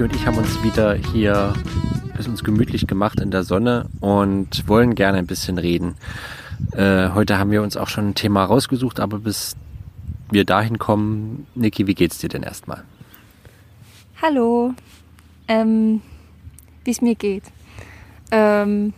Niki 0.00 0.02
und 0.02 0.16
ich 0.16 0.26
haben 0.26 0.38
uns 0.38 0.62
wieder 0.62 0.94
hier 0.94 1.52
es 2.18 2.26
uns 2.26 2.44
gemütlich 2.44 2.86
gemacht 2.86 3.20
in 3.20 3.30
der 3.30 3.44
Sonne 3.44 3.86
und 4.00 4.66
wollen 4.68 4.94
gerne 4.94 5.18
ein 5.18 5.26
bisschen 5.26 5.58
reden. 5.58 5.94
Äh, 6.72 7.10
heute 7.10 7.38
haben 7.38 7.50
wir 7.50 7.62
uns 7.62 7.76
auch 7.76 7.88
schon 7.88 8.10
ein 8.10 8.14
Thema 8.14 8.44
rausgesucht, 8.44 9.00
aber 9.00 9.18
bis 9.18 9.56
wir 10.30 10.44
dahin 10.44 10.78
kommen, 10.78 11.46
Niki, 11.54 11.86
wie 11.86 11.94
geht's 11.94 12.18
dir 12.18 12.28
denn 12.28 12.42
erstmal? 12.42 12.84
Hallo, 14.20 14.74
ähm, 15.48 16.02
wie 16.84 16.90
es 16.90 17.00
mir 17.00 17.14
geht. 17.14 17.44
Ähm, 18.30 18.92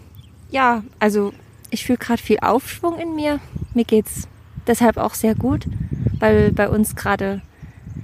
ja, 0.51 0.83
also 0.99 1.33
ich 1.71 1.85
fühle 1.85 1.99
gerade 1.99 2.23
viel 2.23 2.39
Aufschwung 2.41 2.99
in 2.99 3.15
mir. 3.15 3.41
Mir 3.75 3.85
geht's 3.85 4.29
deshalb 4.67 4.99
auch 4.99 5.15
sehr 5.15 5.35
gut, 5.35 5.67
weil 6.19 6.53
bei 6.53 6.69
uns 6.69 6.97
gerade 6.97 7.41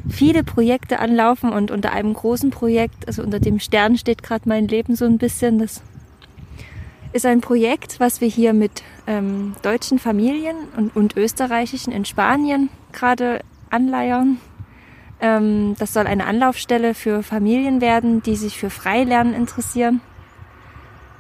viele 0.09 0.45
Projekte 0.45 0.99
anlaufen 0.99 1.51
und 1.51 1.71
unter 1.71 1.93
einem 1.93 2.15
großen 2.15 2.51
Projekt, 2.51 3.07
also 3.07 3.23
unter 3.23 3.41
dem 3.41 3.61
Stern 3.61 3.97
steht 3.97 4.23
gerade 4.23 4.49
mein 4.49 4.69
Leben 4.69 4.97
so 4.97 5.05
ein 5.05 5.19
bisschen. 5.19 5.59
Das 5.59 5.83
ist 7.13 7.27
ein 7.27 7.41
Projekt, 7.41 8.01
was 8.01 8.21
wir 8.21 8.29
hier 8.29 8.53
mit 8.53 8.83
ähm, 9.07 9.55
deutschen 9.63 9.99
Familien 9.99 10.57
und, 10.77 10.95
und 10.95 11.17
österreichischen 11.17 11.93
in 11.93 12.05
Spanien 12.05 12.69
gerade 12.93 13.41
anleiern. 13.71 14.39
Ähm, 15.21 15.75
das 15.79 15.93
soll 15.93 16.07
eine 16.07 16.27
Anlaufstelle 16.27 16.95
für 16.95 17.23
Familien 17.23 17.81
werden, 17.81 18.23
die 18.23 18.37
sich 18.37 18.59
für 18.59 18.71
Freilernen 18.71 19.35
interessieren. 19.35 20.01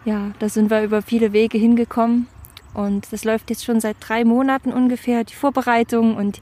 Ja, 0.04 0.30
da 0.38 0.48
sind 0.48 0.70
wir 0.70 0.82
über 0.82 1.02
viele 1.02 1.32
Wege 1.32 1.58
hingekommen 1.58 2.28
und 2.74 3.12
das 3.12 3.24
läuft 3.24 3.50
jetzt 3.50 3.64
schon 3.64 3.80
seit 3.80 3.96
drei 4.00 4.24
Monaten 4.24 4.72
ungefähr, 4.72 5.24
die 5.24 5.34
Vorbereitung. 5.34 6.16
Und 6.16 6.40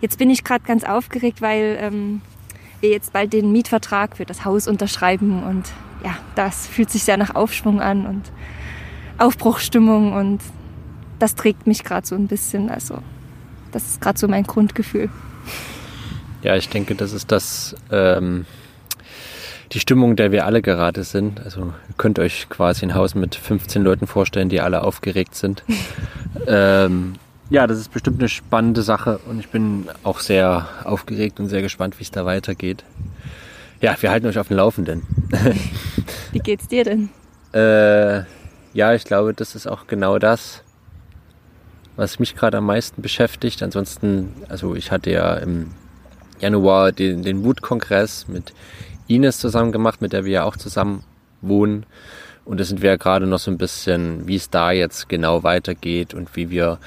jetzt 0.00 0.18
bin 0.18 0.30
ich 0.30 0.44
gerade 0.44 0.64
ganz 0.64 0.84
aufgeregt, 0.84 1.42
weil 1.42 1.78
ähm, 1.80 2.20
wir 2.80 2.90
jetzt 2.90 3.12
bald 3.12 3.32
den 3.32 3.52
Mietvertrag 3.52 4.16
für 4.16 4.24
das 4.24 4.44
Haus 4.44 4.68
unterschreiben. 4.68 5.42
Und 5.42 5.64
ja, 6.04 6.16
das 6.34 6.66
fühlt 6.66 6.90
sich 6.90 7.04
sehr 7.04 7.16
nach 7.16 7.34
Aufschwung 7.34 7.80
an 7.80 8.06
und 8.06 8.22
Aufbruchstimmung. 9.18 10.12
Und 10.12 10.40
das 11.18 11.34
trägt 11.34 11.66
mich 11.66 11.84
gerade 11.84 12.06
so 12.06 12.14
ein 12.14 12.26
bisschen. 12.26 12.70
Also 12.70 12.98
das 13.72 13.86
ist 13.86 14.00
gerade 14.00 14.18
so 14.18 14.28
mein 14.28 14.44
Grundgefühl. 14.44 15.08
Ja, 16.42 16.56
ich 16.56 16.68
denke, 16.68 16.94
das 16.94 17.12
ist 17.12 17.32
das, 17.32 17.74
ähm, 17.90 18.46
die 19.72 19.80
Stimmung, 19.80 20.16
der 20.16 20.32
wir 20.32 20.46
alle 20.46 20.62
gerade 20.62 21.02
sind. 21.02 21.40
Also 21.40 21.72
ihr 21.88 21.94
könnt 21.96 22.18
euch 22.18 22.48
quasi 22.48 22.84
ein 22.84 22.94
Haus 22.94 23.14
mit 23.14 23.34
15 23.34 23.82
Leuten 23.82 24.06
vorstellen, 24.06 24.48
die 24.48 24.60
alle 24.60 24.84
aufgeregt 24.84 25.34
sind. 25.34 25.64
ähm, 26.46 27.14
ja, 27.50 27.66
das 27.66 27.78
ist 27.78 27.92
bestimmt 27.92 28.20
eine 28.20 28.28
spannende 28.28 28.82
Sache 28.82 29.18
und 29.28 29.38
ich 29.38 29.48
bin 29.48 29.88
auch 30.02 30.20
sehr 30.20 30.68
aufgeregt 30.84 31.38
und 31.40 31.48
sehr 31.48 31.62
gespannt, 31.62 31.98
wie 31.98 32.02
es 32.02 32.10
da 32.10 32.24
weitergeht. 32.24 32.84
Ja, 33.80 33.94
wir 34.00 34.10
halten 34.10 34.26
euch 34.26 34.38
auf 34.38 34.48
dem 34.48 34.56
Laufenden. 34.56 35.02
wie 36.32 36.38
geht's 36.38 36.66
dir 36.66 36.84
denn? 36.84 37.10
Äh, 37.52 38.24
ja, 38.72 38.94
ich 38.94 39.04
glaube, 39.04 39.34
das 39.34 39.54
ist 39.54 39.66
auch 39.66 39.86
genau 39.86 40.18
das, 40.18 40.62
was 41.96 42.18
mich 42.18 42.34
gerade 42.34 42.58
am 42.58 42.66
meisten 42.66 43.02
beschäftigt. 43.02 43.62
Ansonsten, 43.62 44.32
also 44.48 44.74
ich 44.74 44.90
hatte 44.90 45.10
ja 45.10 45.34
im 45.34 45.72
Januar 46.40 46.92
den, 46.92 47.22
den 47.22 47.44
Wut-Kongress 47.44 48.28
mit 48.28 48.52
Ines 49.08 49.38
zusammen 49.38 49.72
gemacht, 49.72 50.00
mit 50.00 50.12
der 50.12 50.24
wir 50.24 50.32
ja 50.32 50.44
auch 50.44 50.56
zusammen 50.56 51.04
wohnen. 51.42 51.86
Und 52.44 52.60
da 52.60 52.64
sind 52.64 52.82
wir 52.82 52.90
ja 52.90 52.96
gerade 52.96 53.26
noch 53.26 53.38
so 53.38 53.50
ein 53.50 53.58
bisschen, 53.58 54.26
wie 54.26 54.36
es 54.36 54.50
da 54.50 54.70
jetzt 54.70 55.08
genau 55.08 55.42
weitergeht 55.42 56.14
und 56.14 56.34
wie 56.36 56.50
wir 56.50 56.78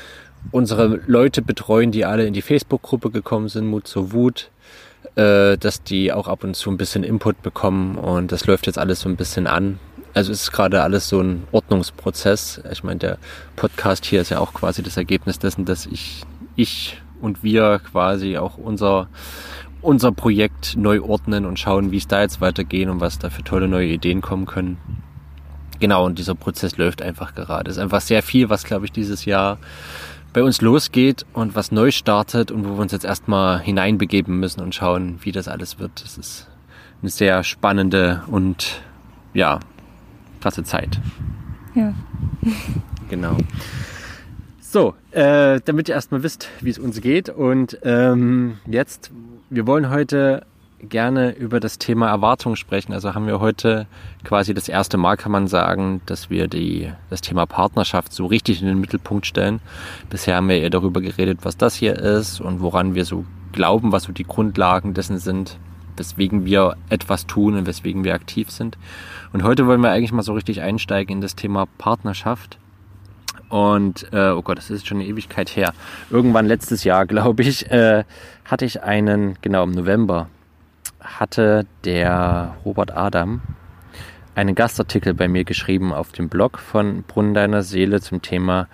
unsere 0.51 1.01
Leute 1.07 1.41
betreuen, 1.41 1.91
die 1.91 2.05
alle 2.05 2.25
in 2.25 2.33
die 2.33 2.41
Facebook-Gruppe 2.41 3.11
gekommen 3.11 3.49
sind, 3.49 3.67
Mut 3.67 3.87
zur 3.87 4.11
Wut, 4.11 4.51
äh, 5.15 5.57
dass 5.57 5.83
die 5.83 6.11
auch 6.11 6.27
ab 6.27 6.43
und 6.43 6.55
zu 6.55 6.69
ein 6.69 6.77
bisschen 6.77 7.03
Input 7.03 7.41
bekommen 7.41 7.97
und 7.97 8.31
das 8.31 8.45
läuft 8.47 8.67
jetzt 8.67 8.77
alles 8.77 9.01
so 9.01 9.09
ein 9.09 9.15
bisschen 9.15 9.47
an. 9.47 9.79
Also 10.13 10.31
es 10.31 10.43
ist 10.43 10.51
gerade 10.51 10.81
alles 10.81 11.07
so 11.07 11.21
ein 11.21 11.43
Ordnungsprozess. 11.51 12.61
Ich 12.71 12.83
meine, 12.83 12.99
der 12.99 13.17
Podcast 13.55 14.05
hier 14.05 14.21
ist 14.21 14.29
ja 14.29 14.39
auch 14.39 14.53
quasi 14.53 14.81
das 14.81 14.97
Ergebnis 14.97 15.37
dessen, 15.37 15.65
dass 15.65 15.85
ich, 15.85 16.23
ich 16.55 16.99
und 17.21 17.43
wir 17.43 17.79
quasi 17.79 18.37
auch 18.37 18.57
unser, 18.57 19.07
unser 19.81 20.11
Projekt 20.11 20.75
neu 20.77 21.01
ordnen 21.01 21.45
und 21.45 21.59
schauen, 21.59 21.91
wie 21.91 21.97
es 21.97 22.07
da 22.07 22.21
jetzt 22.21 22.41
weitergehen 22.41 22.89
und 22.89 23.01
was 23.01 23.19
da 23.19 23.29
für 23.29 23.43
tolle 23.43 23.67
neue 23.67 23.87
Ideen 23.87 24.21
kommen 24.21 24.45
können. 24.45 24.77
Genau, 25.79 26.05
und 26.05 26.19
dieser 26.19 26.35
Prozess 26.35 26.77
läuft 26.77 27.01
einfach 27.01 27.35
gerade. 27.35 27.69
Es 27.69 27.77
ist 27.77 27.83
einfach 27.83 28.01
sehr 28.01 28.21
viel, 28.21 28.49
was, 28.49 28.63
glaube 28.65 28.85
ich, 28.85 28.91
dieses 28.91 29.25
Jahr 29.25 29.59
bei 30.33 30.43
uns 30.43 30.61
losgeht 30.61 31.25
und 31.33 31.55
was 31.55 31.71
neu 31.71 31.91
startet 31.91 32.51
und 32.51 32.65
wo 32.65 32.75
wir 32.75 32.81
uns 32.81 32.91
jetzt 32.91 33.05
erstmal 33.05 33.59
hineinbegeben 33.59 34.39
müssen 34.39 34.61
und 34.61 34.75
schauen, 34.75 35.19
wie 35.21 35.31
das 35.31 35.47
alles 35.47 35.79
wird. 35.79 36.03
Das 36.03 36.17
ist 36.17 36.47
eine 37.01 37.09
sehr 37.09 37.43
spannende 37.43 38.23
und 38.27 38.81
ja, 39.33 39.59
krasse 40.41 40.63
Zeit. 40.63 40.99
Ja. 41.75 41.93
Genau. 43.09 43.37
So, 44.61 44.93
äh, 45.09 45.59
damit 45.65 45.89
ihr 45.89 45.95
erstmal 45.95 46.21
wisst, 46.21 46.47
wie 46.61 46.69
es 46.69 46.77
uns 46.77 47.01
geht. 47.01 47.29
Und 47.29 47.79
ähm, 47.81 48.59
jetzt, 48.67 49.09
wir 49.49 49.65
wollen 49.65 49.89
heute 49.89 50.45
gerne 50.81 51.31
über 51.31 51.59
das 51.59 51.77
Thema 51.77 52.09
Erwartung 52.09 52.55
sprechen. 52.55 52.93
Also 52.93 53.13
haben 53.13 53.27
wir 53.27 53.39
heute 53.39 53.87
quasi 54.23 54.53
das 54.53 54.69
erste 54.69 54.97
Mal, 54.97 55.17
kann 55.17 55.31
man 55.31 55.47
sagen, 55.47 56.01
dass 56.05 56.29
wir 56.29 56.47
die, 56.47 56.91
das 57.09 57.21
Thema 57.21 57.45
Partnerschaft 57.45 58.13
so 58.13 58.25
richtig 58.25 58.61
in 58.61 58.67
den 58.67 58.79
Mittelpunkt 58.79 59.25
stellen. 59.25 59.59
Bisher 60.09 60.35
haben 60.35 60.49
wir 60.49 60.59
eher 60.59 60.69
darüber 60.69 61.01
geredet, 61.01 61.39
was 61.43 61.57
das 61.57 61.75
hier 61.75 61.97
ist 61.97 62.39
und 62.39 62.61
woran 62.61 62.95
wir 62.95 63.05
so 63.05 63.25
glauben, 63.51 63.91
was 63.91 64.03
so 64.03 64.11
die 64.11 64.23
Grundlagen 64.23 64.93
dessen 64.93 65.17
sind, 65.17 65.57
weswegen 65.97 66.45
wir 66.45 66.77
etwas 66.89 67.27
tun 67.27 67.55
und 67.55 67.65
weswegen 67.65 68.03
wir 68.03 68.13
aktiv 68.13 68.49
sind. 68.49 68.77
Und 69.33 69.43
heute 69.43 69.67
wollen 69.67 69.81
wir 69.81 69.91
eigentlich 69.91 70.11
mal 70.11 70.23
so 70.23 70.33
richtig 70.33 70.61
einsteigen 70.61 71.17
in 71.17 71.21
das 71.21 71.35
Thema 71.35 71.67
Partnerschaft. 71.77 72.57
Und 73.49 74.07
äh, 74.13 74.29
oh 74.29 74.43
Gott, 74.43 74.59
das 74.59 74.69
ist 74.69 74.87
schon 74.87 74.99
eine 74.99 75.07
Ewigkeit 75.07 75.55
her. 75.55 75.73
Irgendwann 76.09 76.45
letztes 76.45 76.83
Jahr, 76.83 77.05
glaube 77.07 77.43
ich, 77.43 77.69
äh, 77.71 78.03
hatte 78.45 78.65
ich 78.65 78.83
einen, 78.83 79.37
genau 79.41 79.63
im 79.63 79.71
November, 79.71 80.27
hatte 81.01 81.65
der 81.85 82.55
Robert 82.65 82.95
Adam 82.95 83.41
einen 84.35 84.55
Gastartikel 84.55 85.13
bei 85.13 85.27
mir 85.27 85.43
geschrieben 85.43 85.91
auf 85.91 86.11
dem 86.11 86.29
Blog 86.29 86.59
von 86.59 87.03
Brunnen 87.03 87.33
deiner 87.33 87.61
Seele 87.61 88.01
zum 88.01 88.21
Thema, 88.21 88.67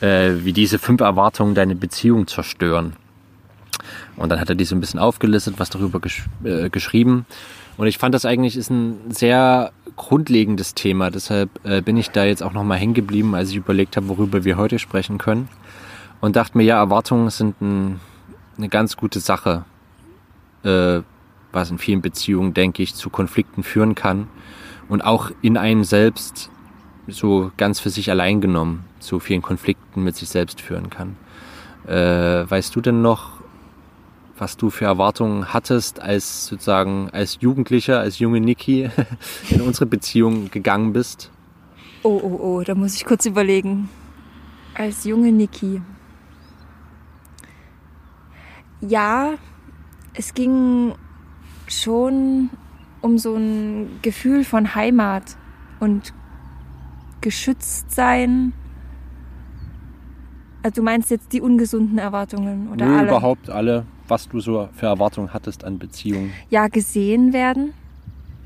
äh, 0.00 0.30
wie 0.44 0.52
diese 0.52 0.78
fünf 0.78 1.00
Erwartungen 1.00 1.54
deine 1.54 1.74
Beziehung 1.74 2.26
zerstören. 2.26 2.94
Und 4.16 4.30
dann 4.30 4.40
hat 4.40 4.48
er 4.48 4.54
die 4.54 4.64
so 4.64 4.76
ein 4.76 4.80
bisschen 4.80 5.00
aufgelistet, 5.00 5.54
was 5.58 5.70
darüber 5.70 6.00
gesch 6.00 6.26
äh, 6.44 6.70
geschrieben. 6.70 7.26
Und 7.76 7.86
ich 7.86 7.98
fand 7.98 8.14
das 8.14 8.24
eigentlich 8.24 8.56
ist 8.56 8.70
ein 8.70 9.10
sehr 9.10 9.72
grundlegendes 9.96 10.74
Thema. 10.74 11.10
Deshalb 11.10 11.50
äh, 11.64 11.80
bin 11.80 11.96
ich 11.96 12.10
da 12.10 12.24
jetzt 12.24 12.42
auch 12.42 12.52
nochmal 12.52 12.78
hängen 12.78 12.94
geblieben, 12.94 13.34
als 13.34 13.50
ich 13.50 13.56
überlegt 13.56 13.96
habe, 13.96 14.08
worüber 14.08 14.44
wir 14.44 14.56
heute 14.56 14.78
sprechen 14.78 15.18
können. 15.18 15.48
Und 16.20 16.36
dachte 16.36 16.58
mir, 16.58 16.64
ja, 16.64 16.78
Erwartungen 16.78 17.30
sind 17.30 17.60
ein, 17.60 18.00
eine 18.56 18.68
ganz 18.68 18.96
gute 18.96 19.20
Sache, 19.20 19.64
äh, 20.64 21.00
was 21.52 21.70
in 21.70 21.78
vielen 21.78 22.02
Beziehungen, 22.02 22.54
denke 22.54 22.82
ich, 22.82 22.94
zu 22.94 23.10
Konflikten 23.10 23.62
führen 23.62 23.94
kann. 23.94 24.28
Und 24.88 25.02
auch 25.02 25.30
in 25.42 25.56
einem 25.56 25.84
selbst 25.84 26.50
so 27.06 27.50
ganz 27.56 27.80
für 27.80 27.90
sich 27.90 28.10
allein 28.10 28.40
genommen 28.40 28.84
zu 29.00 29.20
vielen 29.20 29.42
Konflikten 29.42 30.02
mit 30.02 30.16
sich 30.16 30.28
selbst 30.28 30.60
führen 30.60 30.90
kann. 30.90 31.16
Äh, 31.86 32.50
weißt 32.50 32.74
du 32.74 32.80
denn 32.80 33.02
noch, 33.02 33.38
was 34.36 34.56
du 34.56 34.70
für 34.70 34.84
Erwartungen 34.84 35.52
hattest, 35.52 36.00
als 36.00 36.46
sozusagen 36.46 37.10
als 37.10 37.38
Jugendlicher, 37.40 38.00
als 38.00 38.18
junge 38.18 38.40
Niki 38.40 38.88
in 39.50 39.60
unsere 39.60 39.86
Beziehung 39.86 40.50
gegangen 40.50 40.92
bist? 40.92 41.30
Oh, 42.02 42.20
oh, 42.22 42.38
oh, 42.40 42.62
da 42.62 42.74
muss 42.74 42.94
ich 42.94 43.04
kurz 43.04 43.26
überlegen. 43.26 43.88
Als 44.74 45.04
junge 45.04 45.32
Niki. 45.32 45.82
Ja, 48.80 49.34
es 50.14 50.34
ging 50.34 50.94
schon 51.72 52.50
um 53.00 53.18
so 53.18 53.36
ein 53.36 54.00
Gefühl 54.02 54.44
von 54.44 54.74
Heimat 54.74 55.36
und 55.80 56.12
geschützt 57.20 57.90
sein. 57.90 58.52
Also 60.62 60.80
du 60.80 60.82
meinst 60.82 61.10
jetzt 61.10 61.32
die 61.32 61.40
ungesunden 61.40 61.98
Erwartungen 61.98 62.68
oder 62.72 62.86
Nö, 62.86 62.96
alle? 62.96 63.08
überhaupt 63.08 63.50
alle 63.50 63.84
was 64.08 64.28
du 64.28 64.40
so 64.40 64.68
für 64.72 64.86
Erwartungen 64.86 65.32
hattest 65.32 65.64
an 65.64 65.78
Beziehungen? 65.78 66.32
Ja, 66.50 66.68
gesehen 66.68 67.32
werden. 67.32 67.74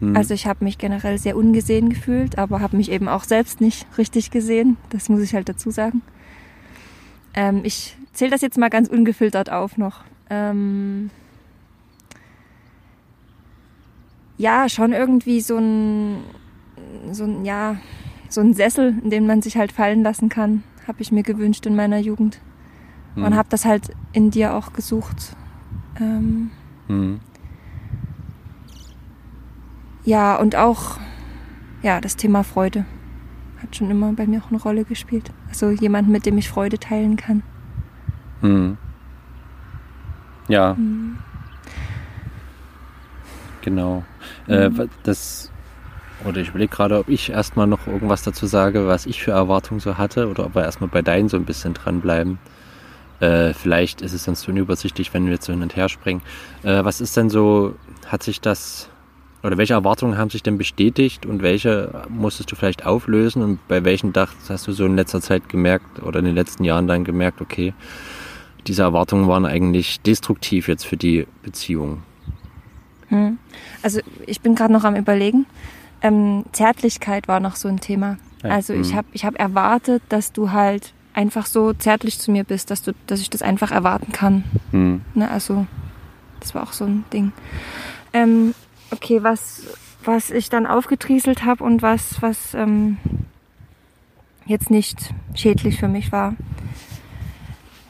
Hm. 0.01 0.17
Also 0.17 0.35
ich 0.35 0.47
habe 0.47 0.65
mich 0.65 0.79
generell 0.79 1.19
sehr 1.19 1.37
ungesehen 1.37 1.89
gefühlt, 1.89 2.39
aber 2.39 2.61
habe 2.61 2.77
mich 2.77 2.91
eben 2.91 3.09
auch 3.09 3.25
selbst 3.25 3.61
nicht 3.61 3.87
richtig 3.99 4.31
gesehen. 4.31 4.77
Das 4.91 5.09
muss 5.09 5.21
ich 5.21 5.35
halt 5.35 5.49
dazu 5.49 5.71
sagen. 5.71 6.03
Ähm, 7.35 7.61
ich 7.65 7.97
zähle 8.13 8.31
das 8.31 8.43
jetzt 8.43 8.59
mal 8.59 8.71
ganz 8.71 8.89
ungefiltert 8.89 9.51
auf 9.51 9.79
noch. 9.79 10.05
Ähm 10.29 11.11
ja, 14.43 14.69
schon 14.69 14.93
irgendwie 14.93 15.41
so 15.41 15.57
ein, 15.57 16.25
so 17.13 17.23
ein, 17.25 17.45
ja, 17.45 17.77
so 18.29 18.41
ein 18.41 18.55
Sessel, 18.55 18.99
in 19.03 19.11
den 19.11 19.27
man 19.27 19.41
sich 19.41 19.57
halt 19.57 19.71
fallen 19.71 20.03
lassen 20.03 20.29
kann, 20.29 20.65
habe 20.89 21.01
ich 21.01 21.13
mir 21.13 21.23
gewünscht 21.23 21.65
in 21.65 21.77
meiner 21.77 21.99
Jugend. 21.99 22.41
Man 23.15 23.33
hm. 23.33 23.39
habe 23.39 23.49
das 23.51 23.65
halt 23.65 23.91
in 24.13 24.31
dir 24.31 24.55
auch 24.55 24.73
gesucht 24.73 25.37
Ähm, 26.01 26.51
Mhm. 26.89 27.21
ja, 30.05 30.37
und 30.37 30.57
auch 30.57 30.99
ja, 31.83 32.01
das 32.01 32.17
Thema 32.17 32.43
Freude 32.43 32.87
hat 33.63 33.77
schon 33.77 33.91
immer 33.91 34.13
bei 34.15 34.27
mir 34.27 34.41
auch 34.43 34.51
eine 34.51 34.61
Rolle 34.61 34.85
gespielt. 34.85 35.31
Also 35.49 35.71
jemand, 35.71 36.09
mit 36.09 36.25
dem 36.25 36.39
ich 36.39 36.49
Freude 36.49 36.79
teilen 36.79 37.17
kann. 37.17 37.43
Mhm. 38.41 38.79
Ja, 40.49 40.75
Mhm. 40.75 41.19
genau. 43.61 44.03
Äh, 44.47 44.71
wa- 44.77 44.87
das, 45.03 45.51
oder 46.27 46.41
ich 46.41 46.49
überlege 46.51 46.75
gerade, 46.75 46.99
ob 46.99 47.09
ich 47.09 47.31
erstmal 47.31 47.67
noch 47.67 47.87
irgendwas 47.87 48.23
dazu 48.23 48.47
sage, 48.47 48.87
was 48.87 49.07
ich 49.07 49.23
für 49.23 49.33
Erwartungen 49.33 49.81
so 49.81 49.99
hatte, 49.99 50.29
oder 50.29 50.47
ob 50.47 50.55
wir 50.55 50.63
erstmal 50.63 50.89
bei 50.91 51.03
deinen 51.03 51.29
so 51.29 51.37
ein 51.37 51.45
bisschen 51.45 51.75
dranbleiben. 51.75 52.39
Äh, 53.21 53.55
vielleicht 53.55 54.03
ist 54.03 54.13
es 54.15 54.25
sonst 54.25 54.49
unübersichtlich, 54.49 55.15
wenn 55.15 55.27
wir 55.27 55.33
jetzt 55.35 55.47
so 55.47 55.53
hin 55.53 55.63
und 55.63 55.77
her 55.77 55.89
springen. 55.89 56.23
Äh, 56.65 56.85
was 56.85 57.01
ist 57.01 57.17
denn 57.17 57.31
so, 57.31 57.77
hat 58.07 58.23
sich 58.23 58.41
das, 58.41 58.89
oder 59.45 59.59
welche 59.59 59.75
Erwartungen 59.75 60.19
haben 60.19 60.31
sich 60.31 60.43
denn 60.43 60.59
bestätigt 60.59 61.25
und 61.27 61.43
welche 61.43 62.03
musstest 62.09 62.51
du 62.51 62.57
vielleicht 62.57 62.85
auflösen 62.85 63.43
und 63.43 63.69
bei 63.69 63.85
welchen 63.85 64.13
dacht, 64.13 64.37
hast 64.49 64.67
du 64.67 64.73
so 64.73 64.87
in 64.87 64.97
letzter 64.97 65.21
Zeit 65.21 65.49
gemerkt 65.49 66.03
oder 66.03 66.19
in 66.19 66.25
den 66.25 66.35
letzten 66.35 66.65
Jahren 66.65 66.87
dann 66.89 67.05
gemerkt, 67.05 67.41
okay, 67.41 67.75
diese 68.67 68.83
Erwartungen 68.83 69.27
waren 69.29 69.45
eigentlich 69.47 70.01
destruktiv 70.01 70.69
jetzt 70.69 70.87
für 70.87 70.97
die 70.97 71.27
Beziehung. 71.43 72.03
Hm. 73.13 73.39
Also 73.83 74.01
ich 74.27 74.41
bin 74.41 74.55
gerade 74.55 74.73
noch 74.73 74.85
am 74.85 74.97
Überlegen. 74.97 75.45
Ähm, 76.01 76.45
Zärtlichkeit 76.53 77.29
war 77.29 77.41
noch 77.41 77.57
so 77.57 77.69
ein 77.69 77.79
Thema. 77.79 78.17
Ja, 78.43 78.51
Also 78.51 78.73
ich 78.73 78.93
mhm. 78.93 78.97
habe 78.97 79.09
ich 79.13 79.25
hab 79.25 79.39
erwartet, 79.39 80.03
dass 80.09 80.33
du 80.33 80.51
halt 80.51 80.95
einfach 81.13 81.45
so 81.45 81.75
zärtlich 81.75 82.19
zu 82.19 82.31
mir 82.31 82.43
bist, 82.43 82.71
dass, 82.71 82.83
du, 82.83 82.93
dass 83.07 83.21
ich 83.21 83.29
das 83.29 83.43
einfach 83.43 83.71
erwarten 83.71 84.13
kann. 84.13 84.45
Hm. 84.71 85.03
Ne? 85.15 85.31
Also 85.31 85.67
das 86.41 86.55
war 86.55 86.63
auch 86.63 86.73
so 86.73 86.87
ein 86.87 87.05
Ding. 87.13 87.33
Ähm, 88.15 88.55
okay, 88.91 89.23
was, 89.23 89.67
was 90.05 90.31
ich 90.31 90.49
dann 90.49 90.67
aufgetrieselt 90.67 91.45
habe 91.45 91.63
und 91.63 91.83
was, 91.83 92.23
was 92.23 92.55
ähm, 92.55 92.97
jetzt 94.47 94.71
nicht 94.71 95.13
schädlich 95.35 95.79
für 95.79 95.89
mich 95.89 96.13
war. 96.13 96.35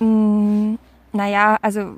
Mm, 0.01 0.75
naja, 1.13 1.59
also 1.63 1.97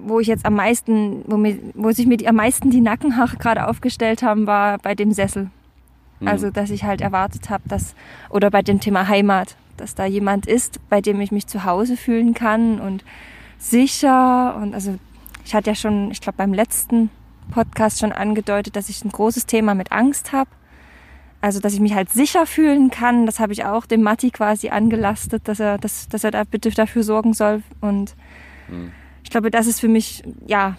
wo 0.00 0.20
ich 0.20 0.26
jetzt 0.26 0.46
am 0.46 0.54
meisten, 0.54 1.22
wo, 1.26 1.36
mir, 1.36 1.58
wo 1.74 1.90
sich 1.92 2.06
mir 2.06 2.16
die, 2.16 2.28
am 2.28 2.36
meisten 2.36 2.70
die 2.70 2.80
Nackenhaare 2.80 3.36
gerade 3.36 3.66
aufgestellt 3.66 4.22
haben, 4.22 4.46
war 4.46 4.78
bei 4.78 4.94
dem 4.94 5.12
Sessel. 5.12 5.50
Hm. 6.20 6.28
Also, 6.28 6.50
dass 6.50 6.70
ich 6.70 6.84
halt 6.84 7.00
erwartet 7.00 7.50
habe, 7.50 7.68
dass, 7.68 7.94
oder 8.30 8.50
bei 8.50 8.62
dem 8.62 8.80
Thema 8.80 9.08
Heimat, 9.08 9.56
dass 9.76 9.94
da 9.94 10.04
jemand 10.04 10.46
ist, 10.46 10.80
bei 10.88 11.00
dem 11.00 11.20
ich 11.20 11.32
mich 11.32 11.46
zu 11.46 11.64
Hause 11.64 11.96
fühlen 11.96 12.34
kann 12.34 12.80
und 12.80 13.04
sicher. 13.58 14.56
Und 14.56 14.74
also, 14.74 14.96
ich 15.44 15.54
hatte 15.54 15.70
ja 15.70 15.74
schon, 15.74 16.10
ich 16.10 16.20
glaube, 16.20 16.38
beim 16.38 16.54
letzten 16.54 17.10
Podcast 17.50 18.00
schon 18.00 18.12
angedeutet, 18.12 18.76
dass 18.76 18.88
ich 18.88 19.04
ein 19.04 19.10
großes 19.10 19.46
Thema 19.46 19.74
mit 19.74 19.92
Angst 19.92 20.32
habe. 20.32 20.50
Also, 21.40 21.60
dass 21.60 21.72
ich 21.72 21.80
mich 21.80 21.94
halt 21.94 22.10
sicher 22.10 22.46
fühlen 22.46 22.90
kann. 22.90 23.24
Das 23.24 23.38
habe 23.38 23.52
ich 23.52 23.64
auch 23.64 23.86
dem 23.86 24.02
Matti 24.02 24.30
quasi 24.30 24.70
angelastet, 24.70 25.46
dass 25.46 25.60
er, 25.60 25.78
dass, 25.78 26.08
dass 26.08 26.24
er 26.24 26.32
da 26.32 26.42
bitte 26.44 26.70
dafür 26.70 27.04
sorgen 27.04 27.32
soll. 27.32 27.62
Und 27.80 28.14
Hm. 28.68 28.92
Ich 29.24 29.30
glaube, 29.30 29.50
das 29.50 29.66
ist 29.66 29.80
für 29.80 29.88
mich, 29.88 30.22
ja, 30.46 30.76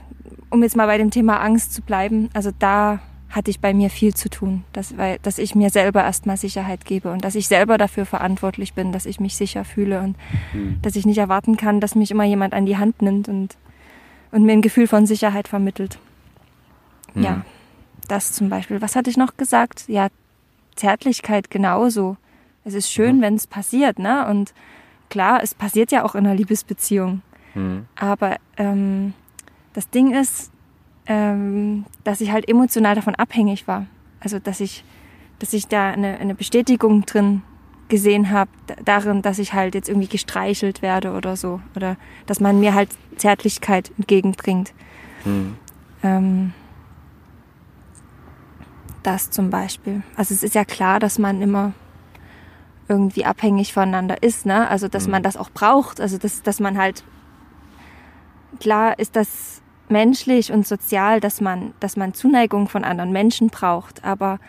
um 0.49 0.63
jetzt 0.63 0.75
mal 0.75 0.87
bei 0.87 0.97
dem 0.97 1.11
Thema 1.11 1.39
Angst 1.41 1.73
zu 1.73 1.81
bleiben, 1.81 2.29
also 2.33 2.51
da 2.57 2.99
hatte 3.29 3.51
ich 3.51 3.59
bei 3.59 3.75
mir 3.75 3.91
viel 3.91 4.15
zu 4.15 4.27
tun, 4.29 4.63
dass, 4.73 4.97
weil, 4.97 5.19
dass 5.21 5.37
ich 5.37 5.53
mir 5.53 5.69
selber 5.69 6.03
erstmal 6.03 6.35
Sicherheit 6.37 6.83
gebe 6.85 7.11
und 7.11 7.23
dass 7.23 7.35
ich 7.35 7.47
selber 7.47 7.77
dafür 7.77 8.07
verantwortlich 8.07 8.73
bin, 8.73 8.91
dass 8.91 9.05
ich 9.05 9.19
mich 9.19 9.35
sicher 9.37 9.63
fühle 9.65 10.01
und 10.01 10.15
Hm. 10.53 10.79
dass 10.81 10.95
ich 10.95 11.05
nicht 11.05 11.19
erwarten 11.19 11.55
kann, 11.55 11.79
dass 11.79 11.93
mich 11.93 12.09
immer 12.09 12.23
jemand 12.23 12.55
an 12.55 12.65
die 12.65 12.77
Hand 12.77 13.03
nimmt 13.03 13.29
und, 13.29 13.55
und 14.31 14.43
mir 14.45 14.53
ein 14.53 14.63
Gefühl 14.63 14.87
von 14.87 15.05
Sicherheit 15.05 15.47
vermittelt. 15.47 15.99
Hm. 17.13 17.23
Ja, 17.23 17.45
das 18.07 18.31
zum 18.33 18.49
Beispiel. 18.49 18.81
Was 18.81 18.95
hatte 18.95 19.11
ich 19.11 19.17
noch 19.17 19.37
gesagt? 19.37 19.83
Ja, 19.87 20.07
Zärtlichkeit 20.75 21.51
genauso. 21.51 22.17
Es 22.65 22.73
ist 22.73 22.91
schön, 22.91 23.17
Mhm. 23.17 23.21
wenn 23.21 23.35
es 23.35 23.45
passiert, 23.47 23.99
ne? 23.99 24.27
Und 24.27 24.53
klar, 25.09 25.41
es 25.43 25.53
passiert 25.53 25.91
ja 25.91 26.03
auch 26.03 26.15
in 26.15 26.25
einer 26.25 26.35
Liebesbeziehung. 26.35 27.21
Hm. 27.53 27.85
Aber 27.95 28.37
ähm, 28.57 29.13
das 29.73 29.89
Ding 29.89 30.13
ist, 30.13 30.51
ähm, 31.05 31.85
dass 32.03 32.21
ich 32.21 32.31
halt 32.31 32.47
emotional 32.47 32.95
davon 32.95 33.15
abhängig 33.15 33.67
war. 33.67 33.85
Also 34.19 34.39
dass 34.39 34.59
ich, 34.59 34.83
dass 35.39 35.53
ich 35.53 35.67
da 35.67 35.89
eine, 35.91 36.17
eine 36.19 36.35
Bestätigung 36.35 37.05
drin 37.05 37.41
gesehen 37.87 38.29
habe, 38.29 38.51
darin, 38.85 39.21
dass 39.23 39.39
ich 39.39 39.53
halt 39.53 39.73
jetzt 39.73 39.89
irgendwie 39.89 40.07
gestreichelt 40.07 40.81
werde 40.81 41.13
oder 41.13 41.35
so. 41.35 41.59
Oder 41.75 41.97
dass 42.27 42.39
man 42.39 42.59
mir 42.59 42.73
halt 42.75 42.89
Zärtlichkeit 43.17 43.91
entgegenbringt. 43.97 44.73
Hm. 45.23 45.55
Ähm, 46.03 46.53
das 49.03 49.31
zum 49.31 49.49
Beispiel. 49.49 50.03
Also 50.15 50.33
es 50.33 50.43
ist 50.43 50.55
ja 50.55 50.65
klar, 50.65 50.99
dass 50.99 51.17
man 51.17 51.41
immer 51.41 51.73
irgendwie 52.87 53.25
abhängig 53.25 53.73
voneinander 53.73 54.21
ist, 54.21 54.45
ne? 54.45 54.67
Also 54.67 54.87
dass 54.87 55.05
Mhm. 55.05 55.11
man 55.11 55.23
das 55.23 55.37
auch 55.37 55.49
braucht. 55.51 56.01
Also 56.01 56.17
dass, 56.17 56.41
dass 56.43 56.59
man 56.59 56.77
halt 56.77 57.03
klar 58.59 58.97
ist 58.99 59.15
das 59.15 59.61
menschlich 59.89 60.51
und 60.51 60.67
sozial, 60.67 61.19
dass 61.19 61.41
man, 61.41 61.73
dass 61.79 61.97
man 61.97 62.13
Zuneigung 62.13 62.67
von 62.67 62.83
anderen 62.83 63.11
Menschen 63.11 63.49
braucht. 63.49 64.03
Aber 64.03 64.39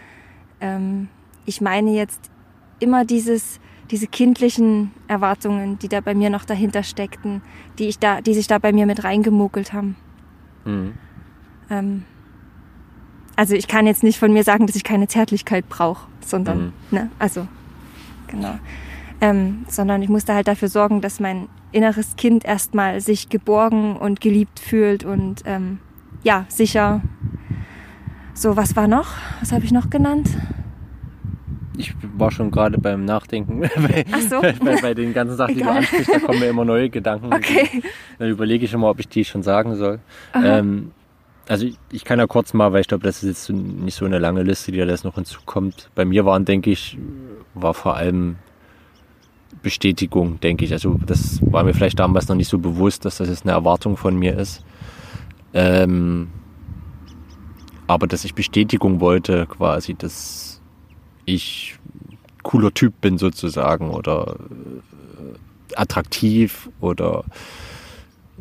ähm, 0.61 1.09
ich 1.47 1.61
meine 1.61 1.91
jetzt 1.93 2.31
immer 2.79 3.05
dieses, 3.05 3.59
diese 3.91 4.07
kindlichen 4.07 4.93
Erwartungen, 5.09 5.79
die 5.79 5.89
da 5.89 6.01
bei 6.01 6.15
mir 6.15 6.31
noch 6.31 6.45
dahinter 6.45 6.83
steckten, 6.83 7.43
die 7.79 7.89
ich 7.89 7.99
da, 7.99 8.21
die 8.21 8.35
sich 8.35 8.47
da 8.47 8.59
bei 8.59 8.73
mir 8.73 8.87
mit 8.87 9.03
reingemogelt 9.03 9.73
haben. 9.73 9.97
Hm. 10.65 10.95
Ähm, 11.71 12.05
also 13.37 13.55
ich 13.55 13.69
kann 13.69 13.87
jetzt 13.87 14.03
nicht 14.03 14.19
von 14.19 14.33
mir 14.33 14.45
sagen, 14.45 14.67
dass 14.67 14.77
ich 14.77 14.85
keine 14.85 15.09
Zärtlichkeit 15.09 15.69
brauche, 15.69 16.07
sondern, 16.21 16.59
Mhm. 16.67 16.73
ne, 16.91 17.11
also, 17.19 17.49
genau. 18.27 18.59
Ähm, 19.23 19.65
sondern 19.69 20.03
ich 20.03 20.09
musste 20.11 20.35
halt 20.35 20.49
dafür 20.49 20.69
sorgen, 20.69 21.01
dass 21.01 21.21
mein 21.21 21.49
inneres 21.73 22.17
Kind 22.17 22.45
erstmal 22.45 23.01
sich 23.01 23.29
geborgen 23.29 23.97
und 23.97 24.21
geliebt 24.21 24.61
fühlt 24.61 25.05
und 25.05 25.43
ähm, 25.45 25.79
ja, 26.23 26.45
sicher. 26.49 27.01
So, 28.35 28.57
was 28.57 28.77
war 28.77 28.89
noch? 28.89 29.09
Was 29.41 29.53
habe 29.53 29.65
ich 29.65 29.73
noch 29.73 29.91
genannt? 29.91 30.29
Ich 31.77 31.95
war 32.17 32.31
schon 32.31 32.51
gerade 32.51 32.79
beim 32.79 33.05
Nachdenken 33.05 33.61
bei, 33.77 34.05
Ach 34.13 34.21
so. 34.21 34.41
bei, 34.41 34.53
bei, 34.65 34.81
bei 34.81 34.95
den 34.95 35.15
ganzen 35.15 35.37
Sachen, 35.37 35.55
die 35.55 35.63
du 35.63 35.71
ansprichst, 35.71 36.13
da 36.13 36.19
kommen 36.19 36.41
mir 36.41 36.49
immer 36.49 36.65
neue 36.65 36.91
Gedanken. 36.91 37.31
Okay. 37.35 37.83
Dann 38.19 38.29
überlege 38.29 38.65
ich 38.65 38.73
immer, 38.73 38.91
ob 38.91 39.01
ich 39.01 39.09
die 39.09 39.25
schon 39.25 39.43
sagen 39.43 39.77
soll. 39.77 40.01
Ähm, 40.35 40.93
also 41.49 41.67
ich, 41.67 41.79
ich 41.91 42.05
kann 42.05 42.19
ja 42.19 42.27
kurz 42.27 42.53
mal, 42.53 42.73
weil 42.73 42.83
ich 42.83 42.89
glaube, 42.89 43.03
das 43.03 43.23
ist 43.23 43.49
jetzt 43.49 43.51
nicht 43.51 43.95
so 43.95 44.05
eine 44.05 44.19
lange 44.19 44.43
Liste, 44.43 44.73
die 44.73 44.79
da 44.79 44.85
jetzt 44.85 45.05
noch 45.05 45.15
hinzukommt. 45.15 45.91
Bei 45.95 46.05
mir 46.05 46.25
waren, 46.27 46.45
denke 46.45 46.71
ich, 46.71 46.99
war 47.55 47.75
vor 47.75 47.97
allem 47.97 48.37
Bestätigung, 49.63 50.41
denke 50.41 50.65
ich. 50.65 50.73
Also 50.73 50.99
das 51.07 51.41
war 51.43 51.65
mir 51.65 51.75
vielleicht 51.75 51.99
damals 51.99 52.29
noch 52.29 52.37
nicht 52.37 52.49
so 52.49 52.59
bewusst, 52.59 53.05
dass 53.05 53.19
das 53.19 53.29
jetzt 53.29 53.45
eine 53.45 53.53
Erwartung 53.53 53.97
von 53.97 54.17
mir 54.17 54.37
ist. 54.37 54.65
Ähm, 55.53 56.29
aber 57.87 58.07
dass 58.07 58.25
ich 58.25 58.35
Bestätigung 58.35 59.01
wollte, 59.01 59.47
quasi, 59.47 59.95
dass 59.95 60.61
ich 61.25 61.79
cooler 62.43 62.73
Typ 62.73 63.01
bin 63.01 63.19
sozusagen 63.19 63.91
oder 63.91 64.37
äh, 65.19 65.75
attraktiv 65.75 66.71
oder 66.81 67.25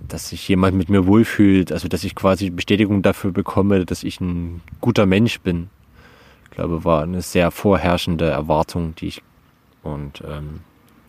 dass 0.08 0.30
sich 0.30 0.48
jemand 0.48 0.78
mit 0.78 0.90
mir 0.90 1.06
wohlfühlt, 1.08 1.72
also 1.72 1.88
dass 1.88 2.04
ich 2.04 2.16
quasi 2.16 2.50
Bestätigung 2.50 3.02
dafür 3.02 3.32
bekomme, 3.32 3.86
dass 3.86 4.04
ich 4.04 4.22
ein 4.22 4.62
guter 4.82 5.06
Mensch 5.06 5.42
bin. 5.42 5.70
Ich 6.46 6.52
glaube, 6.52 6.86
war 6.86 7.04
eine 7.04 7.22
sehr 7.22 7.52
vorherrschende 7.52 8.30
Erwartung, 8.30 8.96
die 8.96 9.08
ich 9.08 9.22
und 9.84 10.22
ähm, 10.28 10.62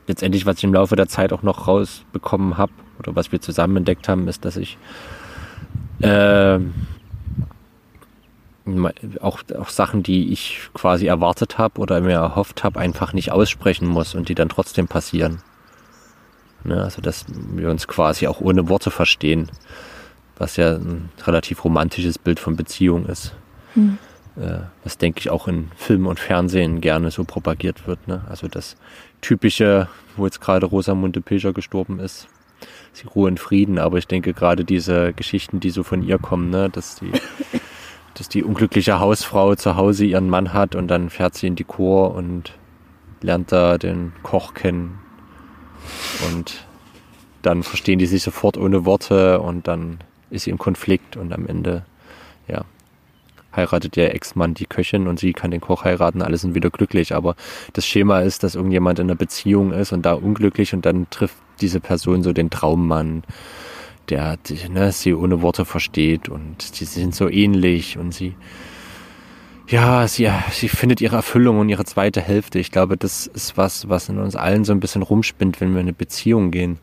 letztendlich, 0.06 0.46
was 0.46 0.58
ich 0.58 0.64
im 0.64 0.74
Laufe 0.74 0.96
der 0.96 1.08
Zeit 1.08 1.32
auch 1.32 1.42
noch 1.42 1.66
rausbekommen 1.68 2.58
habe 2.58 2.72
oder 2.98 3.14
was 3.16 3.32
wir 3.32 3.40
zusammen 3.40 3.78
entdeckt 3.78 4.08
haben, 4.08 4.28
ist, 4.28 4.44
dass 4.44 4.56
ich 4.56 4.78
ähm, 6.02 6.72
auch, 9.20 9.40
auch 9.58 9.68
Sachen, 9.68 10.02
die 10.02 10.32
ich 10.32 10.60
quasi 10.74 11.06
erwartet 11.06 11.58
habe 11.58 11.80
oder 11.80 12.00
mir 12.00 12.12
erhofft 12.12 12.64
habe, 12.64 12.80
einfach 12.80 13.12
nicht 13.12 13.32
aussprechen 13.32 13.88
muss 13.88 14.14
und 14.14 14.28
die 14.28 14.34
dann 14.34 14.48
trotzdem 14.48 14.88
passieren. 14.88 15.42
Ne, 16.62 16.82
also 16.82 17.00
dass 17.00 17.24
wir 17.54 17.70
uns 17.70 17.88
quasi 17.88 18.26
auch 18.26 18.40
ohne 18.40 18.68
Worte 18.68 18.90
verstehen, 18.90 19.50
was 20.36 20.56
ja 20.56 20.74
ein 20.74 21.08
relativ 21.24 21.64
romantisches 21.64 22.18
Bild 22.18 22.38
von 22.38 22.56
Beziehung 22.56 23.06
ist. 23.06 23.34
Hm. 23.74 23.98
Äh, 24.36 24.60
was 24.84 24.98
denke 24.98 25.20
ich 25.20 25.30
auch 25.30 25.48
in 25.48 25.70
Film 25.76 26.06
und 26.06 26.20
Fernsehen 26.20 26.80
gerne 26.80 27.10
so 27.10 27.24
propagiert 27.24 27.86
wird. 27.86 28.06
Ne? 28.08 28.22
Also 28.28 28.46
das 28.46 28.76
typische, 29.20 29.88
wo 30.16 30.24
jetzt 30.24 30.40
gerade 30.40 30.66
Rosamunde 30.66 31.20
Pilcher 31.20 31.52
gestorben 31.52 32.00
ist, 32.00 32.28
sie 32.92 33.06
Ruhe 33.06 33.28
in 33.28 33.38
Frieden, 33.38 33.78
aber 33.78 33.98
ich 33.98 34.06
denke 34.06 34.32
gerade 34.32 34.64
diese 34.64 35.12
Geschichten, 35.12 35.60
die 35.60 35.70
so 35.70 35.82
von 35.82 36.02
ihr 36.02 36.18
kommen, 36.18 36.50
ne, 36.50 36.70
dass 36.70 36.96
die 36.96 37.12
dass 38.14 38.28
die 38.28 38.44
unglückliche 38.44 39.00
Hausfrau 39.00 39.54
zu 39.54 39.76
Hause 39.76 40.04
ihren 40.04 40.28
Mann 40.28 40.52
hat 40.52 40.74
und 40.74 40.88
dann 40.88 41.10
fährt 41.10 41.34
sie 41.34 41.46
in 41.46 41.56
die 41.56 41.64
Chor 41.64 42.14
und 42.14 42.52
lernt 43.22 43.52
da 43.52 43.78
den 43.78 44.12
Koch 44.22 44.54
kennen. 44.54 44.98
Und 46.28 46.66
dann 47.42 47.62
verstehen 47.62 47.98
die 47.98 48.06
sich 48.06 48.22
sofort 48.22 48.56
ohne 48.58 48.84
Worte 48.84 49.40
und 49.40 49.66
dann 49.68 49.98
ist 50.28 50.44
sie 50.44 50.50
im 50.50 50.58
Konflikt 50.58 51.16
und 51.16 51.32
am 51.32 51.46
Ende, 51.46 51.84
ja, 52.48 52.64
heiratet 53.60 53.96
der 53.96 54.14
Ex-Mann 54.14 54.54
die 54.54 54.66
Köchin 54.66 55.06
und 55.06 55.18
sie 55.20 55.32
kann 55.32 55.50
den 55.50 55.60
Koch 55.60 55.84
heiraten, 55.84 56.22
alle 56.22 56.36
sind 56.36 56.54
wieder 56.54 56.70
glücklich. 56.70 57.14
Aber 57.14 57.36
das 57.72 57.86
Schema 57.86 58.20
ist, 58.20 58.42
dass 58.42 58.54
irgendjemand 58.54 58.98
in 58.98 59.06
einer 59.06 59.16
Beziehung 59.16 59.72
ist 59.72 59.92
und 59.92 60.02
da 60.02 60.14
unglücklich 60.14 60.74
und 60.74 60.86
dann 60.86 61.08
trifft 61.10 61.36
diese 61.60 61.80
Person 61.80 62.22
so 62.22 62.32
den 62.32 62.50
Traummann, 62.50 63.22
der 64.08 64.38
ne, 64.68 64.92
sie 64.92 65.14
ohne 65.14 65.42
Worte 65.42 65.64
versteht 65.64 66.28
und 66.28 66.62
sie 66.62 66.84
sind 66.84 67.14
so 67.14 67.28
ähnlich 67.28 67.98
und 67.98 68.12
sie, 68.12 68.34
ja, 69.68 70.08
sie, 70.08 70.30
sie 70.50 70.68
findet 70.68 71.00
ihre 71.00 71.16
Erfüllung 71.16 71.60
und 71.60 71.68
ihre 71.68 71.84
zweite 71.84 72.20
Hälfte. 72.20 72.58
Ich 72.58 72.72
glaube, 72.72 72.96
das 72.96 73.26
ist 73.26 73.56
was, 73.56 73.88
was 73.88 74.08
in 74.08 74.18
uns 74.18 74.34
allen 74.34 74.64
so 74.64 74.72
ein 74.72 74.80
bisschen 74.80 75.02
rumspinnt, 75.02 75.60
wenn 75.60 75.72
wir 75.72 75.80
in 75.80 75.86
eine 75.86 75.92
Beziehung 75.92 76.50
gehen. 76.50 76.78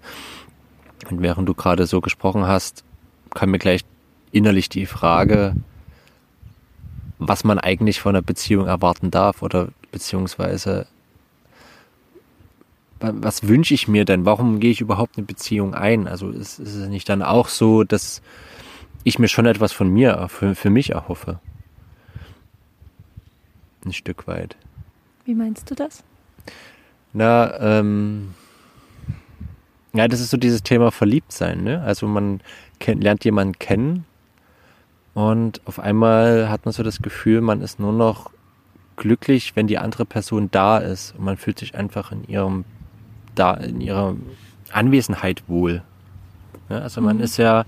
Und 1.10 1.22
während 1.22 1.50
du 1.50 1.54
gerade 1.54 1.86
so 1.86 2.02
gesprochen 2.02 2.48
hast, 2.48 2.84
kam 3.34 3.52
mir 3.52 3.60
gleich 3.60 3.82
innerlich 4.32 4.70
die 4.70 4.86
Frage, 4.86 5.56
was 7.20 7.44
man 7.44 7.60
eigentlich 7.60 8.00
von 8.00 8.16
einer 8.16 8.22
Beziehung 8.22 8.68
erwarten 8.68 9.12
darf 9.12 9.42
oder 9.42 9.70
beziehungsweise 9.92 10.88
was 13.00 13.48
wünsche 13.48 13.74
ich 13.74 13.88
mir 13.88 14.06
denn? 14.06 14.26
Warum 14.26 14.60
gehe 14.60 14.72
ich 14.72 14.82
überhaupt 14.82 15.18
eine 15.18 15.26
Beziehung 15.26 15.76
ein? 15.76 16.08
Also 16.08 16.32
ist, 16.32 16.60
ist 16.60 16.74
es 16.74 16.88
nicht 16.88 17.08
dann 17.10 17.22
auch 17.22 17.48
so, 17.48 17.84
dass 17.84 18.22
ich 19.04 19.20
mir 19.20 19.28
schon 19.28 19.46
etwas 19.46 19.72
von 19.72 19.90
mir, 19.90 20.28
für, 20.30 20.56
für 20.56 20.72
mich 20.72 20.92
erhoffe? 20.92 21.40
Ein 23.86 23.94
Stück 23.94 24.28
weit. 24.28 24.58
Wie 25.26 25.36
meinst 25.36 25.70
du 25.70 25.76
das? 25.76 26.04
Na, 27.14 27.60
ähm, 27.60 28.34
ja, 29.94 30.08
das 30.08 30.20
ist 30.20 30.32
so 30.32 30.38
dieses 30.38 30.64
Thema 30.64 30.92
Verliebtsein, 30.92 31.64
ne? 31.64 31.82
Also 31.84 32.08
man 32.08 32.42
kennt, 32.80 33.04
lernt 33.04 33.24
jemanden 33.26 33.60
kennen 33.60 34.06
und 35.18 35.62
auf 35.66 35.80
einmal 35.80 36.48
hat 36.48 36.66
man 36.66 36.74
so 36.74 36.84
das 36.84 37.02
Gefühl, 37.02 37.42
man 37.42 37.62
ist 37.62 37.80
nur 37.80 37.92
noch 37.92 38.30
glücklich, 38.98 39.56
wenn 39.56 39.66
die 39.66 39.80
andere 39.80 40.06
Person 40.06 40.50
da 40.52 40.78
ist 40.78 41.16
und 41.18 41.26
man 41.26 41.38
fühlt 41.38 41.58
sich 41.58 41.74
einfach 41.74 42.12
in 42.12 42.24
ihrem 42.26 42.66
da 43.34 43.56
in 43.56 43.82
ihrer 43.82 44.16
Anwesenheit 44.72 45.42
wohl. 45.48 45.82
Ja, 46.70 46.82
also 46.82 47.02
man 47.02 47.18
mhm. 47.18 47.24
ist 47.24 47.38
ja, 47.38 47.66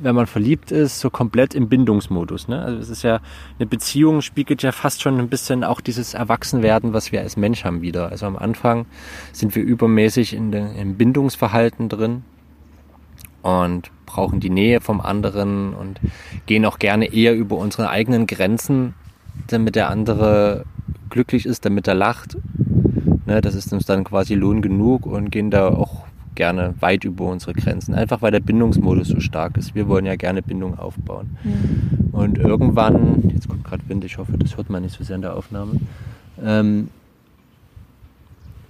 wenn 0.00 0.16
man 0.16 0.26
verliebt 0.26 0.72
ist, 0.72 0.98
so 0.98 1.10
komplett 1.10 1.54
im 1.54 1.68
Bindungsmodus. 1.68 2.48
Ne? 2.48 2.60
Also 2.60 2.80
es 2.80 2.90
ist 2.90 3.04
ja, 3.04 3.20
eine 3.60 3.66
Beziehung 3.66 4.20
spiegelt 4.20 4.64
ja 4.64 4.72
fast 4.72 5.00
schon 5.00 5.20
ein 5.20 5.28
bisschen 5.28 5.62
auch 5.62 5.80
dieses 5.80 6.12
Erwachsenwerden, 6.12 6.92
was 6.92 7.12
wir 7.12 7.20
als 7.20 7.36
Mensch 7.36 7.64
haben 7.64 7.82
wieder. 7.82 8.08
Also 8.08 8.26
am 8.26 8.36
Anfang 8.36 8.86
sind 9.30 9.54
wir 9.54 9.62
übermäßig 9.62 10.34
in 10.34 10.50
den, 10.50 10.74
im 10.74 10.96
Bindungsverhalten 10.96 11.88
drin 11.88 12.24
und 13.42 13.92
brauchen 14.14 14.38
die 14.38 14.50
Nähe 14.50 14.80
vom 14.80 15.00
anderen 15.00 15.74
und 15.74 16.00
gehen 16.46 16.64
auch 16.64 16.78
gerne 16.78 17.12
eher 17.12 17.34
über 17.34 17.56
unsere 17.56 17.90
eigenen 17.90 18.28
Grenzen, 18.28 18.94
damit 19.48 19.74
der 19.74 19.90
andere 19.90 20.64
glücklich 21.10 21.46
ist, 21.46 21.64
damit 21.64 21.88
er 21.88 21.96
lacht. 21.96 22.36
Ne, 23.26 23.40
das 23.40 23.56
ist 23.56 23.72
uns 23.72 23.86
dann 23.86 24.04
quasi 24.04 24.34
Lohn 24.34 24.62
genug 24.62 25.06
und 25.06 25.30
gehen 25.30 25.50
da 25.50 25.68
auch 25.68 26.04
gerne 26.36 26.74
weit 26.78 27.04
über 27.04 27.24
unsere 27.24 27.54
Grenzen. 27.54 27.94
Einfach 27.94 28.22
weil 28.22 28.30
der 28.30 28.40
Bindungsmodus 28.40 29.08
so 29.08 29.18
stark 29.18 29.56
ist. 29.56 29.74
Wir 29.74 29.88
wollen 29.88 30.06
ja 30.06 30.14
gerne 30.14 30.42
Bindung 30.42 30.78
aufbauen. 30.78 31.36
Mhm. 31.42 32.10
Und 32.12 32.38
irgendwann, 32.38 33.30
jetzt 33.32 33.48
kommt 33.48 33.64
gerade 33.64 33.82
Wind, 33.88 34.04
ich 34.04 34.18
hoffe, 34.18 34.38
das 34.38 34.56
hört 34.56 34.70
man 34.70 34.82
nicht 34.82 34.96
so 34.96 35.02
sehr 35.02 35.16
in 35.16 35.22
der 35.22 35.36
Aufnahme. 35.36 35.72
Ähm, 36.40 36.88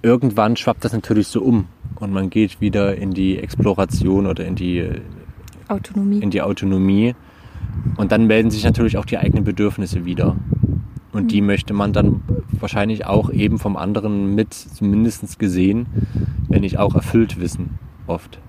irgendwann 0.01 0.55
schwappt 0.55 0.85
das 0.85 0.93
natürlich 0.93 1.27
so 1.27 1.41
um 1.43 1.67
und 1.95 2.11
man 2.11 2.31
geht 2.31 2.61
wieder 2.61 2.95
in 2.95 3.13
die 3.13 3.37
Exploration 3.37 4.25
oder 4.25 4.43
in 4.45 4.55
die 4.55 4.89
Autonomie. 5.67 6.19
In 6.19 6.31
die 6.31 6.41
Autonomie. 6.41 7.15
Und 7.97 8.11
dann 8.11 8.27
melden 8.27 8.51
sich 8.51 8.63
natürlich 8.63 8.97
auch 8.97 9.05
die 9.05 9.17
eigenen 9.17 9.43
Bedürfnisse 9.43 10.05
wieder. 10.05 10.35
Und 11.11 11.31
die 11.31 11.41
mhm. 11.41 11.47
möchte 11.47 11.73
man 11.73 11.93
dann 11.93 12.21
wahrscheinlich 12.51 13.05
auch 13.05 13.29
eben 13.31 13.57
vom 13.57 13.77
anderen 13.77 14.35
mit 14.35 14.53
zumindest 14.53 15.39
gesehen, 15.39 15.85
wenn 16.49 16.61
nicht 16.61 16.77
auch 16.77 16.95
erfüllt 16.95 17.39
wissen, 17.39 17.79
oft. 18.07 18.39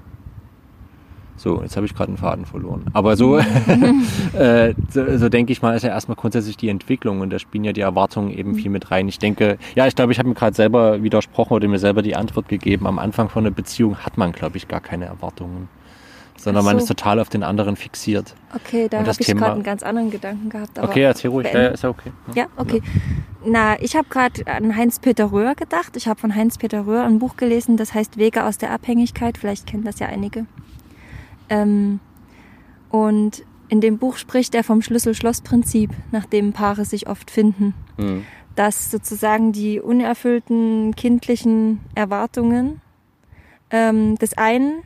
So, 1.38 1.62
jetzt 1.62 1.76
habe 1.76 1.84
ich 1.84 1.94
gerade 1.94 2.08
einen 2.08 2.16
Faden 2.16 2.46
verloren. 2.46 2.86
Aber 2.94 3.16
so, 3.16 3.38
äh, 4.32 4.74
so, 4.88 5.18
so 5.18 5.28
denke 5.28 5.52
ich 5.52 5.60
mal, 5.60 5.76
ist 5.76 5.82
ja 5.82 5.90
erstmal 5.90 6.16
grundsätzlich 6.16 6.56
die 6.56 6.70
Entwicklung 6.70 7.20
und 7.20 7.30
da 7.30 7.38
spielen 7.38 7.62
ja 7.62 7.72
die 7.72 7.82
Erwartungen 7.82 8.30
eben 8.30 8.54
viel 8.54 8.70
mit 8.70 8.90
rein. 8.90 9.06
Ich 9.06 9.18
denke, 9.18 9.58
ja, 9.74 9.86
ich 9.86 9.94
glaube, 9.94 10.12
ich 10.12 10.18
habe 10.18 10.28
mir 10.28 10.34
gerade 10.34 10.56
selber 10.56 11.02
widersprochen 11.02 11.52
oder 11.52 11.68
mir 11.68 11.78
selber 11.78 12.00
die 12.00 12.16
Antwort 12.16 12.48
gegeben. 12.48 12.86
Am 12.86 12.98
Anfang 12.98 13.28
von 13.28 13.44
einer 13.44 13.54
Beziehung 13.54 13.98
hat 13.98 14.16
man, 14.16 14.32
glaube 14.32 14.56
ich, 14.56 14.66
gar 14.66 14.80
keine 14.80 15.04
Erwartungen 15.04 15.68
sondern 16.46 16.62
so. 16.62 16.70
man 16.70 16.78
ist 16.78 16.86
total 16.86 17.18
auf 17.18 17.28
den 17.28 17.42
anderen 17.42 17.74
fixiert. 17.74 18.36
Okay, 18.54 18.88
da 18.88 19.00
habe 19.00 19.10
ich 19.10 19.26
gerade 19.26 19.52
einen 19.52 19.64
ganz 19.64 19.82
anderen 19.82 20.12
Gedanken 20.12 20.48
gehabt. 20.48 20.78
okay, 20.78 21.02
erzähl 21.02 21.30
ruhig, 21.30 21.48
ja, 21.52 21.66
ist 21.66 21.82
ja 21.82 21.88
okay. 21.88 22.12
Ja, 22.36 22.46
okay. 22.56 22.80
Ja. 22.84 23.02
Na, 23.44 23.82
ich 23.82 23.96
habe 23.96 24.08
gerade 24.08 24.46
an 24.46 24.76
Heinz-Peter 24.76 25.32
Röhr 25.32 25.56
gedacht. 25.56 25.96
Ich 25.96 26.06
habe 26.06 26.20
von 26.20 26.34
Heinz-Peter 26.34 26.86
Röhr 26.86 27.02
ein 27.02 27.18
Buch 27.18 27.36
gelesen, 27.36 27.76
das 27.76 27.94
heißt 27.94 28.16
Wege 28.16 28.44
aus 28.44 28.58
der 28.58 28.70
Abhängigkeit. 28.70 29.38
Vielleicht 29.38 29.66
kennen 29.66 29.82
das 29.82 29.98
ja 29.98 30.06
einige. 30.06 30.46
Ähm, 31.48 31.98
und 32.90 33.42
in 33.68 33.80
dem 33.80 33.98
Buch 33.98 34.16
spricht 34.16 34.54
er 34.54 34.62
vom 34.62 34.82
Schlüssel-Schloss-Prinzip, 34.82 35.90
nach 36.12 36.26
dem 36.26 36.52
Paare 36.52 36.84
sich 36.84 37.08
oft 37.08 37.32
finden. 37.32 37.74
Mhm. 37.96 38.24
Dass 38.54 38.92
sozusagen 38.92 39.50
die 39.50 39.80
unerfüllten 39.80 40.94
kindlichen 40.94 41.80
Erwartungen 41.96 42.80
ähm, 43.70 44.14
des 44.16 44.38
einen 44.38 44.84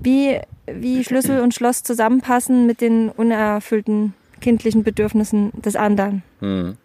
wie 0.00 0.40
wie 0.66 1.04
Schlüssel 1.04 1.40
und 1.40 1.54
Schloss 1.54 1.82
zusammenpassen 1.82 2.66
mit 2.66 2.80
den 2.80 3.08
unerfüllten 3.08 4.14
kindlichen 4.40 4.82
Bedürfnissen 4.82 5.52
des 5.60 5.76
anderen. 5.76 6.22
Mhm. 6.40 6.76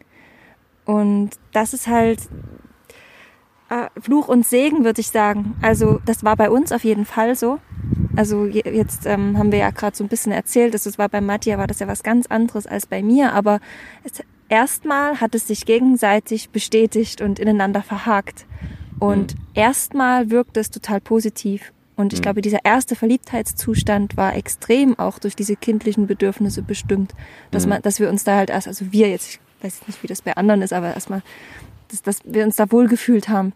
Und 0.86 1.32
das 1.52 1.74
ist 1.74 1.88
halt 1.88 2.20
äh, 3.70 3.88
Fluch 4.00 4.30
und 4.30 4.48
Segen, 4.48 4.86
würde 4.86 5.02
ich 5.02 5.08
sagen. 5.08 5.56
Also 5.62 6.00
das 6.06 6.24
war 6.24 6.36
bei 6.38 6.50
uns 6.50 6.72
auf 6.72 6.84
jeden 6.84 7.06
Fall 7.06 7.36
so. 7.36 7.60
Also 8.16 8.46
jetzt 8.46 9.06
ähm, 9.06 9.38
haben 9.38 9.52
wir 9.52 9.60
ja 9.60 9.70
gerade 9.70 9.96
so 9.96 10.04
ein 10.04 10.08
bisschen 10.08 10.32
erzählt, 10.32 10.74
dass 10.74 10.86
es 10.86 10.98
war 10.98 11.10
bei 11.10 11.22
Mattia 11.22 11.58
war 11.58 11.68
das 11.68 11.80
ja 11.80 11.88
was 11.88 12.04
ganz 12.04 12.26
anderes 12.28 12.66
als 12.66 12.88
bei 12.88 13.04
mir, 13.04 13.34
aber 13.34 13.60
erstmal 14.50 15.20
hat 15.20 15.36
es 15.36 15.48
sich 15.48 15.66
gegenseitig 15.66 16.50
bestätigt 16.50 17.22
und 17.22 17.38
ineinander 17.38 17.84
verhakt. 17.84 18.46
Und 19.00 19.36
mhm. 19.36 19.42
erstmal 19.54 20.32
wirkt 20.32 20.58
es 20.58 20.72
total 20.72 21.02
positiv. 21.02 21.74
Und 21.98 22.14
ich 22.14 22.20
mhm. 22.20 22.24
glaube, 22.24 22.42
dieser 22.42 22.64
erste 22.64 22.96
Verliebtheitszustand 22.96 24.16
war 24.16 24.36
extrem 24.36 24.98
auch 24.98 25.20
durch 25.20 25.36
diese 25.36 25.56
kindlichen 25.56 26.08
Bedürfnisse 26.08 26.62
bestimmt, 26.62 27.14
dass 27.52 27.66
mhm. 27.66 27.70
man, 27.70 27.82
dass 27.82 28.00
wir 28.00 28.10
uns 28.10 28.24
da 28.24 28.38
halt 28.38 28.52
erst, 28.52 28.68
also 28.68 28.92
wir 28.92 29.10
jetzt, 29.10 29.28
ich 29.28 29.40
weiß 29.64 29.88
nicht, 29.88 30.04
wie 30.04 30.08
das 30.08 30.22
bei 30.22 30.38
anderen 30.38 30.62
ist, 30.62 30.74
aber 30.74 30.94
erstmal, 30.94 31.24
dass, 31.90 32.04
dass 32.04 32.20
wir 32.24 32.46
uns 32.46 32.56
da 32.56 32.72
wohlgefühlt 32.72 33.30
haben. 33.30 33.52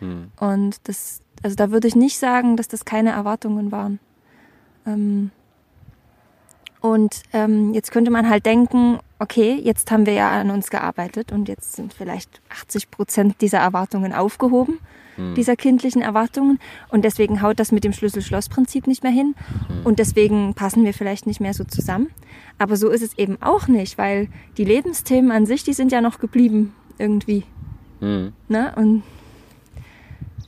Mhm. 0.00 0.32
Und 0.40 0.76
das, 0.84 1.20
also 1.42 1.56
da 1.56 1.70
würde 1.70 1.86
ich 1.86 1.94
nicht 1.94 2.18
sagen, 2.18 2.56
dass 2.56 2.68
das 2.68 2.86
keine 2.86 3.10
Erwartungen 3.10 3.70
waren. 3.70 4.00
Ähm, 4.86 5.30
und 6.80 7.22
ähm, 7.32 7.74
jetzt 7.74 7.90
könnte 7.90 8.10
man 8.10 8.28
halt 8.28 8.46
denken, 8.46 8.98
okay, 9.18 9.60
jetzt 9.62 9.90
haben 9.90 10.06
wir 10.06 10.12
ja 10.12 10.30
an 10.30 10.50
uns 10.50 10.70
gearbeitet 10.70 11.32
und 11.32 11.48
jetzt 11.48 11.74
sind 11.74 11.92
vielleicht 11.92 12.40
80 12.50 12.90
Prozent 12.90 13.40
dieser 13.40 13.58
Erwartungen 13.58 14.12
aufgehoben. 14.12 14.78
Hm. 15.16 15.34
dieser 15.34 15.56
kindlichen 15.56 16.00
Erwartungen. 16.00 16.60
Und 16.90 17.04
deswegen 17.04 17.42
haut 17.42 17.58
das 17.58 17.72
mit 17.72 17.82
dem 17.82 17.92
Schlüssel-Schloss-Prinzip 17.92 18.86
nicht 18.86 19.02
mehr 19.02 19.10
hin. 19.10 19.34
Hm. 19.66 19.84
Und 19.84 19.98
deswegen 19.98 20.54
passen 20.54 20.84
wir 20.84 20.94
vielleicht 20.94 21.26
nicht 21.26 21.40
mehr 21.40 21.54
so 21.54 21.64
zusammen. 21.64 22.10
Aber 22.56 22.76
so 22.76 22.88
ist 22.88 23.02
es 23.02 23.18
eben 23.18 23.36
auch 23.42 23.66
nicht, 23.66 23.98
weil 23.98 24.28
die 24.56 24.64
Lebensthemen 24.64 25.32
an 25.32 25.44
sich, 25.44 25.64
die 25.64 25.72
sind 25.72 25.90
ja 25.90 26.00
noch 26.00 26.20
geblieben 26.20 26.72
irgendwie. 26.98 27.44
Mhm. 28.00 28.32
Ne? 28.48 28.72
Und 28.76 29.02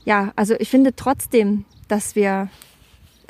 ja, 0.05 0.31
also 0.35 0.55
ich 0.59 0.69
finde 0.69 0.95
trotzdem, 0.95 1.65
dass 1.87 2.15
wir, 2.15 2.49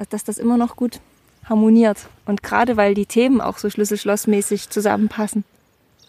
dass 0.10 0.24
das 0.24 0.38
immer 0.38 0.58
noch 0.58 0.76
gut 0.76 1.00
harmoniert. 1.46 2.08
Und 2.26 2.44
gerade 2.44 2.78
weil 2.78 2.94
die 2.94 3.06
Themen 3.06 3.42
auch 3.42 3.58
so 3.58 3.70
Schlüssel-Schloss-mäßig 3.70 4.70
zusammenpassen, 4.70 5.44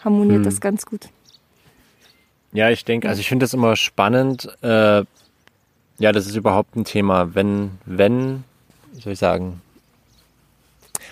harmoniert 0.01 0.41
mhm. 0.41 0.45
das 0.45 0.61
ganz 0.61 0.87
gut. 0.87 1.09
Ja, 2.53 2.71
ich 2.71 2.85
denke, 2.85 3.09
also 3.09 3.21
ich 3.21 3.29
finde 3.29 3.45
das 3.45 3.55
immer 3.55 3.77
spannend, 3.77 4.49
äh, 4.63 5.05
ja, 5.99 6.13
das 6.13 6.27
ist 6.27 6.37
überhaupt 6.37 6.77
ein 6.77 6.85
Thema. 6.85 7.35
Wenn, 7.35 7.73
wenn, 7.87 8.45
wie 8.93 9.01
soll 9.01 9.13
ich 9.15 9.19
sagen, 9.19 9.63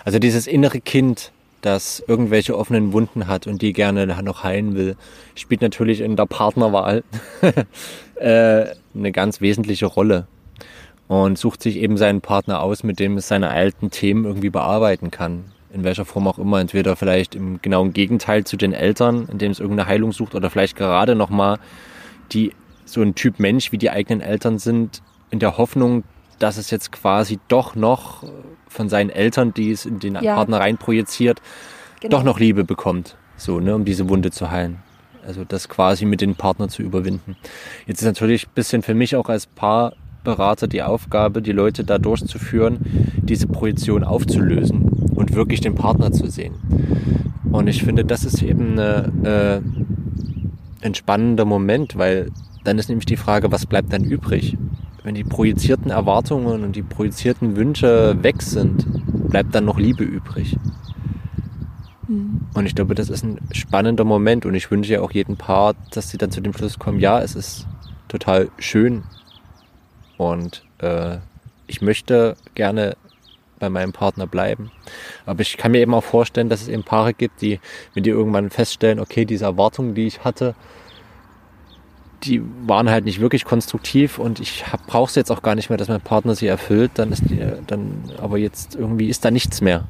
also 0.05 0.19
dieses 0.19 0.47
innere 0.47 0.81
Kind, 0.81 1.31
das 1.61 2.03
irgendwelche 2.07 2.57
offenen 2.57 2.91
Wunden 2.91 3.27
hat 3.27 3.47
und 3.47 3.61
die 3.61 3.73
gerne 3.73 4.07
noch 4.23 4.43
heilen 4.43 4.75
will, 4.75 4.95
spielt 5.35 5.61
natürlich 5.61 6.01
in 6.01 6.15
der 6.15 6.25
Partnerwahl 6.25 7.03
äh, 8.15 8.65
eine 8.95 9.11
ganz 9.11 9.41
wesentliche 9.41 9.85
Rolle 9.85 10.27
und 11.11 11.37
sucht 11.37 11.61
sich 11.61 11.75
eben 11.75 11.97
seinen 11.97 12.21
Partner 12.21 12.61
aus, 12.61 12.83
mit 12.83 12.97
dem 12.97 13.17
es 13.17 13.27
seine 13.27 13.49
alten 13.49 13.91
Themen 13.91 14.23
irgendwie 14.23 14.49
bearbeiten 14.49 15.11
kann. 15.11 15.43
In 15.73 15.83
welcher 15.83 16.05
Form 16.05 16.25
auch 16.25 16.39
immer. 16.39 16.61
Entweder 16.61 16.95
vielleicht 16.95 17.35
im 17.35 17.61
genauen 17.61 17.91
Gegenteil 17.91 18.45
zu 18.45 18.55
den 18.55 18.71
Eltern, 18.71 19.27
indem 19.29 19.51
es 19.51 19.59
irgendeine 19.59 19.89
Heilung 19.89 20.13
sucht, 20.13 20.35
oder 20.35 20.49
vielleicht 20.49 20.77
gerade 20.77 21.15
nochmal 21.15 21.59
die 22.31 22.53
so 22.85 23.01
ein 23.01 23.13
Typ 23.13 23.39
Mensch 23.39 23.73
wie 23.73 23.77
die 23.77 23.89
eigenen 23.89 24.21
Eltern 24.21 24.57
sind, 24.57 25.01
in 25.31 25.39
der 25.39 25.57
Hoffnung, 25.57 26.05
dass 26.39 26.55
es 26.55 26.71
jetzt 26.71 26.93
quasi 26.93 27.39
doch 27.49 27.75
noch 27.75 28.23
von 28.69 28.87
seinen 28.87 29.09
Eltern, 29.09 29.53
die 29.53 29.71
es 29.71 29.85
in 29.85 29.99
den 29.99 30.15
Ja. 30.15 30.35
Partner 30.35 30.61
rein 30.61 30.77
projiziert, 30.77 31.41
Genau. 31.99 32.17
doch 32.19 32.23
noch 32.23 32.39
Liebe 32.39 32.63
bekommt. 32.63 33.17
So, 33.35 33.59
ne, 33.59 33.75
um 33.75 33.83
diese 33.83 34.07
Wunde 34.07 34.31
zu 34.31 34.49
heilen. 34.49 34.77
Also 35.27 35.43
das 35.43 35.67
quasi 35.67 36.05
mit 36.05 36.21
dem 36.21 36.35
Partner 36.35 36.69
zu 36.69 36.81
überwinden. 36.83 37.35
Jetzt 37.85 37.99
ist 37.99 38.07
natürlich 38.07 38.47
ein 38.47 38.51
bisschen 38.55 38.81
für 38.81 38.93
mich 38.93 39.17
auch 39.17 39.27
als 39.27 39.45
Paarberater 40.23 40.67
die 40.67 40.81
Aufgabe, 40.81 41.41
die 41.41 41.51
Leute 41.51 41.83
da 41.83 41.97
durchzuführen, 41.97 42.79
diese 43.17 43.47
Projektion 43.47 44.03
aufzulösen 44.03 44.83
und 45.15 45.33
wirklich 45.33 45.61
den 45.61 45.75
Partner 45.75 46.11
zu 46.11 46.29
sehen. 46.29 46.55
Und 47.51 47.67
ich 47.67 47.83
finde, 47.83 48.05
das 48.05 48.23
ist 48.23 48.41
eben 48.41 48.79
eine, 48.79 49.61
äh, 50.81 50.85
ein 50.85 50.95
spannender 50.95 51.45
Moment, 51.45 51.97
weil 51.97 52.31
dann 52.63 52.77
ist 52.77 52.89
nämlich 52.89 53.05
die 53.05 53.17
Frage, 53.17 53.51
was 53.51 53.65
bleibt 53.65 53.91
dann 53.91 54.03
übrig? 54.03 54.57
Wenn 55.03 55.15
die 55.15 55.23
projizierten 55.23 55.89
Erwartungen 55.89 56.63
und 56.63 56.75
die 56.75 56.83
projizierten 56.83 57.55
Wünsche 57.55 58.15
weg 58.21 58.41
sind, 58.41 58.85
bleibt 59.29 59.55
dann 59.55 59.65
noch 59.65 59.79
Liebe 59.79 60.03
übrig. 60.03 60.57
Mhm. 62.07 62.41
Und 62.53 62.65
ich 62.67 62.75
glaube, 62.75 62.93
das 62.93 63.09
ist 63.09 63.23
ein 63.23 63.39
spannender 63.51 64.03
Moment 64.03 64.45
und 64.45 64.53
ich 64.53 64.69
wünsche 64.69 64.93
ja 64.93 65.01
auch 65.01 65.11
jedem 65.11 65.37
Paar, 65.37 65.73
dass 65.91 66.09
sie 66.09 66.17
dann 66.17 66.29
zu 66.29 66.41
dem 66.41 66.53
Schluss 66.53 66.77
kommen, 66.77 66.99
ja, 66.99 67.19
es 67.21 67.35
ist 67.35 67.67
total 68.07 68.49
schön 68.59 69.03
und 70.29 70.63
äh, 70.79 71.17
ich 71.67 71.81
möchte 71.81 72.35
gerne 72.53 72.95
bei 73.59 73.69
meinem 73.69 73.93
Partner 73.93 74.27
bleiben. 74.27 74.71
Aber 75.25 75.41
ich 75.41 75.57
kann 75.57 75.71
mir 75.71 75.79
eben 75.79 75.93
auch 75.93 76.03
vorstellen, 76.03 76.49
dass 76.49 76.61
es 76.61 76.67
eben 76.67 76.83
Paare 76.83 77.13
gibt, 77.13 77.41
die, 77.41 77.59
wenn 77.93 78.03
die 78.03 78.09
irgendwann 78.09 78.49
feststellen, 78.49 78.99
okay, 78.99 79.25
diese 79.25 79.45
Erwartungen, 79.45 79.93
die 79.95 80.07
ich 80.07 80.23
hatte, 80.23 80.55
die 82.23 82.41
waren 82.67 82.89
halt 82.89 83.05
nicht 83.05 83.19
wirklich 83.19 83.45
konstruktiv 83.45 84.19
und 84.19 84.39
ich 84.39 84.63
brauche 84.87 85.09
es 85.09 85.15
jetzt 85.15 85.31
auch 85.31 85.41
gar 85.41 85.55
nicht 85.55 85.69
mehr, 85.69 85.77
dass 85.77 85.87
mein 85.87 86.01
Partner 86.01 86.35
sie 86.35 86.47
erfüllt, 86.47 86.91
dann 86.95 87.11
ist 87.11 87.29
die, 87.29 87.41
dann, 87.65 88.03
aber 88.17 88.37
jetzt 88.37 88.75
irgendwie 88.75 89.07
ist 89.07 89.25
da 89.25 89.31
nichts 89.31 89.61
mehr. 89.61 89.87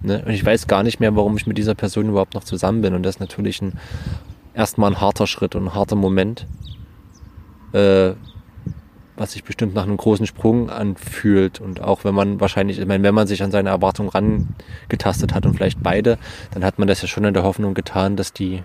Ne? 0.00 0.22
Und 0.24 0.32
ich 0.32 0.44
weiß 0.44 0.66
gar 0.66 0.82
nicht 0.82 1.00
mehr, 1.00 1.14
warum 1.16 1.36
ich 1.36 1.46
mit 1.46 1.58
dieser 1.58 1.74
Person 1.74 2.08
überhaupt 2.08 2.34
noch 2.34 2.44
zusammen 2.44 2.80
bin. 2.82 2.94
Und 2.94 3.02
das 3.02 3.16
ist 3.16 3.20
natürlich 3.20 3.60
ein, 3.60 3.78
erstmal 4.54 4.92
ein 4.92 5.00
harter 5.00 5.26
Schritt 5.26 5.54
und 5.54 5.64
ein 5.64 5.74
harter 5.74 5.96
Moment, 5.96 6.46
äh, 7.72 8.12
was 9.16 9.32
sich 9.32 9.44
bestimmt 9.44 9.74
nach 9.74 9.84
einem 9.84 9.96
großen 9.96 10.26
Sprung 10.26 10.70
anfühlt. 10.70 11.60
Und 11.60 11.80
auch 11.80 12.04
wenn 12.04 12.14
man 12.14 12.40
wahrscheinlich, 12.40 12.78
ich 12.78 12.86
meine, 12.86 13.04
wenn 13.04 13.14
man 13.14 13.26
sich 13.26 13.42
an 13.42 13.50
seine 13.50 13.70
Erwartungen 13.70 14.08
rangetastet 14.08 15.34
hat 15.34 15.46
und 15.46 15.54
vielleicht 15.54 15.82
beide, 15.82 16.18
dann 16.52 16.64
hat 16.64 16.78
man 16.78 16.88
das 16.88 17.02
ja 17.02 17.08
schon 17.08 17.24
in 17.24 17.34
der 17.34 17.44
Hoffnung 17.44 17.74
getan, 17.74 18.16
dass 18.16 18.32
die 18.32 18.62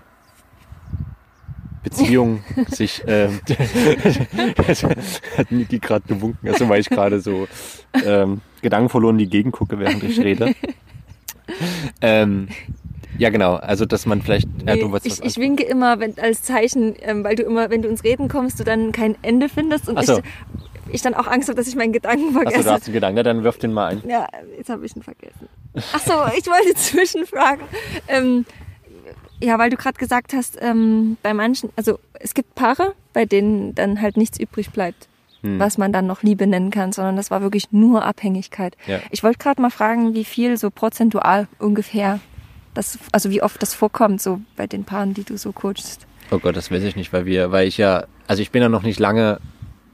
Beziehung 1.83 2.43
sich, 2.67 3.03
ähm, 3.07 3.39
hat 5.37 5.51
Niki 5.51 5.79
gerade 5.79 6.07
gewunken, 6.07 6.47
also 6.49 6.67
weil 6.67 6.81
ich 6.81 6.89
gerade 6.89 7.21
so 7.21 7.47
ähm, 8.05 8.41
gedankenverloren 8.61 9.15
in 9.15 9.25
die 9.25 9.29
Gegend 9.29 9.53
gucke, 9.53 9.79
während 9.79 10.03
ich 10.03 10.19
rede. 10.19 10.53
Ähm, 11.99 12.49
ja, 13.17 13.29
genau. 13.29 13.55
Also, 13.55 13.85
dass 13.85 14.05
man 14.05 14.21
vielleicht. 14.21 14.47
Ja, 14.65 14.75
Nee, 14.75 14.89
ich, 15.03 15.23
ich 15.23 15.37
winke 15.37 15.63
immer 15.63 15.99
wenn, 15.99 16.17
als 16.19 16.43
Zeichen, 16.43 16.95
ähm, 17.01 17.23
weil 17.23 17.35
du 17.35 17.43
immer, 17.43 17.69
wenn 17.69 17.81
du 17.81 17.89
ins 17.89 18.03
Reden 18.03 18.27
kommst, 18.27 18.59
du 18.59 18.63
dann 18.63 18.91
kein 18.91 19.15
Ende 19.21 19.49
findest 19.49 19.89
und 19.89 20.03
so. 20.05 20.19
ich, 20.19 20.23
ich 20.95 21.01
dann 21.01 21.13
auch 21.13 21.27
Angst 21.27 21.49
habe, 21.49 21.57
dass 21.57 21.67
ich 21.67 21.75
meinen 21.75 21.93
Gedanken 21.93 22.29
Achso, 22.29 22.39
vergesse. 22.41 22.63
du 22.63 22.71
hast 22.71 22.85
einen 22.85 22.93
Gedanken, 22.93 23.17
ja, 23.17 23.23
dann 23.23 23.43
wirf 23.43 23.57
den 23.57 23.73
mal 23.73 23.87
ein. 23.87 24.03
Ja, 24.07 24.27
jetzt 24.57 24.69
habe 24.69 24.85
ich 24.85 24.95
ihn 24.95 25.03
vergessen. 25.03 25.47
Ach 25.75 25.99
so, 25.99 26.13
ich 26.37 26.45
wollte 26.47 26.73
zwischenfragen. 26.75 27.63
Ähm, 28.07 28.45
ja, 29.41 29.57
weil 29.57 29.69
du 29.69 29.77
gerade 29.77 29.97
gesagt 29.97 30.33
hast, 30.33 30.57
ähm, 30.61 31.17
bei 31.23 31.33
manchen, 31.33 31.69
also 31.75 31.99
es 32.19 32.33
gibt 32.33 32.55
Paare, 32.55 32.93
bei 33.13 33.25
denen 33.25 33.73
dann 33.75 34.01
halt 34.01 34.17
nichts 34.17 34.39
übrig 34.39 34.71
bleibt, 34.71 35.07
Hm. 35.41 35.57
was 35.57 35.77
man 35.77 35.93
dann 35.93 36.05
noch 36.05 36.21
Liebe 36.21 36.45
nennen 36.47 36.69
kann, 36.69 36.91
sondern 36.91 37.15
das 37.15 37.31
war 37.31 37.41
wirklich 37.41 37.71
nur 37.71 38.03
Abhängigkeit. 38.03 38.75
Ja. 38.87 38.99
Ich 39.09 39.23
wollte 39.23 39.37
gerade 39.37 39.61
mal 39.61 39.69
fragen, 39.69 40.13
wie 40.13 40.25
viel 40.25 40.57
so 40.57 40.69
prozentual 40.69 41.47
ungefähr, 41.59 42.19
das, 42.79 42.97
also 43.11 43.29
wie 43.29 43.41
oft 43.43 43.61
das 43.61 43.73
vorkommt, 43.73 44.21
so 44.21 44.39
bei 44.55 44.65
den 44.65 44.85
Paaren, 44.85 45.13
die 45.13 45.23
du 45.25 45.37
so 45.37 45.51
coachst. 45.51 46.07
Oh 46.31 46.39
Gott, 46.39 46.55
das 46.55 46.71
weiß 46.71 46.81
ich 46.83 46.95
nicht, 46.95 47.11
weil 47.11 47.25
wir, 47.25 47.51
weil 47.51 47.67
ich 47.67 47.77
ja, 47.77 48.05
also 48.27 48.41
ich 48.41 48.51
bin 48.51 48.61
ja 48.61 48.69
noch 48.69 48.83
nicht 48.83 48.99
lange 48.99 49.39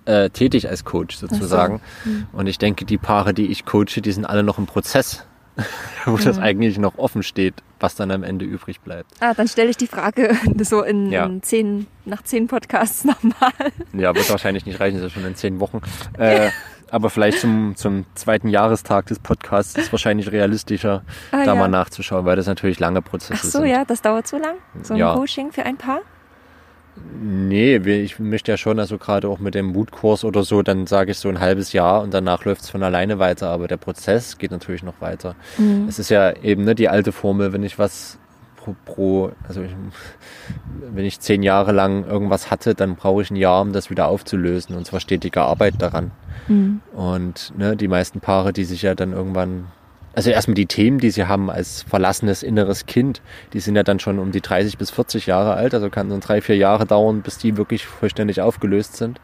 äh, 0.05 0.29
tätig 0.29 0.69
als 0.69 0.85
Coach 0.85 1.15
sozusagen. 1.17 1.81
Hm. 2.03 2.27
Und 2.31 2.45
ich 2.47 2.59
denke, 2.59 2.85
die 2.85 2.97
Paare, 2.99 3.33
die 3.33 3.47
ich 3.47 3.65
coache, 3.65 4.01
die 4.01 4.11
sind 4.11 4.25
alle 4.25 4.43
noch 4.43 4.59
im 4.59 4.67
Prozess, 4.67 5.25
wo 6.05 6.17
das 6.17 6.37
Mhm. 6.37 6.43
eigentlich 6.43 6.77
noch 6.77 6.97
offen 6.99 7.23
steht, 7.23 7.55
was 7.79 7.95
dann 7.95 8.11
am 8.11 8.21
Ende 8.23 8.45
übrig 8.45 8.81
bleibt. 8.81 9.09
Ah, 9.21 9.33
dann 9.33 9.47
stelle 9.47 9.69
ich 9.71 9.77
die 9.77 9.87
Frage 9.87 10.37
so 10.63 10.83
in, 10.83 11.11
Ja. 11.11 11.25
in 11.25 11.41
zehn, 11.41 11.87
nach 12.05 12.21
zehn 12.21 12.45
Podcasts 12.47 13.03
nochmal. 13.05 13.51
Ja, 13.93 14.13
wird 14.13 14.29
wahrscheinlich 14.29 14.65
nicht 14.67 14.79
reichen, 14.79 14.97
das 14.97 15.07
ist 15.07 15.15
ja 15.15 15.21
schon 15.21 15.27
in 15.29 15.35
zehn 15.35 15.59
Wochen. 15.59 15.81
Äh, 16.19 16.49
aber 16.95 17.10
vielleicht 17.10 17.39
zum, 17.39 17.75
zum 17.75 18.05
zweiten 18.15 18.47
Jahrestag 18.47 19.08
des 19.08 19.19
Podcasts 19.19 19.75
ist 19.75 19.86
es 19.88 19.91
wahrscheinlich 19.91 20.31
realistischer, 20.31 21.03
Ah, 21.31 21.43
da 21.43 21.53
ja. 21.53 21.55
mal 21.55 21.67
nachzuschauen, 21.67 22.25
weil 22.25 22.38
das 22.38 22.47
natürlich 22.47 22.79
lange 22.79 23.01
Prozesse 23.01 23.34
Ach 23.36 23.43
so, 23.43 23.60
sind. 23.60 23.67
ja, 23.67 23.84
das 23.86 24.01
dauert 24.01 24.25
so 24.27 24.38
lang? 24.38 24.55
So 24.81 24.93
ein 24.93 24.99
Ja. 24.99 25.13
Coaching 25.13 25.51
für 25.51 25.63
ein 25.65 25.77
Paar? 25.77 25.99
Nee, 27.21 27.75
ich 27.75 28.19
möchte 28.19 28.51
ja 28.53 28.58
schon, 28.58 28.79
also 28.79 28.97
gerade 28.97 29.27
auch 29.27 29.39
mit 29.39 29.53
dem 29.53 29.65
Mutkurs 29.67 30.23
oder 30.23 30.43
so, 30.43 30.62
dann 30.62 30.88
sage 30.88 31.12
ich 31.12 31.19
so 31.19 31.27
ein 31.27 31.41
halbes 31.41 31.73
Jahr 31.73 32.01
und 32.01 32.13
danach 32.13 32.45
läuft 32.45 32.62
es 32.62 32.69
von 32.69 32.81
alleine 32.84 33.19
weiter, 33.19 33.49
aber 33.49 33.67
der 33.67 33.75
Prozess 33.75 34.38
geht 34.38 34.51
natürlich 34.51 34.81
noch 34.81 35.01
weiter. 35.01 35.36
Mhm. 35.58 35.88
Es 35.89 35.99
ist 35.99 36.10
ja 36.10 36.31
eben 36.38 36.63
ne, 36.63 36.73
die 36.73 36.88
alte 36.88 37.12
Formel, 37.12 37.51
wenn 37.51 37.63
ich 37.63 37.77
was 37.77 38.17
pro, 38.65 38.75
pro 38.86 39.32
also 39.47 39.62
ich, 39.62 39.71
wenn 40.93 41.06
ich 41.06 41.19
zehn 41.19 41.43
Jahre 41.43 41.71
lang 41.71 42.06
irgendwas 42.06 42.51
hatte, 42.51 42.75
dann 42.75 42.95
brauche 42.95 43.21
ich 43.21 43.32
ein 43.32 43.36
Jahr, 43.36 43.62
um 43.62 43.73
das 43.73 43.89
wieder 43.89 44.08
aufzulösen 44.08 44.75
und 44.75 44.86
zwar 44.86 44.99
stetige 44.99 45.41
Arbeit 45.41 45.75
daran. 45.80 46.12
Mhm. 46.47 46.82
Und 46.93 47.54
ne, 47.58 47.75
die 47.75 47.88
meisten 47.88 48.19
Paare, 48.19 48.54
die 48.54 48.65
sich 48.65 48.82
ja 48.82 48.95
dann 48.95 49.13
irgendwann, 49.13 49.67
also 50.13 50.30
erstmal 50.30 50.56
die 50.56 50.65
Themen, 50.65 50.99
die 50.99 51.12
sie 51.12 51.28
haben 51.28 51.49
als 51.49 51.84
verlassenes 51.84 52.43
inneres 52.43 52.86
Kind, 52.86 53.21
die 53.54 53.60
sind 53.60 53.75
ja 53.75 53.84
dann 53.84 53.99
schon 53.99 54.19
um 54.19 54.32
die 54.32 54.41
30 54.41 54.78
bis 54.78 54.91
40 54.91 55.28
Jahre 55.28 55.54
alt, 55.54 55.73
also 55.73 55.89
kann 55.89 56.10
so 56.10 56.17
drei, 56.19 56.41
vier 56.41 56.58
Jahre 56.58 56.86
dauern, 56.86 57.21
bis 57.21 57.38
die 57.38 57.58
wirklich 57.58 57.86
vollständig 57.86 58.41
aufgelöst 58.41 58.97
sind. 58.97 59.19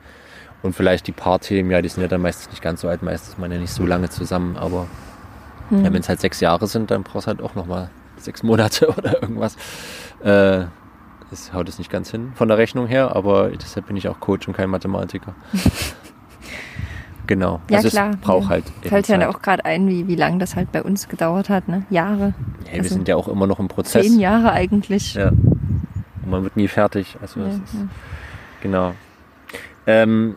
Und 0.64 0.74
vielleicht 0.76 1.08
die 1.08 1.12
Paarthemen, 1.12 1.72
ja, 1.72 1.82
die 1.82 1.90
sind 1.90 2.04
ja 2.04 2.08
dann 2.08 2.22
meistens 2.22 2.52
nicht 2.52 2.62
ganz 2.62 2.82
so 2.82 2.88
alt, 2.88 3.02
meistens 3.02 3.30
ist 3.30 3.40
man 3.40 3.52
ja 3.52 3.58
nicht 3.58 3.74
so 3.74 3.86
lange 3.86 4.10
zusammen, 4.10 4.58
aber 4.58 4.88
Mhm. 5.72 5.86
ja, 5.86 5.94
wenn 5.94 6.02
es 6.02 6.10
halt 6.10 6.20
sechs 6.20 6.40
Jahre 6.42 6.68
sind, 6.68 6.92
dann 6.92 7.04
brauchst 7.04 7.28
du 7.28 7.30
halt 7.30 7.42
auch 7.42 7.56
nochmal 7.56 7.90
sechs 8.24 8.44
Monate 8.44 8.88
oder 8.98 9.22
irgendwas. 9.22 9.56
Äh, 10.24 10.66
das 11.30 11.54
haut 11.54 11.70
es 11.70 11.78
nicht 11.78 11.90
ganz 11.90 12.12
hin 12.12 12.34
von 12.36 12.50
der 12.50 12.58
Rechnung 12.58 12.88
her, 12.88 13.16
aber 13.16 13.50
deshalb 13.50 13.88
bin 13.88 13.96
ich 13.96 14.08
auch 14.10 14.20
Coach 14.20 14.48
und 14.48 14.54
kein 14.56 14.70
Mathematiker. 14.70 15.34
genau. 17.28 17.62
Ja, 17.70 17.78
also 17.78 17.90
klar. 17.90 18.10
es 18.12 18.18
braucht 18.18 18.44
Ja. 18.44 18.50
halt 18.50 18.66
Fällt 18.84 19.08
ja 19.08 19.30
auch 19.30 19.42
gerade 19.42 19.64
ein, 19.66 19.88
wie, 19.88 20.08
wie 20.08 20.16
lange 20.16 20.40
das 20.40 20.56
halt 20.56 20.72
bei 20.74 20.84
uns 20.84 21.08
gedauert 21.08 21.50
hat, 21.50 21.68
ne? 21.70 21.86
Jahre. 21.90 22.34
Hey, 22.66 22.74
wir 22.76 22.82
also 22.84 22.96
sind 22.96 23.08
ja 23.08 23.16
auch 23.16 23.28
immer 23.30 23.48
noch 23.48 23.60
im 23.60 23.70
Prozess. 23.70 24.06
Zehn 24.06 24.20
Jahre 24.20 24.52
eigentlich. 24.52 25.14
Ja. 25.14 25.30
Und 25.30 26.30
man 26.30 26.44
wird 26.44 26.58
nie 26.58 26.68
fertig. 26.68 27.18
Also 27.22 27.40
Ja, 27.40 27.48
ist, 27.48 27.60
genau. 28.62 28.94
Ähm, 29.88 30.36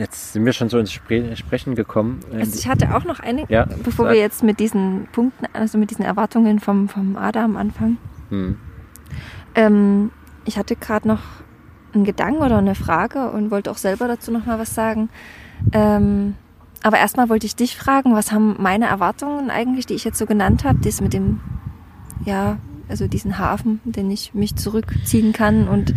jetzt 0.00 0.32
sind 0.32 0.44
wir 0.44 0.52
schon 0.52 0.68
so 0.68 0.78
ins 0.78 0.92
Spre 0.92 1.36
Sprechen 1.36 1.74
gekommen. 1.74 2.20
Ähm, 2.32 2.40
Also 2.40 2.58
ich 2.58 2.66
hatte 2.66 2.94
auch 2.96 3.04
noch 3.04 3.20
eine, 3.20 3.44
Ja, 3.48 3.66
bevor 3.84 4.06
sag. 4.06 4.14
wir 4.14 4.20
jetzt 4.20 4.42
mit 4.42 4.58
diesen 4.58 5.06
Punkten, 5.12 5.46
also 5.52 5.78
mit 5.78 5.90
diesen 5.90 6.04
Erwartungen 6.04 6.58
vom, 6.58 6.88
vom 6.88 7.16
Adam 7.16 7.56
anfangen. 7.56 7.98
hm. 8.30 8.56
Ähm, 9.54 10.10
ich 10.44 10.56
hatte 10.56 10.76
gerade 10.76 11.06
noch 11.06 11.20
einen 11.92 12.04
Gedanken 12.04 12.42
oder 12.42 12.58
eine 12.58 12.74
Frage 12.76 13.30
und 13.30 13.50
wollte 13.50 13.70
auch 13.70 13.76
selber 13.76 14.06
dazu 14.08 14.30
noch 14.30 14.46
mal 14.46 14.58
was 14.58 14.74
sagen. 14.74 15.10
Ähm, 15.72 16.34
aber 16.82 16.98
erstmal 16.98 17.28
wollte 17.28 17.46
ich 17.46 17.56
dich 17.56 17.76
fragen, 17.76 18.14
was 18.14 18.32
haben 18.32 18.56
meine 18.58 18.86
Erwartungen 18.86 19.50
eigentlich, 19.50 19.86
die 19.86 19.94
ich 19.94 20.04
jetzt 20.04 20.18
so 20.18 20.24
genannt 20.26 20.64
habe, 20.64 20.78
das 20.82 21.00
mit 21.00 21.12
dem, 21.12 21.40
ja, 22.24 22.58
also 22.88 23.06
diesen 23.06 23.38
Hafen, 23.38 23.80
den 23.84 24.10
ich 24.10 24.34
mich 24.34 24.56
zurückziehen 24.56 25.32
kann 25.32 25.68
und 25.68 25.94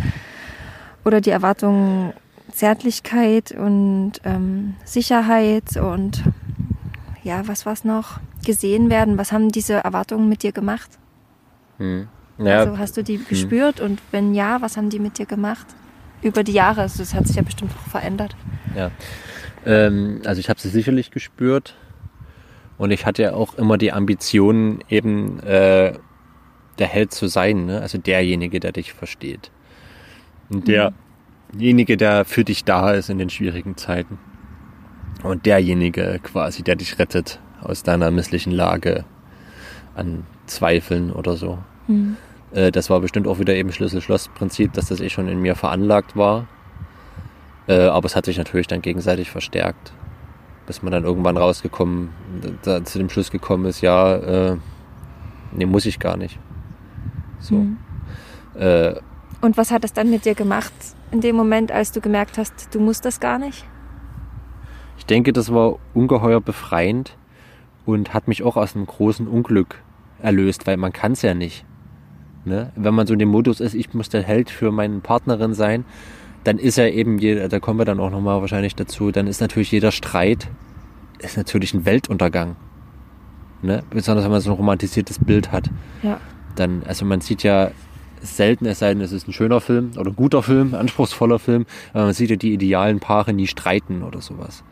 oder 1.04 1.20
die 1.20 1.30
Erwartungen 1.30 2.12
Zärtlichkeit 2.54 3.50
und 3.52 4.12
ähm, 4.24 4.74
Sicherheit 4.84 5.76
und 5.76 6.22
ja, 7.24 7.46
was 7.48 7.66
war's 7.66 7.84
noch? 7.84 8.20
Gesehen 8.46 8.90
werden. 8.90 9.18
Was 9.18 9.32
haben 9.32 9.50
diese 9.50 9.74
Erwartungen 9.74 10.28
mit 10.28 10.42
dir 10.42 10.52
gemacht? 10.52 10.90
Hm. 11.78 12.06
Ja, 12.38 12.60
Also 12.60 12.78
hast 12.78 12.96
du 12.96 13.02
die 13.02 13.18
gespürt 13.18 13.80
und 13.80 14.00
wenn 14.12 14.34
ja, 14.34 14.60
was 14.60 14.76
haben 14.76 14.88
die 14.88 15.00
mit 15.00 15.18
dir 15.18 15.26
gemacht? 15.26 15.66
Über 16.22 16.44
die 16.44 16.52
Jahre, 16.52 16.82
also 16.82 16.98
das 16.98 17.12
hat 17.12 17.26
sich 17.26 17.36
ja 17.36 17.42
bestimmt 17.42 17.72
auch 17.72 17.90
verändert. 17.90 18.36
Ja. 18.76 18.90
Ähm, 19.66 20.22
also 20.24 20.38
ich 20.38 20.48
habe 20.48 20.60
sie 20.60 20.68
sicherlich 20.68 21.10
gespürt 21.10 21.76
und 22.78 22.92
ich 22.92 23.04
hatte 23.04 23.22
ja 23.22 23.32
auch 23.34 23.54
immer 23.54 23.78
die 23.78 23.92
Ambition, 23.92 24.82
eben 24.88 25.40
äh, 25.40 25.94
der 26.78 26.86
Held 26.86 27.12
zu 27.12 27.26
sein, 27.26 27.66
ne? 27.66 27.80
also 27.80 27.98
derjenige, 27.98 28.60
der 28.60 28.72
dich 28.72 28.92
versteht. 28.92 29.50
Und 30.50 30.68
derjenige, 31.54 31.96
der 31.96 32.24
für 32.24 32.44
dich 32.44 32.64
da 32.64 32.92
ist 32.92 33.10
in 33.10 33.18
den 33.18 33.30
schwierigen 33.30 33.76
Zeiten. 33.76 34.18
Und 35.22 35.46
derjenige 35.46 36.20
quasi, 36.22 36.62
der 36.62 36.76
dich 36.76 36.98
rettet 36.98 37.40
aus 37.62 37.82
deiner 37.82 38.10
misslichen 38.10 38.52
Lage 38.52 39.04
an 39.94 40.24
Zweifeln 40.46 41.10
oder 41.10 41.36
so. 41.36 41.58
Mhm. 41.86 42.16
Äh, 42.52 42.70
das 42.70 42.90
war 42.90 43.00
bestimmt 43.00 43.26
auch 43.26 43.38
wieder 43.38 43.54
eben 43.54 43.72
Schlüssel-Schloss-Prinzip, 43.72 44.72
dass 44.74 44.88
das 44.88 45.00
eh 45.00 45.08
schon 45.08 45.28
in 45.28 45.40
mir 45.40 45.54
veranlagt 45.54 46.16
war. 46.16 46.46
Äh, 47.66 47.86
aber 47.86 48.06
es 48.06 48.16
hat 48.16 48.26
sich 48.26 48.36
natürlich 48.36 48.66
dann 48.66 48.82
gegenseitig 48.82 49.30
verstärkt. 49.30 49.92
Dass 50.66 50.82
man 50.82 50.92
dann 50.92 51.04
irgendwann 51.04 51.36
rausgekommen, 51.36 52.10
da, 52.62 52.84
zu 52.84 52.98
dem 52.98 53.08
Schluss 53.08 53.30
gekommen 53.30 53.64
ist, 53.66 53.80
ja, 53.80 54.16
äh, 54.16 54.56
nee, 55.52 55.66
muss 55.66 55.86
ich 55.86 55.98
gar 55.98 56.16
nicht. 56.16 56.38
So. 57.38 57.54
Mhm. 57.54 57.78
Äh, 58.54 58.94
Und 59.40 59.56
was 59.56 59.70
hat 59.70 59.84
das 59.84 59.92
dann 59.92 60.10
mit 60.10 60.24
dir 60.24 60.34
gemacht 60.34 60.72
in 61.14 61.20
dem 61.22 61.36
Moment, 61.36 61.72
als 61.72 61.92
du 61.92 62.00
gemerkt 62.00 62.36
hast, 62.36 62.74
du 62.74 62.80
musst 62.80 63.04
das 63.04 63.20
gar 63.20 63.38
nicht? 63.38 63.64
ich 65.04 65.06
denke, 65.06 65.34
das 65.34 65.52
war 65.52 65.78
ungeheuer 65.92 66.40
befreiend 66.40 67.18
und 67.84 68.14
hat 68.14 68.26
mich 68.26 68.42
auch 68.42 68.56
aus 68.56 68.74
einem 68.74 68.86
großen 68.86 69.28
Unglück 69.28 69.82
erlöst, 70.22 70.66
weil 70.66 70.78
man 70.78 70.94
kann 70.94 71.12
es 71.12 71.20
ja 71.20 71.34
nicht. 71.34 71.66
Ne? 72.46 72.72
Wenn 72.74 72.94
man 72.94 73.06
so 73.06 73.12
in 73.12 73.18
dem 73.18 73.28
Modus 73.28 73.60
ist, 73.60 73.74
ich 73.74 73.92
muss 73.92 74.08
der 74.08 74.22
Held 74.22 74.48
für 74.48 74.72
meine 74.72 75.00
Partnerin 75.00 75.52
sein, 75.52 75.84
dann 76.44 76.58
ist 76.58 76.78
ja 76.78 76.86
eben, 76.86 77.18
jeder, 77.18 77.48
da 77.48 77.60
kommen 77.60 77.78
wir 77.78 77.84
dann 77.84 78.00
auch 78.00 78.10
nochmal 78.10 78.40
wahrscheinlich 78.40 78.74
dazu, 78.74 79.10
dann 79.10 79.26
ist 79.26 79.42
natürlich 79.42 79.72
jeder 79.72 79.92
Streit, 79.92 80.48
ist 81.18 81.36
natürlich 81.36 81.74
ein 81.74 81.84
Weltuntergang. 81.84 82.56
Ne? 83.60 83.82
Besonders 83.90 84.24
wenn 84.24 84.32
man 84.32 84.40
so 84.40 84.52
ein 84.52 84.56
romantisiertes 84.56 85.18
Bild 85.18 85.52
hat. 85.52 85.70
Ja. 86.02 86.18
Dann, 86.54 86.82
also 86.86 87.04
man 87.04 87.20
sieht 87.20 87.42
ja 87.42 87.72
selten, 88.24 88.66
es 88.66 88.78
sei 88.78 88.94
denn, 88.94 89.02
es 89.02 89.12
ist 89.12 89.28
ein 89.28 89.32
schöner 89.32 89.60
Film 89.60 89.92
oder 89.98 90.10
ein 90.10 90.16
guter 90.16 90.42
Film, 90.42 90.74
anspruchsvoller 90.74 91.38
Film, 91.38 91.66
man 91.92 92.12
sieht 92.12 92.30
ja 92.30 92.36
die 92.36 92.52
idealen 92.52 93.00
Paare 93.00 93.32
nie 93.32 93.46
streiten 93.46 94.02
oder 94.02 94.20
sowas. 94.20 94.64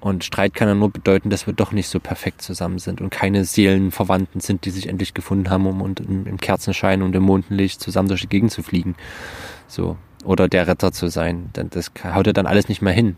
Und 0.00 0.24
Streit 0.24 0.54
kann 0.54 0.66
ja 0.66 0.74
nur 0.74 0.90
bedeuten, 0.90 1.28
dass 1.28 1.46
wir 1.46 1.52
doch 1.52 1.72
nicht 1.72 1.88
so 1.88 2.00
perfekt 2.00 2.40
zusammen 2.40 2.78
sind 2.78 3.02
und 3.02 3.10
keine 3.10 3.44
Seelenverwandten 3.44 4.40
sind, 4.40 4.64
die 4.64 4.70
sich 4.70 4.88
endlich 4.88 5.12
gefunden 5.12 5.50
haben, 5.50 5.66
um 5.66 5.82
und 5.82 6.00
im, 6.00 6.26
im 6.26 6.38
Kerzenschein 6.38 7.02
und 7.02 7.14
im 7.14 7.22
Mondenlicht 7.22 7.82
zusammen 7.82 8.08
durch 8.08 8.22
die 8.22 8.28
Gegend 8.28 8.50
zu 8.50 8.62
fliegen. 8.62 8.94
So. 9.68 9.98
Oder 10.24 10.48
der 10.48 10.66
Retter 10.66 10.92
zu 10.92 11.08
sein. 11.08 11.50
Denn 11.54 11.68
das 11.68 11.92
haut 12.02 12.26
ja 12.26 12.32
dann 12.32 12.46
alles 12.46 12.68
nicht 12.68 12.80
mehr 12.80 12.94
hin. 12.94 13.16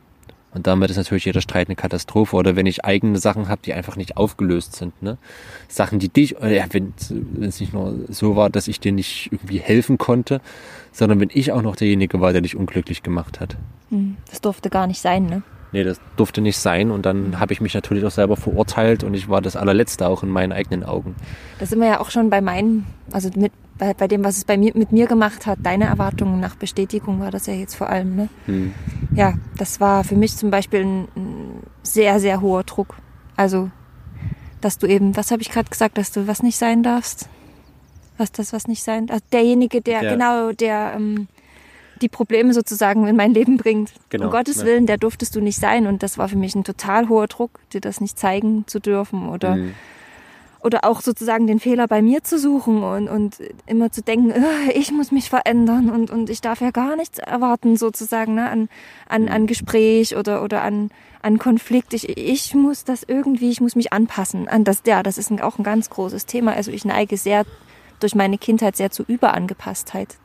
Und 0.55 0.67
damit 0.67 0.91
ist 0.91 0.97
natürlich 0.99 1.25
jeder 1.25 1.41
Streit 1.41 1.69
eine 1.69 1.77
Katastrophe. 1.77 2.37
Oder 2.37 2.57
wenn 2.57 2.67
ich 2.67 2.85
eigene 2.85 3.19
Sachen 3.19 3.49
habe, 3.49 3.63
die 3.65 3.73
einfach 3.73 3.97
nicht 3.97 4.17
aufgelöst 4.17 4.77
sind. 4.77 5.03
Ne? 5.03 5.17
Sachen, 5.69 5.99
die 5.99 6.09
dich, 6.09 6.37
ja, 6.43 6.65
wenn 6.71 6.93
es 7.41 7.61
nicht 7.61 7.73
nur 7.73 7.95
so 8.09 8.37
war, 8.37 8.51
dass 8.51 8.69
ich 8.69 8.79
dir 8.79 8.93
nicht 8.93 9.31
irgendwie 9.33 9.59
helfen 9.59 9.97
konnte, 9.99 10.41
sondern 10.93 11.21
wenn 11.21 11.31
ich 11.33 11.53
auch 11.53 11.63
noch 11.63 11.77
derjenige 11.77 12.21
war, 12.21 12.33
der 12.33 12.43
dich 12.43 12.57
unglücklich 12.57 13.03
gemacht 13.03 13.41
hat. 13.41 13.57
Hm, 13.91 14.17
Das 14.31 14.41
durfte 14.41 14.69
gar 14.69 14.87
nicht 14.87 15.01
sein, 15.01 15.27
ne? 15.27 15.43
Nee, 15.73 15.85
das 15.85 16.01
durfte 16.17 16.41
nicht 16.41 16.59
sein. 16.59 16.91
Und 16.91 17.07
dann 17.07 17.41
habe 17.41 17.53
ich 17.53 17.61
mich 17.61 17.73
natürlich 17.75 18.05
auch 18.05 18.11
selber 18.11 18.37
verurteilt 18.37 19.05
und 19.05 19.15
ich 19.15 19.29
war 19.29 19.41
das 19.41 19.57
allerletzte 19.57 20.07
auch 20.07 20.23
in 20.23 20.29
meinen 20.29 20.53
eigenen 20.53 20.85
Augen. 20.85 21.15
Da 21.59 21.67
sind 21.67 21.81
wir 21.81 21.89
ja 21.89 22.01
auch 22.01 22.11
schon 22.11 22.29
bei 22.29 22.41
meinen, 22.43 22.87
also 23.11 23.31
mit, 23.37 23.53
bei, 23.79 23.95
bei 23.95 24.07
dem, 24.07 24.23
was 24.23 24.37
es 24.37 24.45
bei 24.45 24.59
mir, 24.59 24.73
mit 24.75 24.93
mir 24.93 25.07
gemacht 25.07 25.47
hat. 25.47 25.59
Deine 25.63 25.87
Erwartungen 25.87 26.41
nach 26.41 26.57
Bestätigung 26.57 27.21
war 27.21 27.31
das 27.31 27.47
ja 27.47 27.55
jetzt 27.55 27.75
vor 27.75 27.89
allem, 27.89 28.15
ne? 28.17 28.29
Hm. 28.47 28.75
Ja, 29.15 29.35
das 29.57 29.81
war 29.81 30.05
für 30.05 30.17
mich 30.17 30.37
zum 30.37 30.51
Beispiel 30.51 30.81
ein, 30.81 31.09
ein 31.17 31.63
sehr, 31.83 32.21
sehr 32.21 32.41
hoher 32.41 32.65
Druck. 32.65 32.97
Also, 33.37 33.71
dass 34.61 34.79
du 34.79 34.87
eben, 34.87 35.17
was 35.17 35.31
habe 35.31 35.43
ich 35.43 35.51
gerade 35.51 35.71
gesagt, 35.71 35.99
dass 35.99 36.13
du 36.13 36.27
was 36.29 36.43
nicht 36.43 36.57
sein 36.57 36.83
darfst? 36.83 37.29
Was 38.19 38.31
das, 38.31 38.53
was 38.53 38.69
nicht 38.69 38.83
sein 38.83 39.07
darf? 39.07 39.21
derjenige, 39.33 39.81
der, 39.81 40.03
Ja. 40.03 40.13
genau, 40.13 40.53
der 40.53 40.93
ähm, 40.97 41.29
die 42.03 42.09
Probleme 42.09 42.53
sozusagen 42.53 43.07
in 43.07 43.17
mein 43.17 43.33
Leben 43.33 43.57
bringt. 43.57 43.93
Genau, 44.11 44.27
Um 44.27 44.31
Gottes 44.33 44.59
ja. 44.59 44.65
Willen, 44.67 44.87
der 44.87 44.99
durftest 44.99 45.35
du 45.37 45.41
nicht 45.41 45.59
sein. 45.59 45.87
Und 45.87 46.03
das 46.03 46.19
war 46.19 46.29
für 46.29 46.37
mich 46.37 46.55
ein 46.55 46.65
total 46.65 47.09
hoher 47.09 47.29
Druck, 47.29 47.61
dir 47.73 47.81
das 47.81 48.01
nicht 48.01 48.19
zeigen 48.19 48.65
zu 48.67 48.81
dürfen 48.81 49.29
oder 49.29 49.55
Hm. 49.55 49.75
oder 50.63 50.85
auch 50.85 51.01
sozusagen 51.01 51.47
den 51.49 51.59
Fehler 51.59 51.89
bei 51.89 52.03
mir 52.03 52.23
zu 52.23 52.39
suchen 52.39 52.83
und, 52.85 53.09
und 53.09 53.39
immer 53.67 53.91
zu 53.91 54.01
denken, 54.03 54.31
"Äh, 54.31 54.73
ich 54.75 54.93
muss 54.93 55.11
mich 55.11 55.29
verändern 55.29 55.91
und, 55.91 56.11
und 56.11 56.31
ich 56.31 56.41
darf 56.41 56.61
ja 56.61 56.71
gar 56.71 56.95
nichts 56.97 57.19
erwarten 57.19 57.77
sozusagen 57.77 58.35
ne, 58.37 58.49
an, 58.49 58.69
an, 59.09 59.29
an 59.29 59.47
Gespräch 59.49 60.17
oder, 60.17 60.43
oder 60.45 60.63
an, 60.63 60.91
an 61.23 61.39
Konflikt. 61.39 61.95
Ich, 61.95 62.17
ich 62.17 62.55
muss 62.55 62.85
das 62.85 63.03
irgendwie, 63.07 63.51
ich 63.51 63.61
muss 63.61 63.75
mich 63.75 63.93
anpassen 63.93 64.47
an 64.49 64.63
das. 64.65 64.83
Ja, 64.87 65.03
das 65.03 65.19
ist 65.19 65.31
ein, 65.31 65.41
auch 65.41 65.59
ein 65.59 65.65
ganz 65.65 65.91
großes 65.91 66.27
Thema. 66.27 66.53
Also 66.53 66.71
ich 66.71 66.85
neige 66.85 67.17
sehr 67.17 67.45
durch 67.99 68.15
meine 68.15 68.39
Kindheit 68.39 68.77
sehr 68.77 68.91
zu 68.91 69.03
Überangepasstheit. 69.05 70.17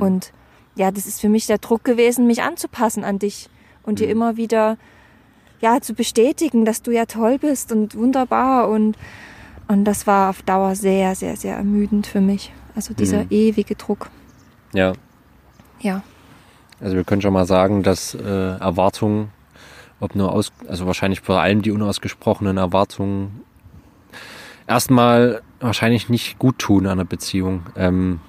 Und 0.00 0.32
ja, 0.76 0.90
das 0.90 1.06
ist 1.06 1.20
für 1.20 1.28
mich 1.28 1.46
der 1.46 1.58
Druck 1.58 1.84
gewesen, 1.84 2.26
mich 2.26 2.42
anzupassen 2.42 3.04
an 3.04 3.18
dich 3.18 3.48
und 3.82 3.98
dir 4.00 4.08
immer 4.08 4.36
wieder 4.36 4.76
ja 5.60 5.80
zu 5.80 5.94
bestätigen, 5.94 6.64
dass 6.64 6.82
du 6.82 6.90
ja 6.90 7.06
toll 7.06 7.38
bist 7.38 7.72
und 7.72 7.94
wunderbar 7.94 8.68
und 8.68 8.96
und 9.66 9.84
das 9.86 10.06
war 10.06 10.28
auf 10.28 10.42
Dauer 10.42 10.74
sehr, 10.74 11.14
sehr, 11.14 11.36
sehr 11.36 11.56
ermüdend 11.56 12.06
für 12.06 12.20
mich. 12.20 12.52
Also 12.76 12.92
dieser 12.92 13.20
Mhm. 13.24 13.28
ewige 13.30 13.74
Druck. 13.76 14.10
Ja, 14.74 14.92
Ja. 15.80 16.02
also 16.80 16.96
wir 16.96 17.04
können 17.04 17.22
schon 17.22 17.32
mal 17.32 17.46
sagen, 17.46 17.82
dass 17.82 18.14
äh, 18.14 18.18
Erwartungen, 18.58 19.30
ob 20.00 20.14
nur 20.16 20.32
aus, 20.32 20.52
also 20.68 20.84
wahrscheinlich 20.86 21.20
vor 21.22 21.40
allem 21.40 21.62
die 21.62 21.70
unausgesprochenen 21.70 22.58
Erwartungen, 22.58 23.40
erstmal 24.66 25.40
wahrscheinlich 25.60 26.08
nicht 26.08 26.38
gut 26.38 26.58
tun 26.58 26.86
an 26.86 26.92
einer 26.92 27.04
Beziehung. 27.04 27.62
Ähm, 27.76 28.20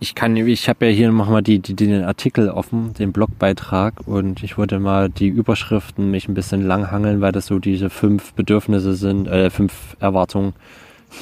ich 0.00 0.14
kann, 0.14 0.36
ich 0.36 0.68
habe 0.68 0.86
ja 0.86 0.92
hier 0.92 1.10
nochmal 1.10 1.42
die, 1.42 1.58
die, 1.58 1.74
den 1.74 2.04
Artikel 2.04 2.50
offen, 2.50 2.94
den 2.94 3.12
Blogbeitrag 3.12 4.06
und 4.06 4.42
ich 4.42 4.56
wollte 4.56 4.78
mal 4.78 5.08
die 5.08 5.28
Überschriften 5.28 6.10
mich 6.10 6.28
ein 6.28 6.34
bisschen 6.34 6.62
langhangeln, 6.62 7.20
weil 7.20 7.32
das 7.32 7.46
so 7.46 7.58
diese 7.58 7.90
fünf 7.90 8.32
Bedürfnisse 8.34 8.94
sind, 8.94 9.26
äh, 9.26 9.50
fünf 9.50 9.96
Erwartungen, 9.98 10.54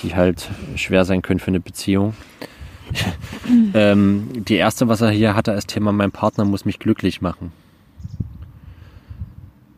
die 0.02 0.14
halt 0.14 0.48
schwer 0.74 1.04
sein 1.04 1.22
können 1.22 1.40
für 1.40 1.48
eine 1.48 1.60
Beziehung. 1.60 2.14
ähm, 3.74 4.28
die 4.34 4.56
erste, 4.56 4.88
was 4.88 5.00
er 5.00 5.10
hier 5.10 5.34
hatte 5.34 5.52
als 5.52 5.66
Thema, 5.66 5.92
mein 5.92 6.12
Partner 6.12 6.44
muss 6.44 6.64
mich 6.64 6.78
glücklich 6.78 7.22
machen. 7.22 7.52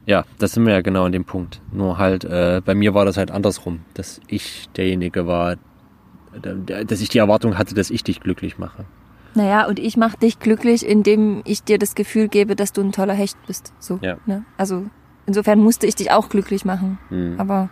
Ja, 0.06 0.24
das 0.38 0.52
sind 0.52 0.64
wir 0.66 0.72
ja 0.72 0.80
genau 0.80 1.04
an 1.04 1.12
dem 1.12 1.24
Punkt. 1.24 1.61
Nur 1.70 1.98
halt, 1.98 2.24
äh, 2.24 2.62
bei 2.64 2.74
mir 2.74 2.94
war 2.94 3.04
das 3.04 3.16
halt 3.16 3.30
andersrum, 3.30 3.80
dass 3.94 4.20
ich 4.26 4.68
derjenige 4.74 5.26
war, 5.26 5.56
dass 6.87 7.01
ich 7.01 7.09
die 7.09 7.19
Erwartung 7.19 7.59
hatte, 7.59 7.75
dass 7.75 7.91
ich 7.91 8.05
dich 8.05 8.21
glücklich 8.21 8.59
mache. 8.59 8.85
Naja, 9.35 9.67
und 9.67 9.79
ich 9.79 9.97
mache 9.97 10.17
dich 10.19 10.41
glücklich, 10.41 10.87
indem 10.87 11.43
ich 11.45 11.62
dir 11.62 11.79
das 11.79 11.95
Gefühl 11.95 12.29
gebe, 12.29 12.57
dass 12.57 12.73
du 12.73 12.81
ein 12.81 12.93
toller 12.93 13.14
Hecht 13.14 13.37
bist. 13.47 13.73
So. 13.79 13.99
Ja. 14.03 14.17
Ne? 14.27 14.45
Also 14.57 14.87
insofern 15.27 15.61
musste 15.61 15.87
ich 15.87 15.95
dich 15.95 16.11
auch 16.11 16.29
glücklich 16.29 16.64
machen. 16.64 16.99
Hm, 17.11 17.35
Aber 17.38 17.69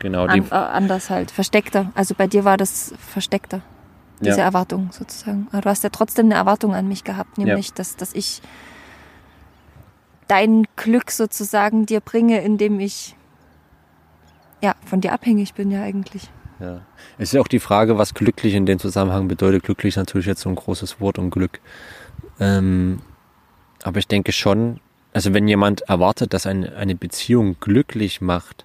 genau, 0.00 0.26
die, 0.26 0.40
an, 0.40 0.46
äh, 0.50 0.54
anders 0.54 1.08
halt, 1.08 1.30
versteckter. 1.30 1.92
Also 1.94 2.14
bei 2.14 2.26
dir 2.26 2.44
war 2.44 2.56
das 2.56 2.94
versteckter, 2.98 3.62
diese 4.20 4.38
Ja. 4.38 4.44
Erwartung 4.44 4.90
sozusagen. 4.92 5.46
Aber 5.52 5.62
du 5.62 5.68
hast 5.70 5.84
ja 5.84 5.90
trotzdem 5.90 6.26
eine 6.26 6.34
Erwartung 6.34 6.74
an 6.74 6.88
mich 6.88 7.04
gehabt, 7.04 7.38
nämlich, 7.38 7.72
dass, 7.72 7.96
dass 7.96 8.12
ich 8.12 8.42
dein 10.28 10.66
Glück 10.76 11.10
sozusagen 11.10 11.86
dir 11.86 12.00
bringe, 12.00 12.42
indem 12.42 12.80
ich 12.80 13.16
ja 14.60 14.74
von 14.84 15.00
dir 15.00 15.12
abhängig 15.12 15.54
bin 15.54 15.70
ja 15.70 15.82
eigentlich. 15.82 16.30
Ja. 16.62 16.80
Es 17.18 17.28
ist 17.30 17.32
ja 17.34 17.40
auch 17.40 17.48
die 17.48 17.58
Frage, 17.60 17.98
was 17.98 18.14
glücklich 18.14 18.54
in 18.54 18.64
dem 18.66 18.78
Zusammenhang 18.78 19.28
bedeutet. 19.28 19.64
Glücklich 19.64 19.94
ist 19.94 19.96
natürlich 19.96 20.26
jetzt 20.26 20.40
so 20.42 20.48
ein 20.48 20.54
großes 20.54 21.00
Wort 21.00 21.18
und 21.18 21.30
Glück. 21.30 21.60
Ähm, 22.40 23.00
aber 23.82 23.98
ich 23.98 24.08
denke 24.08 24.32
schon, 24.32 24.80
also 25.12 25.34
wenn 25.34 25.46
jemand 25.48 25.82
erwartet, 25.82 26.32
dass 26.32 26.46
eine, 26.46 26.74
eine 26.76 26.94
Beziehung 26.94 27.56
glücklich 27.60 28.20
macht, 28.20 28.64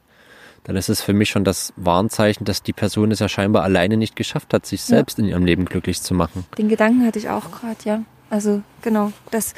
dann 0.64 0.76
ist 0.76 0.90
es 0.90 1.02
für 1.02 1.14
mich 1.14 1.30
schon 1.30 1.44
das 1.44 1.74
Warnzeichen, 1.76 2.46
dass 2.46 2.62
die 2.62 2.74
Person 2.74 3.12
es 3.12 3.20
ja 3.20 3.30
scheinbar 3.30 3.64
alleine 3.64 3.98
nicht 3.98 4.16
geschafft 4.16 4.54
hat, 4.54 4.66
sich 4.66 4.82
Ja. 4.82 4.98
selbst 4.98 5.18
in 5.20 5.26
ihrem 5.26 5.46
Leben 5.46 5.66
glücklich 5.66 6.02
zu 6.02 6.14
machen. 6.14 6.46
Den 6.58 6.68
Gedanken 6.70 7.06
hatte 7.06 7.20
ich 7.20 7.30
auch 7.30 7.52
gerade, 7.52 7.78
ja. 7.86 8.02
Also 8.30 8.62
genau, 8.82 9.12
dass, 9.32 9.54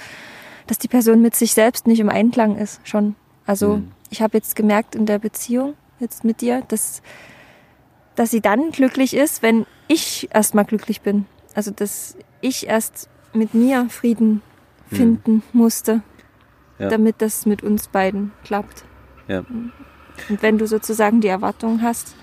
dass 0.67 0.77
die 0.77 0.87
Person 0.87 1.21
mit 1.21 1.35
sich 1.35 1.53
selbst 1.53 1.87
nicht 1.87 1.99
im 1.99 2.09
Einklang 2.09 2.57
ist, 2.57 2.79
schon. 2.83 3.15
Also 3.45 3.77
Mhm. 3.77 3.91
ich 4.11 4.21
habe 4.21 4.37
jetzt 4.37 4.55
gemerkt 4.55 4.93
in 4.95 5.07
der 5.07 5.17
Beziehung 5.19 5.73
jetzt 5.99 6.23
mit 6.23 6.41
dir, 6.41 6.61
dass, 6.67 7.01
dass 8.19 8.31
sie 8.31 8.41
dann 8.41 8.71
glücklich 8.71 9.15
ist, 9.15 9.41
wenn 9.43 9.65
ich 9.87 10.27
erstmal 10.33 10.65
glücklich 10.65 10.99
bin. 10.99 11.25
Also 11.55 11.71
dass 11.71 12.17
ich 12.41 12.67
erst 12.67 13.09
mit 13.33 13.53
mir 13.53 13.87
Frieden 13.89 14.41
Mhm. 14.91 14.95
finden 14.95 15.43
musste, 15.53 16.01
Ja. 16.79 16.89
damit 16.89 17.21
das 17.21 17.45
mit 17.45 17.63
uns 17.63 17.87
beiden 17.87 18.31
klappt. 18.43 18.83
Ja. 19.29 19.39
Und 20.29 20.41
wenn 20.41 20.57
du 20.57 20.67
sozusagen 20.67 21.21
die 21.21 21.29
Erwartung 21.29 21.81
hast, 21.81 22.13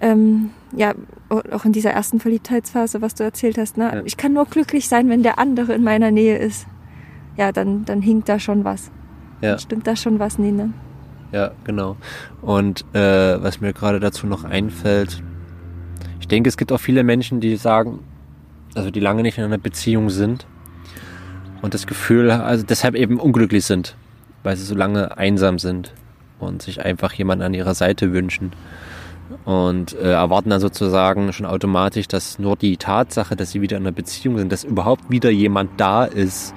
ähm, 0.00 0.50
ja, 0.76 0.94
auch 1.30 1.64
in 1.64 1.72
dieser 1.72 1.90
ersten 1.90 2.20
Verliebtheitsphase, 2.20 3.00
was 3.02 3.14
du 3.14 3.24
erzählt 3.24 3.58
hast, 3.58 3.76
ne? 3.76 3.90
Ja. 3.92 4.02
ich 4.04 4.16
kann 4.16 4.34
nur 4.34 4.44
glücklich 4.44 4.88
sein, 4.88 5.08
wenn 5.08 5.22
der 5.24 5.38
andere 5.38 5.72
in 5.74 5.82
meiner 5.82 6.10
Nähe 6.10 6.36
ist. 6.38 6.66
Ja, 7.36 7.50
dann, 7.52 7.84
dann 7.86 8.02
hinkt 8.02 8.28
da 8.28 8.38
schon 8.38 8.64
was. 8.64 8.90
Ja. 9.40 9.50
Dann 9.50 9.58
stimmt 9.58 9.86
da 9.86 9.96
schon 9.96 10.18
was, 10.20 10.38
Nina. 10.38 10.68
Ja, 11.34 11.50
genau. 11.64 11.96
Und 12.42 12.84
äh, 12.94 13.42
was 13.42 13.60
mir 13.60 13.72
gerade 13.72 13.98
dazu 13.98 14.28
noch 14.28 14.44
einfällt, 14.44 15.20
ich 16.20 16.28
denke, 16.28 16.48
es 16.48 16.56
gibt 16.56 16.70
auch 16.70 16.78
viele 16.78 17.02
Menschen, 17.02 17.40
die 17.40 17.56
sagen, 17.56 17.98
also 18.76 18.92
die 18.92 19.00
lange 19.00 19.22
nicht 19.22 19.36
in 19.36 19.42
einer 19.42 19.58
Beziehung 19.58 20.10
sind 20.10 20.46
und 21.60 21.74
das 21.74 21.88
Gefühl, 21.88 22.30
also 22.30 22.64
deshalb 22.64 22.94
eben 22.94 23.18
unglücklich 23.18 23.64
sind, 23.64 23.96
weil 24.44 24.56
sie 24.56 24.62
so 24.62 24.76
lange 24.76 25.18
einsam 25.18 25.58
sind 25.58 25.92
und 26.38 26.62
sich 26.62 26.84
einfach 26.84 27.12
jemanden 27.14 27.42
an 27.42 27.52
ihrer 27.52 27.74
Seite 27.74 28.12
wünschen 28.12 28.52
und 29.44 29.92
äh, 29.94 30.12
erwarten 30.12 30.50
dann 30.50 30.60
sozusagen 30.60 31.32
schon 31.32 31.46
automatisch, 31.46 32.06
dass 32.06 32.38
nur 32.38 32.54
die 32.54 32.76
Tatsache, 32.76 33.34
dass 33.34 33.50
sie 33.50 33.60
wieder 33.60 33.76
in 33.76 33.82
einer 33.82 33.90
Beziehung 33.90 34.38
sind, 34.38 34.52
dass 34.52 34.62
überhaupt 34.62 35.10
wieder 35.10 35.30
jemand 35.30 35.80
da 35.80 36.04
ist, 36.04 36.54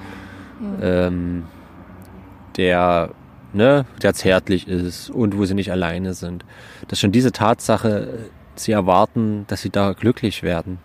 ähm, 0.80 1.46
der, 2.56 3.10
ne, 3.52 3.86
der 4.02 4.14
zärtlich 4.14 4.68
ist 4.68 5.10
und 5.10 5.36
wo 5.36 5.44
sie 5.44 5.54
nicht 5.54 5.70
alleine 5.70 6.14
sind. 6.14 6.44
Dass 6.88 7.00
schon 7.00 7.12
diese 7.12 7.32
Tatsache, 7.32 8.30
sie 8.54 8.72
erwarten, 8.72 9.44
dass 9.48 9.62
sie 9.62 9.70
da 9.70 9.92
glücklich 9.92 10.42
werden. 10.42 10.78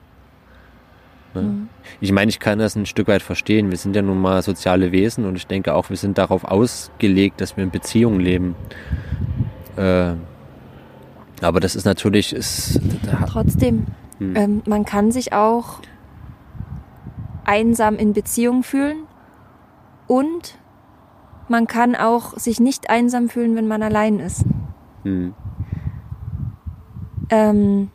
Ne? 1.33 1.41
Mhm. 1.41 1.69
Ich 2.01 2.11
meine, 2.11 2.29
ich 2.29 2.39
kann 2.39 2.59
das 2.59 2.75
ein 2.75 2.85
Stück 2.85 3.07
weit 3.07 3.21
verstehen. 3.21 3.71
Wir 3.71 3.77
sind 3.77 3.95
ja 3.95 4.01
nun 4.01 4.21
mal 4.21 4.41
soziale 4.41 4.91
Wesen 4.91 5.25
und 5.25 5.35
ich 5.35 5.47
denke 5.47 5.73
auch, 5.73 5.89
wir 5.89 5.97
sind 5.97 6.17
darauf 6.17 6.43
ausgelegt, 6.43 7.41
dass 7.41 7.57
wir 7.57 7.63
in 7.63 7.71
Beziehungen 7.71 8.19
leben. 8.19 8.55
Äh, 9.75 10.13
aber 11.41 11.59
das 11.59 11.75
ist 11.75 11.85
natürlich. 11.85 12.33
Ist, 12.33 12.79
Trotzdem, 13.27 13.87
hm. 14.19 14.35
ähm, 14.35 14.61
man 14.65 14.85
kann 14.85 15.11
sich 15.11 15.33
auch 15.33 15.79
einsam 17.45 17.97
in 17.97 18.13
Beziehung 18.13 18.63
fühlen 18.63 19.03
und 20.07 20.57
man 21.53 21.67
kann 21.67 21.95
auch 21.95 22.35
sich 22.35 22.59
nicht 22.59 22.89
einsam 22.89 23.29
fühlen, 23.29 23.55
wenn 23.55 23.67
man 23.67 23.83
allein 23.83 24.19
ist. 24.19 24.43
Hm. 25.03 25.35
Ähm, 27.29 27.91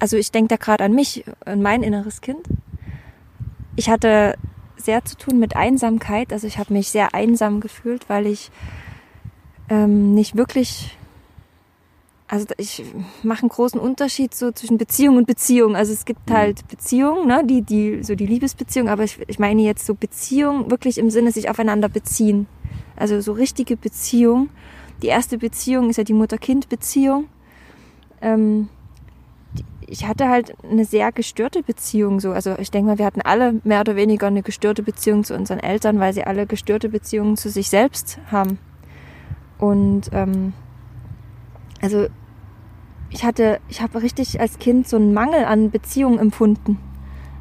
also 0.00 0.16
ich 0.16 0.32
denke 0.32 0.48
da 0.48 0.56
gerade 0.56 0.82
an 0.82 0.96
mich, 0.96 1.24
an 1.44 1.62
mein 1.62 1.84
inneres 1.84 2.22
Kind. 2.22 2.48
Ich 3.76 3.88
hatte 3.88 4.34
sehr 4.76 5.04
zu 5.04 5.16
tun 5.16 5.38
mit 5.38 5.54
Einsamkeit. 5.54 6.32
Also 6.32 6.48
ich 6.48 6.58
habe 6.58 6.72
mich 6.72 6.88
sehr 6.88 7.14
einsam 7.14 7.60
gefühlt, 7.60 8.08
weil 8.08 8.26
ich 8.26 8.50
ähm, 9.68 10.12
nicht 10.14 10.36
wirklich 10.36 10.98
also 12.26 12.46
ich 12.58 12.84
mache 13.22 13.42
einen 13.42 13.48
großen 13.48 13.80
Unterschied 13.80 14.34
so 14.34 14.50
zwischen 14.50 14.76
Beziehung 14.76 15.18
und 15.18 15.26
Beziehung. 15.26 15.76
Also 15.76 15.92
es 15.92 16.04
gibt 16.04 16.28
mhm. 16.28 16.34
halt 16.34 16.66
Beziehungen, 16.66 17.28
ne, 17.28 17.42
die, 17.44 17.62
die, 17.62 18.02
so 18.02 18.16
die 18.16 18.26
Liebesbeziehung, 18.26 18.88
aber 18.88 19.04
ich, 19.04 19.18
ich 19.28 19.38
meine 19.38 19.62
jetzt 19.62 19.86
so 19.86 19.94
Beziehung 19.94 20.68
wirklich 20.70 20.98
im 20.98 21.10
Sinne 21.10 21.30
sich 21.30 21.48
aufeinander 21.48 21.88
beziehen. 21.88 22.48
Also 22.98 23.20
so 23.20 23.32
richtige 23.32 23.76
Beziehung. 23.76 24.50
Die 25.02 25.06
erste 25.06 25.38
Beziehung 25.38 25.90
ist 25.90 25.96
ja 25.96 26.04
die 26.04 26.14
Mutter-Kind-Beziehung. 26.14 27.28
Ähm, 28.20 28.68
ich 29.86 30.06
hatte 30.06 30.28
halt 30.28 30.54
eine 30.62 30.84
sehr 30.84 31.12
gestörte 31.12 31.62
Beziehung 31.62 32.20
so. 32.20 32.32
Also 32.32 32.56
ich 32.58 32.70
denke 32.70 32.90
mal, 32.90 32.98
wir 32.98 33.06
hatten 33.06 33.22
alle 33.22 33.60
mehr 33.64 33.80
oder 33.80 33.96
weniger 33.96 34.26
eine 34.26 34.42
gestörte 34.42 34.82
Beziehung 34.82 35.24
zu 35.24 35.34
unseren 35.34 35.60
Eltern, 35.60 35.98
weil 35.98 36.12
sie 36.12 36.24
alle 36.24 36.46
gestörte 36.46 36.88
Beziehungen 36.88 37.36
zu 37.36 37.48
sich 37.48 37.70
selbst 37.70 38.18
haben. 38.30 38.58
Und 39.58 40.10
ähm, 40.12 40.52
also 41.80 42.06
ich 43.10 43.24
hatte, 43.24 43.60
ich 43.68 43.80
habe 43.80 44.02
richtig 44.02 44.40
als 44.40 44.58
Kind 44.58 44.86
so 44.88 44.96
einen 44.96 45.14
Mangel 45.14 45.44
an 45.44 45.70
Beziehungen 45.70 46.18
empfunden. 46.18 46.78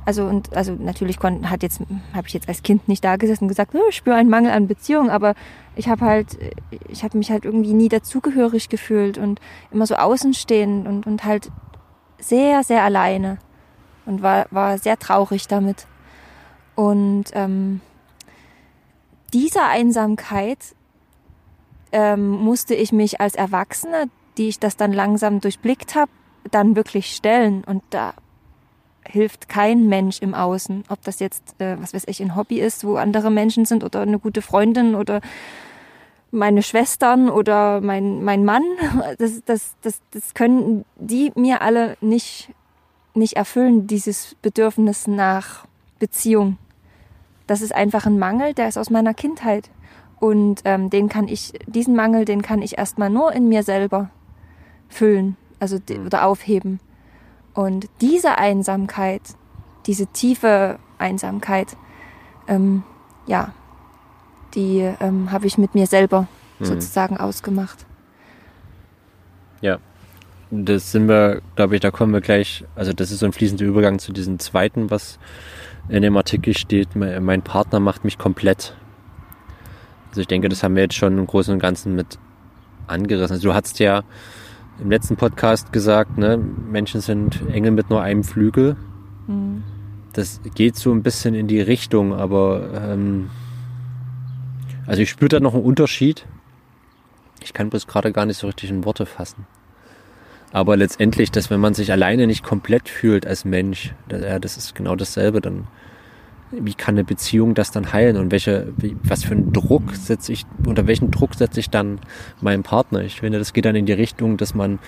Also 0.08 0.26
und 0.26 0.56
also 0.56 0.72
natürlich 0.72 1.20
kon, 1.20 1.50
hat 1.50 1.63
jetzt 1.63 1.82
habe 2.13 2.28
ich 2.28 2.34
jetzt 2.34 2.48
als 2.48 2.63
Kind 2.63 2.88
nicht 2.88 3.04
da 3.04 3.17
gesessen 3.17 3.43
und 3.43 3.48
gesagt, 3.50 3.76
oh, 3.76 3.89
ich 3.89 3.98
spüre 3.98 4.15
einen 4.15 4.30
Mangel 4.30 4.52
an 4.52 4.67
Beziehungen, 4.67 5.10
aber 5.10 5.36
ich 5.76 5.89
habe 5.89 6.06
halt 6.06 6.38
ich 6.88 7.04
habe 7.04 7.17
mich 7.17 7.30
halt 7.30 7.43
irgendwie 7.43 7.74
nie 7.74 7.89
dazugehörig 7.89 8.70
gefühlt 8.70 9.17
und 9.17 9.41
immer 9.70 9.86
so 9.86 9.96
außenstehend 9.96 10.88
und 10.88 11.06
und 11.06 11.26
halt 11.26 11.52
sehr 12.20 12.63
sehr 12.63 12.84
alleine 12.84 13.38
und 14.06 14.22
war 14.22 14.46
war 14.50 14.78
sehr 14.78 14.98
traurig 14.98 15.48
damit. 15.48 15.88
Und 16.76 17.26
ähm, 17.34 17.82
dieser 19.34 19.67
Einsamkeit 19.67 20.60
ähm, 21.91 22.30
musste 22.30 22.76
ich 22.76 22.93
mich 22.93 23.20
als 23.20 23.36
Erwachsene 23.36 24.10
die 24.38 24.50
ich 24.50 24.60
das 24.60 24.78
dann 24.78 24.93
langsam 24.93 25.41
durchblickt 25.41 25.96
habe, 25.96 26.12
dann 26.52 26.76
wirklich 26.76 27.15
stellen. 27.15 27.63
Und 27.63 27.84
da 27.89 28.13
hilft 29.10 29.50
kein 29.50 29.88
Mensch 29.88 30.22
im 30.22 30.34
Außen, 30.34 30.86
ob 30.89 31.02
das 31.04 31.20
jetzt, 31.20 31.60
äh, 31.60 31.78
was 31.80 31.93
weiß 31.93 32.04
ich, 32.08 32.22
ein 32.22 32.36
Hobby 32.36 32.60
ist, 32.60 32.86
wo 32.86 32.96
andere 32.96 33.32
Menschen 33.32 33.65
sind 33.65 33.84
oder 33.84 34.02
eine 34.02 34.20
gute 34.20 34.41
Freundin 34.41 34.96
oder 34.96 35.22
meine 36.32 36.62
Schwestern 36.62 37.30
oder 37.30 37.82
mein, 37.82 38.24
mein 38.24 38.43
Mann. 38.46 38.63
Das, 39.17 39.41
das, 39.46 39.76
das, 39.82 40.02
das 40.12 40.34
können 40.34 40.86
die 40.98 41.32
mir 41.36 41.62
alle 41.62 41.98
nicht, 42.02 42.50
nicht 43.13 43.34
erfüllen, 43.34 43.88
dieses 43.88 44.36
Bedürfnis 44.41 45.08
nach 45.08 45.65
Beziehung. 46.00 46.58
Das 47.48 47.62
ist 47.62 47.74
einfach 47.74 48.06
ein 48.06 48.20
Mangel, 48.20 48.54
der 48.54 48.67
ist 48.67 48.78
aus 48.78 48.89
meiner 48.89 49.13
Kindheit. 49.13 49.70
Und 50.20 50.62
ähm, 50.65 50.89
den 50.89 51.10
kann 51.10 51.28
ich, 51.28 51.54
diesen 51.67 51.96
Mangel, 51.96 52.26
den 52.26 52.41
kann 52.41 52.62
ich 52.62 52.78
erstmal 52.78 53.10
nur 53.10 53.32
in 53.34 53.48
mir 53.48 53.63
selber 53.63 54.10
füllen, 54.89 55.38
also 55.60 55.78
mhm. 55.78 56.06
oder 56.08 56.26
aufheben. 56.26 56.80
Und 57.58 57.89
diese 58.02 58.38
Einsamkeit, 58.38 59.24
diese 59.88 60.06
tiefe 60.06 60.78
Einsamkeit, 61.00 61.76
ähm, 62.48 62.84
ja, 63.26 63.52
die 64.54 64.88
ähm, 65.00 65.32
habe 65.32 65.48
ich 65.48 65.58
mit 65.58 65.74
mir 65.74 65.88
selber 65.88 66.28
mhm. 66.60 66.65
sozusagen 66.65 67.17
ausgemacht. 67.17 67.88
Ja, 69.62 69.80
das 70.52 70.91
sind 70.91 71.08
wir, 71.08 71.41
glaube 71.56 71.74
ich, 71.74 71.82
da 71.82 71.89
kommen 71.89 72.13
wir 72.13 72.22
gleich, 72.22 72.63
also 72.76 72.93
das 72.93 73.10
ist 73.10 73.22
so 73.22 73.26
ein 73.26 73.34
fließender 73.34 73.65
Übergang 73.65 73.98
zu 73.98 74.13
diesem 74.13 74.38
zweiten, 74.38 74.91
was 74.91 75.17
in 75.89 76.04
dem 76.04 76.15
Artikel 76.15 76.56
steht, 76.56 76.96
mein 76.96 77.41
Partner 77.41 77.80
macht 77.80 78.04
mich 78.04 78.20
komplett. 78.20 78.76
Also 80.10 80.22
ich 80.22 80.28
denke, 80.28 80.48
das 80.48 80.62
haben 80.62 80.76
wir 80.76 80.84
jetzt 80.84 80.96
schon 80.96 81.17
im 81.17 81.26
Großen 81.26 81.52
und 81.52 81.60
Ganzen 81.60 81.96
mit 81.96 82.20
angerissen. 82.86 83.34
Also 83.34 83.50
du 83.50 83.56
hattest 83.56 83.80
ja 83.80 84.04
im 84.79 84.89
letzten 84.89 85.15
Podcast 85.15 85.71
gesagt, 85.71 86.17
ne, 86.17 86.37
Menschen 86.37 87.01
sind 87.01 87.41
Engel 87.49 87.71
mit 87.71 87.89
nur 87.89 88.01
einem 88.01 88.23
Flügel. 88.23 88.75
Mhm. 89.27 89.63
Das 90.13 90.41
geht 90.55 90.75
so 90.75 90.91
ein 90.91 91.03
bisschen 91.03 91.35
in 91.35 91.47
die 91.47 91.61
Richtung, 91.61 92.13
aber 92.13 92.69
ähm, 92.73 93.29
also 94.85 95.01
ich 95.01 95.09
spüre 95.09 95.29
da 95.29 95.39
noch 95.39 95.53
einen 95.53 95.63
Unterschied. 95.63 96.25
Ich 97.41 97.53
kann 97.53 97.69
bloß 97.69 97.87
gerade 97.87 98.11
gar 98.11 98.25
nicht 98.25 98.37
so 98.37 98.47
richtig 98.47 98.69
in 98.69 98.85
Worte 98.85 99.05
fassen. 99.05 99.45
Aber 100.51 100.77
letztendlich, 100.77 101.29
dass 101.29 101.49
wenn 101.49 101.59
man 101.59 101.73
sich 101.73 101.91
alleine 101.91 102.25
nicht 102.25 102.43
komplett 102.43 102.89
fühlt 102.89 103.27
als 103.27 103.45
Mensch, 103.45 103.93
das, 104.07 104.21
ja, 104.21 104.39
das 104.39 104.57
ist 104.57 104.75
genau 104.75 104.95
dasselbe, 104.95 105.41
dann 105.41 105.67
wie 106.51 106.73
kann 106.73 106.95
eine 106.95 107.03
Beziehung 107.03 107.53
das 107.53 107.71
dann 107.71 107.91
heilen 107.91 108.17
und 108.17 108.31
welche, 108.31 108.73
was 109.03 109.25
für 109.25 109.33
einen 109.33 109.51
Druck 109.51 109.95
setze 109.95 110.31
ich, 110.31 110.45
unter 110.65 110.88
welchen 110.88 111.12
Druck 111.12 111.36
setze 111.36 111.60
ich 111.60 111.69
dann 111.69 111.99
meinen 112.41 112.63
Partner? 112.63 113.01
Ich 113.01 113.19
finde, 113.19 113.39
das 113.39 113.53
geht 113.53 113.65
dann 113.65 113.75
in 113.75 113.86
die 113.86 113.93
Richtung, 113.93 114.38
dass 114.38 114.53
man 114.53 114.79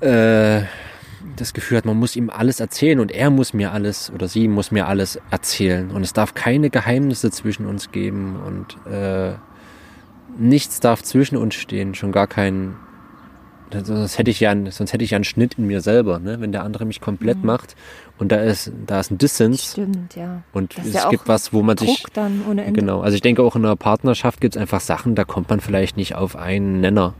äh, 0.00 0.62
das 1.36 1.52
Gefühl 1.52 1.78
hat, 1.78 1.84
man 1.84 1.98
muss 1.98 2.16
ihm 2.16 2.30
alles 2.30 2.60
erzählen 2.60 3.00
und 3.00 3.12
er 3.12 3.30
muss 3.30 3.52
mir 3.52 3.72
alles 3.72 4.10
oder 4.14 4.28
sie 4.28 4.48
muss 4.48 4.70
mir 4.70 4.88
alles 4.88 5.18
erzählen 5.30 5.90
und 5.90 6.02
es 6.02 6.12
darf 6.12 6.34
keine 6.34 6.70
Geheimnisse 6.70 7.30
zwischen 7.30 7.66
uns 7.66 7.92
geben 7.92 8.36
und 8.36 8.92
äh, 8.92 9.34
nichts 10.38 10.80
darf 10.80 11.02
zwischen 11.02 11.36
uns 11.36 11.54
stehen, 11.54 11.94
schon 11.94 12.12
gar 12.12 12.26
kein 12.26 12.76
sonst 13.82 14.18
hätte 14.18 14.30
ich 14.30 14.40
ja, 14.40 14.54
sonst 14.70 14.92
hätte 14.92 15.04
ich 15.04 15.10
ja 15.10 15.16
einen 15.16 15.24
Schnitt 15.24 15.54
in 15.58 15.66
mir 15.66 15.80
selber, 15.80 16.18
ne? 16.18 16.40
wenn 16.40 16.52
der 16.52 16.64
andere 16.64 16.84
mich 16.84 17.00
komplett 17.00 17.38
mhm. 17.38 17.46
macht 17.46 17.76
und 18.18 18.30
da 18.30 18.36
ist, 18.36 18.72
da 18.86 19.00
ist 19.00 19.10
ein 19.10 19.18
Dissens. 19.18 19.72
Stimmt, 19.72 20.14
ja. 20.16 20.42
Und 20.52 20.76
das 20.78 20.86
es 20.86 20.94
ja 20.94 21.08
gibt 21.08 21.28
was, 21.28 21.52
wo 21.52 21.62
man 21.62 21.76
Druck 21.76 21.88
sich. 21.88 22.04
Dann 22.12 22.42
ohne 22.48 22.64
Ende. 22.64 22.80
Genau. 22.80 23.00
Also 23.00 23.14
ich 23.14 23.22
denke 23.22 23.42
auch 23.42 23.56
in 23.56 23.64
einer 23.64 23.76
Partnerschaft 23.76 24.40
gibt 24.40 24.56
es 24.56 24.60
einfach 24.60 24.80
Sachen, 24.80 25.14
da 25.14 25.24
kommt 25.24 25.50
man 25.50 25.60
vielleicht 25.60 25.96
nicht 25.96 26.14
auf 26.14 26.36
einen 26.36 26.80
Nenner. 26.80 27.14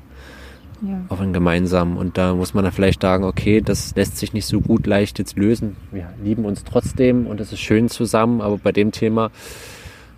Ja. 0.82 1.00
Auf 1.08 1.20
einen 1.20 1.32
gemeinsamen. 1.32 1.96
Und 1.96 2.18
da 2.18 2.34
muss 2.34 2.54
man 2.54 2.64
dann 2.64 2.72
vielleicht 2.72 3.02
sagen, 3.02 3.24
okay, 3.24 3.60
das 3.60 3.94
lässt 3.94 4.18
sich 4.18 4.32
nicht 4.32 4.46
so 4.46 4.60
gut 4.60 4.86
leicht 4.86 5.18
jetzt 5.20 5.36
lösen. 5.38 5.76
Wir 5.92 6.08
lieben 6.22 6.44
uns 6.44 6.64
trotzdem 6.64 7.26
und 7.26 7.40
es 7.40 7.52
ist 7.52 7.60
schön 7.60 7.88
zusammen, 7.88 8.40
aber 8.40 8.58
bei 8.58 8.72
dem 8.72 8.90
Thema, 8.90 9.30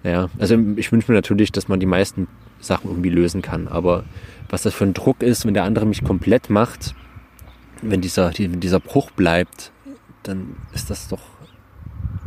ja, 0.03 0.31
also 0.39 0.59
ich 0.77 0.91
wünsche 0.91 1.13
mir 1.13 1.17
natürlich, 1.17 1.53
dass 1.53 1.69
man 1.69 1.81
die 1.81 1.87
meisten 1.87 2.29
Sachen 2.61 2.91
irgendwie 2.91 3.11
lösen 3.11 3.43
kann. 3.43 3.69
Aber 3.69 4.05
was 4.55 4.63
das 4.63 4.73
für 4.73 4.85
ein 4.85 4.95
Druck 4.95 5.21
ist, 5.21 5.45
wenn 5.45 5.55
der 5.55 5.65
andere 5.65 5.85
mich 5.85 6.05
komplett 6.05 6.49
macht, 6.49 6.95
wenn 7.83 8.01
dieser, 8.01 8.31
wenn 8.39 8.61
dieser 8.61 8.79
Bruch 8.79 9.11
bleibt, 9.11 9.73
dann 10.23 10.55
ist 10.73 10.91
das 10.91 11.09
doch. 11.09 11.23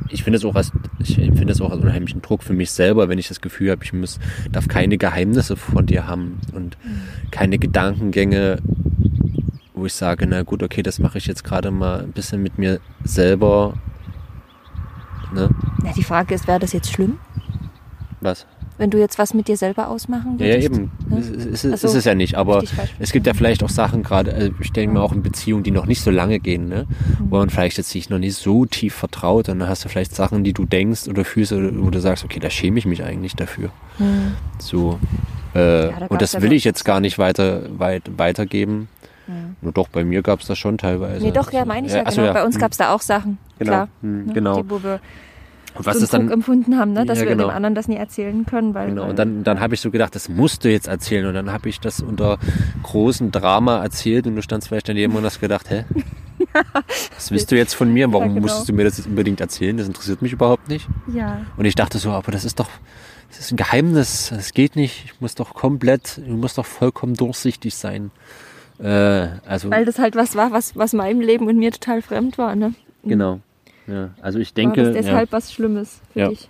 Ich 0.09 0.25
finde 0.25 0.35
es 0.35 0.43
auch 0.43 0.55
als, 0.55 0.73
ich 0.99 1.17
empfinde 1.17 1.53
es 1.53 1.61
auch 1.61 1.71
als 1.71 1.81
unheimlichen 1.81 2.21
Druck 2.21 2.43
für 2.43 2.51
mich 2.51 2.71
selber, 2.71 3.07
wenn 3.07 3.17
ich 3.17 3.29
das 3.29 3.39
Gefühl 3.39 3.71
habe, 3.71 3.81
ich 3.85 3.93
muss, 3.93 4.19
darf 4.51 4.67
keine 4.67 4.97
Geheimnisse 4.97 5.55
von 5.55 5.85
dir 5.85 6.05
haben 6.05 6.41
und 6.53 6.77
keine 7.31 7.59
Gedankengänge, 7.59 8.57
wo 9.73 9.85
ich 9.85 9.93
sage, 9.93 10.27
na 10.27 10.43
gut, 10.43 10.63
okay, 10.63 10.83
das 10.83 10.99
mache 10.99 11.19
ich 11.19 11.27
jetzt 11.27 11.45
gerade 11.45 11.71
mal 11.71 12.01
ein 12.01 12.11
bisschen 12.11 12.43
mit 12.43 12.57
mir 12.57 12.81
selber. 13.05 13.75
Ne? 15.33 15.49
Ja, 15.85 15.93
die 15.93 16.03
Frage 16.03 16.35
ist, 16.35 16.45
wäre 16.45 16.59
das 16.59 16.73
jetzt 16.73 16.91
schlimm? 16.91 17.19
Was? 18.19 18.45
Wenn 18.77 18.89
du 18.89 18.99
jetzt 18.99 19.17
was 19.17 19.33
mit 19.33 19.47
dir 19.47 19.57
selber 19.57 19.89
ausmachen 19.89 20.39
würdest. 20.39 20.59
Ja, 20.59 20.63
eben. 20.63 20.91
Ne? 21.09 21.19
Ist, 21.19 21.63
ist, 21.63 21.83
ist, 21.83 21.83
es 21.83 22.05
ja 22.05 22.15
nicht. 22.15 22.35
Aber 22.35 22.63
es 22.99 23.11
gibt 23.11 23.27
ja 23.27 23.33
vielleicht 23.33 23.63
auch 23.63 23.69
Sachen 23.69 24.03
gerade, 24.03 24.33
also 24.33 24.51
ich 24.61 24.71
denke 24.71 24.93
mir 24.93 25.01
auch 25.01 25.11
in 25.13 25.23
Beziehungen, 25.23 25.63
die 25.63 25.71
noch 25.71 25.85
nicht 25.85 26.01
so 26.01 26.11
lange 26.11 26.39
gehen, 26.39 26.67
ne? 26.67 26.85
Mhm. 27.19 27.31
wo 27.31 27.37
man 27.37 27.49
vielleicht 27.49 27.77
jetzt 27.77 27.89
sich 27.89 28.09
noch 28.09 28.19
nicht 28.19 28.35
so 28.35 28.65
tief 28.65 28.93
vertraut. 28.93 29.49
Und 29.49 29.59
dann 29.59 29.69
hast 29.69 29.85
du 29.85 29.89
vielleicht 29.89 30.15
Sachen, 30.15 30.43
die 30.43 30.53
du 30.53 30.65
denkst 30.65 31.07
oder 31.07 31.25
fühlst, 31.25 31.53
wo 31.53 31.89
du 31.89 31.99
sagst, 31.99 32.23
okay, 32.23 32.39
da 32.39 32.49
schäme 32.49 32.77
ich 32.79 32.85
mich 32.85 33.03
eigentlich 33.03 33.35
dafür. 33.35 33.69
Mhm. 33.97 34.33
So. 34.59 34.99
Äh, 35.55 35.89
ja, 35.89 35.99
da 35.99 36.05
und 36.07 36.21
das 36.21 36.39
will 36.41 36.53
ich 36.53 36.63
jetzt 36.63 36.85
gar 36.85 36.99
nicht 36.99 37.17
weiter, 37.17 37.63
weit, 37.77 38.03
weitergeben. 38.17 38.89
Mhm. 39.27 39.55
Nur 39.61 39.71
doch, 39.73 39.87
bei 39.87 40.03
mir 40.03 40.21
gab 40.21 40.41
es 40.41 40.47
das 40.47 40.57
schon 40.57 40.77
teilweise. 40.77 41.25
Nee, 41.25 41.31
doch, 41.31 41.51
ja, 41.51 41.65
meine 41.65 41.87
ich 41.87 41.93
ja, 41.93 42.03
genau. 42.03 42.25
Ja. 42.25 42.33
Bei 42.33 42.45
uns 42.45 42.57
gab 42.59 42.71
es 42.71 42.77
da 42.77 42.93
auch 42.93 43.01
Sachen. 43.01 43.37
Genau. 43.59 43.71
Klar. 43.71 43.89
Mhm, 44.01 44.25
ne? 44.25 44.33
genau. 44.33 44.61
Die, 44.61 44.69
wo 44.69 44.83
wir 44.83 44.99
Und 45.77 45.85
was 45.85 45.97
so 45.97 46.03
ist 46.05 46.13
dann 46.13 46.29
empfunden 46.31 46.77
haben, 46.77 46.93
ne? 46.93 47.05
dass 47.05 47.19
Ja, 47.19 47.25
wir 47.25 47.31
genau. 47.31 47.47
dem 47.47 47.55
anderen 47.55 47.75
das 47.75 47.87
nie 47.87 47.95
erzählen 47.97 48.45
können. 48.45 48.73
Weil, 48.73 48.89
Genau, 48.89 49.09
und 49.09 49.17
dann, 49.19 49.43
dann 49.43 49.59
habe 49.59 49.75
ich 49.75 49.81
so 49.81 49.91
gedacht, 49.91 50.15
das 50.15 50.27
musst 50.29 50.63
du 50.63 50.71
jetzt 50.71 50.87
erzählen. 50.87 51.25
Und 51.27 51.33
dann 51.33 51.51
habe 51.51 51.69
ich 51.69 51.79
das 51.79 52.01
unter 52.01 52.37
großem 52.83 53.31
Drama 53.31 53.81
erzählt 53.83 54.27
und 54.27 54.35
du 54.35 54.41
standst 54.41 54.67
vielleicht 54.69 54.89
daneben 54.89 55.15
und 55.15 55.23
hast 55.23 55.39
gedacht, 55.39 55.69
hä? 55.69 55.85
Was 57.15 57.31
willst 57.31 57.51
du 57.51 57.55
jetzt 57.55 57.73
von 57.73 57.91
mir? 57.93 58.07
Warum 58.11 58.23
Ja, 58.27 58.33
genau. 58.33 58.41
musstest 58.41 58.69
du 58.69 58.73
mir 58.73 58.83
das 58.83 58.97
jetzt 58.97 59.07
unbedingt 59.07 59.39
erzählen? 59.41 59.77
Das 59.77 59.87
interessiert 59.87 60.21
mich 60.21 60.33
überhaupt 60.33 60.67
nicht. 60.69 60.87
Ja, 61.13 61.41
Und 61.57 61.65
ich 61.65 61.75
dachte 61.75 61.97
so, 61.99 62.11
aber 62.11 62.31
das 62.31 62.45
ist 62.45 62.59
doch, 62.59 62.69
das 63.29 63.39
ist 63.39 63.51
ein 63.51 63.57
Geheimnis. 63.57 64.29
Das 64.33 64.53
geht 64.53 64.75
nicht. 64.75 65.03
Ich 65.05 65.21
muss 65.21 65.35
doch 65.35 65.53
komplett, 65.53 66.19
ich 66.23 66.31
muss 66.31 66.55
doch 66.55 66.65
vollkommen 66.65 67.13
durchsichtig 67.15 67.75
sein. 67.75 68.11
Äh, 68.79 69.27
also, 69.47 69.69
weil 69.71 69.85
das 69.85 69.99
halt 69.99 70.15
was 70.15 70.35
war, 70.35 70.51
was, 70.51 70.75
was 70.75 70.93
meinem 70.93 71.21
Leben 71.21 71.47
und 71.47 71.57
mir 71.57 71.71
total 71.71 72.01
fremd 72.01 72.37
war. 72.37 72.55
Ne? 72.55 72.73
genau. 73.03 73.39
Ja, 73.87 74.09
also 74.21 74.39
ich 74.39 74.49
War 74.49 74.55
denke, 74.55 74.83
das 74.83 74.93
deshalb 74.93 75.29
ja, 75.29 75.31
was 75.37 75.53
Schlimmes 75.53 76.01
für 76.13 76.19
Ja. 76.19 76.27
dich? 76.29 76.49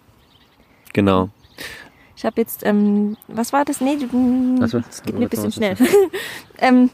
genau. 0.93 1.29
Ich 2.15 2.25
habe 2.25 2.41
jetzt, 2.41 2.65
ähm, 2.65 3.15
was 3.27 3.53
war 3.53 3.63
das? 3.63 3.79
Nee, 3.79 3.97
du- 3.97 4.59
Ach 4.63 4.67
so, 4.67 4.79
das 4.79 5.03
geht 5.03 5.13
mir 5.13 5.21
ein 5.27 5.31
was 5.31 5.41
bisschen 5.43 5.45
war 5.45 5.51
schnell. 5.51 5.75
das 5.75 5.87
ähm, 6.57 6.89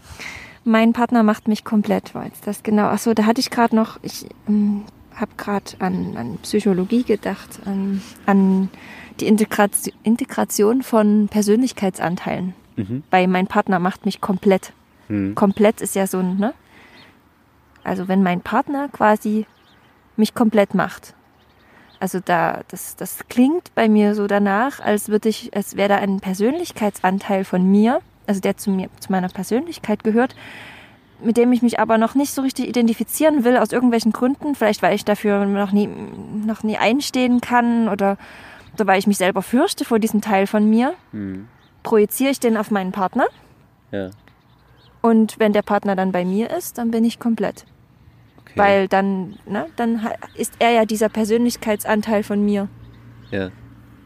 mein 0.65 0.91
Partner 0.93 1.23
macht 1.23 1.47
mich 1.47 1.63
komplett, 1.63 2.13
war 2.13 2.25
jetzt 2.25 2.45
das 2.45 2.61
genau. 2.63 2.87
Ach 2.87 2.97
so, 2.99 3.13
da 3.13 3.25
hatte 3.25 3.39
ich 3.39 3.49
gerade 3.49 3.73
noch, 3.75 3.99
ich 4.01 4.25
ähm, 4.49 4.83
habe 5.15 5.31
gerade 5.37 5.71
an, 5.79 6.17
an 6.17 6.37
Psychologie 6.41 7.03
gedacht, 7.03 7.59
an, 7.65 8.01
an 8.25 8.69
die 9.21 9.27
Integration, 9.27 9.93
Integration 10.03 10.81
von 10.83 11.27
Persönlichkeitsanteilen. 11.29 12.53
Mhm. 12.75 13.03
Bei 13.09 13.25
mein 13.27 13.47
Partner 13.47 13.79
macht 13.79 14.05
mich 14.05 14.19
komplett. 14.19 14.73
Hm. 15.07 15.35
Komplett 15.35 15.79
ist 15.81 15.95
ja 15.95 16.07
so 16.07 16.19
ein, 16.19 16.37
ne? 16.37 16.53
Also 17.83 18.07
wenn 18.07 18.23
mein 18.23 18.41
Partner 18.41 18.89
quasi 18.89 19.45
mich 20.17 20.33
komplett 20.33 20.73
macht. 20.73 21.13
Also 21.99 22.19
da, 22.23 22.61
das, 22.67 22.95
das 22.97 23.19
klingt 23.29 23.73
bei 23.75 23.87
mir 23.87 24.13
so 24.13 24.27
danach, 24.27 24.79
als 24.81 25.07
würde 25.09 25.29
ich, 25.29 25.55
als 25.55 25.77
wäre 25.77 25.89
da 25.89 25.95
ein 25.97 26.19
Persönlichkeitsanteil 26.19 27.45
von 27.45 27.63
mir, 27.69 28.01
also 28.27 28.41
der 28.41 28.57
zu 28.57 28.71
mir, 28.71 28.89
zu 28.99 29.11
meiner 29.11 29.29
Persönlichkeit 29.29 30.03
gehört, 30.03 30.35
mit 31.23 31.37
dem 31.37 31.53
ich 31.53 31.61
mich 31.61 31.79
aber 31.79 31.97
noch 31.97 32.15
nicht 32.15 32.33
so 32.33 32.41
richtig 32.41 32.67
identifizieren 32.67 33.45
will, 33.45 33.55
aus 33.55 33.71
irgendwelchen 33.71 34.11
Gründen. 34.11 34.55
Vielleicht 34.55 34.81
weil 34.81 34.95
ich 34.95 35.05
dafür 35.05 35.45
noch 35.45 35.71
nie, 35.71 35.87
noch 36.45 36.63
nie 36.63 36.77
einstehen 36.77 37.39
kann 37.39 37.87
oder, 37.87 38.17
oder 38.73 38.87
weil 38.87 38.99
ich 38.99 39.07
mich 39.07 39.17
selber 39.17 39.41
fürchte 39.41 39.85
vor 39.85 39.99
diesem 39.99 40.19
Teil 40.19 40.45
von 40.47 40.69
mir, 40.69 40.93
Hm. 41.11 41.47
projiziere 41.83 42.31
ich 42.31 42.39
den 42.41 42.57
auf 42.57 42.69
meinen 42.71 42.91
Partner. 42.91 43.27
Ja. 43.91 44.09
Und 45.01 45.39
wenn 45.39 45.53
der 45.53 45.61
Partner 45.61 45.95
dann 45.95 46.11
bei 46.11 46.25
mir 46.25 46.49
ist, 46.49 46.77
dann 46.77 46.91
bin 46.91 47.05
ich 47.05 47.19
komplett. 47.19 47.65
Okay. 48.55 48.59
Weil 48.61 48.87
dann, 48.87 49.37
ne, 49.45 49.65
dann 49.75 50.07
ist 50.35 50.53
er 50.59 50.71
ja 50.71 50.85
dieser 50.85 51.09
Persönlichkeitsanteil 51.09 52.23
von 52.23 52.43
mir. 52.43 52.67
ja. 53.31 53.49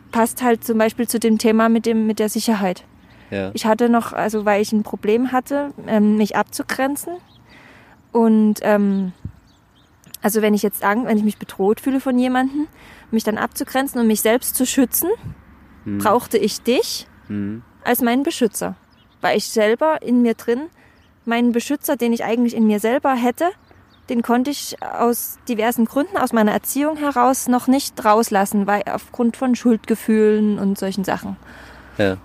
Passt 0.10 0.42
halt 0.42 0.64
zum 0.64 0.78
Beispiel 0.78 1.06
zu 1.06 1.20
dem 1.20 1.38
Thema 1.38 1.68
mit, 1.68 1.86
dem, 1.86 2.08
mit 2.08 2.18
der 2.20 2.30
Sicherheit. 2.30 2.86
Ja. 3.30 3.52
Ich 3.54 3.66
hatte 3.66 3.90
noch, 3.90 4.14
also 4.14 4.46
weil 4.46 4.62
ich 4.62 4.72
ein 4.72 4.84
Problem 4.84 5.34
hatte, 5.34 5.74
ähm, 5.86 6.16
mich 6.16 6.38
abzugrenzen. 6.38 7.16
Und 8.14 8.60
ähm, 8.62 9.12
also 10.22 10.42
wenn 10.42 10.54
ich 10.54 10.64
jetzt 10.64 10.80
sagen, 10.80 11.06
wenn 11.06 11.18
ich 11.18 11.26
mich 11.26 11.38
bedroht 11.38 11.82
fühle 11.82 12.00
von 12.00 12.18
jemandem, 12.18 12.68
mich 13.12 13.26
dann 13.26 13.38
abzugrenzen 13.38 14.00
und 14.00 14.08
mich 14.08 14.22
selbst 14.22 14.56
zu 14.56 14.66
schützen, 14.66 15.10
Hm. 15.84 15.98
brauchte 16.00 16.38
ich 16.38 16.62
dich 16.62 17.06
Hm. 17.28 17.62
als 17.84 18.02
meinen 18.02 18.24
Beschützer. 18.24 18.76
Weil 19.20 19.38
ich 19.38 19.50
selber 19.50 20.02
in 20.02 20.22
mir 20.22 20.36
drin, 20.36 20.62
meinen 21.26 21.52
Beschützer, 21.52 21.98
den 21.98 22.14
ich 22.14 22.24
eigentlich 22.24 22.56
in 22.56 22.66
mir 22.66 22.80
selber 22.80 23.14
hätte, 23.14 23.50
den 24.10 24.22
konnte 24.22 24.52
ich 24.52 24.78
aus 24.82 25.38
diversen 25.50 25.86
Gründen, 25.86 26.18
aus 26.18 26.34
meiner 26.34 26.52
Erziehung 26.52 26.98
heraus 26.98 27.48
noch 27.48 27.68
nicht 27.68 28.04
rauslassen, 28.04 28.68
weil 28.68 28.84
aufgrund 28.86 29.38
von 29.38 29.56
Schuldgefühlen 29.56 30.60
und 30.60 30.78
solchen 30.78 31.04
Sachen. 31.04 31.38
Ja. 31.98 32.18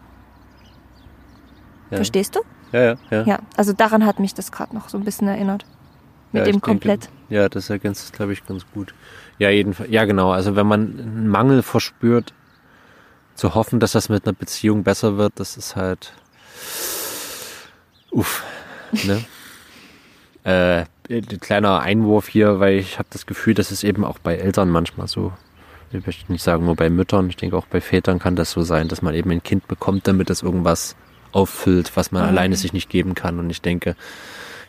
Ja. 1.90 1.96
Verstehst 1.96 2.36
du? 2.36 2.40
Ja, 2.72 2.82
ja, 2.82 2.96
ja. 3.10 3.22
Ja, 3.24 3.38
also 3.56 3.72
daran 3.72 4.06
hat 4.06 4.18
mich 4.18 4.32
das 4.34 4.50
gerade 4.50 4.74
noch 4.74 4.88
so 4.88 4.96
ein 4.96 5.04
bisschen 5.04 5.28
erinnert. 5.28 5.66
Mit 6.32 6.40
Ja, 6.40 6.44
dem 6.44 6.56
ich 6.56 6.62
denke, 6.62 6.66
komplett. 6.66 7.10
Ja, 7.28 7.48
das 7.48 7.68
ergänzt 7.68 8.04
es, 8.04 8.12
glaube 8.12 8.32
ich, 8.32 8.46
ganz 8.46 8.64
gut. 8.72 8.94
Ja, 9.38 9.50
jedenfalls. 9.50 9.90
Ja, 9.90 10.04
genau. 10.06 10.30
Also 10.32 10.56
wenn 10.56 10.66
man 10.66 10.98
einen 10.98 11.28
Mangel 11.28 11.62
verspürt, 11.62 12.32
zu 13.34 13.54
hoffen, 13.54 13.80
dass 13.80 13.92
das 13.92 14.08
mit 14.08 14.26
einer 14.26 14.34
Beziehung 14.34 14.82
besser 14.84 15.16
wird, 15.16 15.34
das 15.36 15.56
ist 15.56 15.76
halt. 15.76 16.12
Uff. 18.10 18.44
Ne? 18.92 19.24
äh, 20.44 20.84
ein 21.10 21.40
kleiner 21.40 21.80
Einwurf 21.80 22.28
hier, 22.28 22.60
weil 22.60 22.74
ich 22.78 22.98
habe 22.98 23.08
das 23.10 23.26
Gefühl, 23.26 23.54
das 23.54 23.70
ist 23.72 23.84
eben 23.84 24.04
auch 24.04 24.18
bei 24.18 24.36
Eltern 24.36 24.70
manchmal 24.70 25.08
so. 25.08 25.32
Ich 25.92 26.06
möchte 26.06 26.32
nicht 26.32 26.42
sagen 26.42 26.64
nur 26.64 26.74
bei 26.76 26.88
Müttern, 26.88 27.28
ich 27.28 27.36
denke 27.36 27.56
auch 27.56 27.66
bei 27.66 27.80
Vätern 27.82 28.18
kann 28.18 28.34
das 28.36 28.50
so 28.52 28.62
sein, 28.62 28.88
dass 28.88 29.02
man 29.02 29.14
eben 29.14 29.30
ein 29.30 29.42
Kind 29.42 29.68
bekommt, 29.68 30.06
damit 30.08 30.30
es 30.30 30.42
irgendwas 30.42 30.96
auffüllt, 31.32 31.92
was 31.96 32.12
man 32.12 32.22
Mhm. 32.22 32.28
alleine 32.28 32.56
sich 32.56 32.72
nicht 32.72 32.88
geben 32.88 33.14
kann. 33.14 33.38
Und 33.38 33.50
ich 33.50 33.60
denke, 33.60 33.94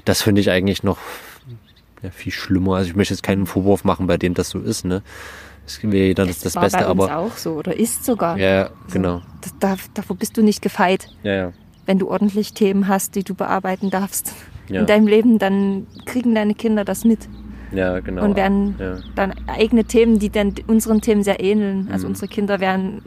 das 0.06 0.22
finde 0.22 0.42
ich 0.42 0.50
eigentlich 0.52 0.84
noch 0.84 0.98
ja, 2.02 2.10
viel 2.12 2.32
schlimmer. 2.34 2.76
Also 2.76 2.90
ich 2.90 2.96
möchte 2.98 3.14
jetzt 3.14 3.24
keinen 3.24 3.46
Vorwurf 3.46 3.86
machen, 3.86 4.08
bei 4.08 4.18
dem 4.18 4.34
das 4.34 4.50
so 4.50 4.60
ist, 4.60 4.84
ne? 4.86 5.02
Es 5.66 5.82
wäre 5.82 5.96
jeder 6.08 6.26
das, 6.26 6.40
das 6.40 6.56
war 6.56 6.64
Beste, 6.64 6.80
bei 6.80 6.88
uns 6.92 7.04
aber. 7.04 7.18
auch 7.20 7.38
so 7.38 7.54
oder 7.54 7.74
ist 7.78 8.04
sogar. 8.04 8.38
Ja, 8.38 8.70
genau. 8.92 9.22
Das, 9.40 9.54
da, 9.60 9.76
davor 9.94 10.18
bist 10.18 10.36
du 10.36 10.42
nicht 10.44 10.62
gefeit, 10.62 11.08
Ja, 11.24 11.34
ja. 11.34 11.54
wenn 11.86 12.00
du 12.00 12.10
ordentlich 12.10 12.52
Themen 12.54 12.90
hast, 12.90 13.16
die 13.16 13.24
du 13.24 13.34
bearbeiten 13.34 13.90
darfst. 13.90 14.34
Ja, 14.70 14.82
In 14.82 14.88
deinem 14.88 15.08
Leben, 15.08 15.40
dann 15.40 15.88
kriegen 16.06 16.34
deine 16.36 16.54
Kinder 16.54 16.86
das 16.86 17.04
mit 17.04 17.28
ja 17.72 18.00
genau. 18.00 18.24
und 18.24 18.36
werden 18.36 18.76
ja. 18.80 18.98
dann 19.16 19.34
eigene 19.48 19.84
Themen, 19.84 20.20
die 20.20 20.30
dann 20.30 20.54
unseren 20.68 21.02
Themen 21.02 21.24
sehr 21.24 21.40
ähneln. 21.44 21.90
Also 21.92 22.06
Mhm. 22.08 22.12
unsere 22.12 22.28
Kinder 22.30 22.60
werden 22.60 23.02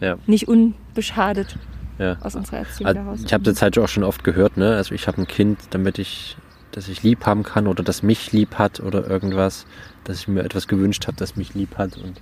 Ja. 0.00 0.16
nicht 0.26 0.48
unbeschadet 0.48 1.56
aus 2.20 2.34
unserer 2.34 2.58
Erziehung 2.58 2.88
Also, 2.88 3.00
daraus. 3.00 3.22
ich 3.24 3.32
habe 3.32 3.44
das 3.44 3.62
halt 3.62 3.78
auch 3.78 3.86
schon 3.88 4.02
oft 4.02 4.24
gehört, 4.24 4.56
ne? 4.56 4.74
Also 4.74 4.92
ich 4.94 5.06
habe 5.06 5.20
ein 5.22 5.28
Kind, 5.28 5.60
damit 5.70 5.98
ich, 6.00 6.36
dass 6.72 6.88
ich 6.88 7.02
lieb 7.04 7.24
haben 7.26 7.44
kann 7.44 7.68
oder 7.68 7.84
das 7.84 8.02
mich 8.02 8.32
lieb 8.32 8.56
hat 8.56 8.80
oder 8.80 9.08
irgendwas, 9.08 9.66
dass 10.04 10.18
ich 10.18 10.26
mir 10.26 10.42
etwas 10.42 10.66
gewünscht 10.66 11.06
habe, 11.06 11.16
das 11.16 11.36
mich 11.36 11.54
lieb 11.54 11.78
hat 11.78 11.96
und 11.96 12.20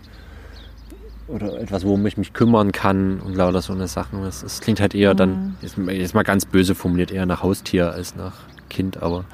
oder 1.31 1.61
etwas, 1.61 1.85
worum 1.85 2.05
ich 2.07 2.17
mich 2.17 2.33
kümmern 2.33 2.73
kann 2.73 3.21
und 3.21 3.35
lauter 3.37 3.63
so 3.63 3.73
eine 3.73 3.89
Sachen. 3.89 4.23
Das, 4.23 4.43
das 4.43 4.61
klingt 4.61 4.81
halt 4.81 4.95
eher 4.95 5.15
dann, 5.15 5.57
jetzt, 5.63 5.77
jetzt 5.79 6.15
mal 6.15 6.23
ganz 6.25 6.45
böse 6.45 6.75
formuliert, 6.75 7.11
eher 7.13 7.27
nach 7.27 7.43
Haustier 7.43 7.93
als 7.93 8.17
nach 8.17 8.33
Kind, 8.69 9.03
aber 9.03 9.25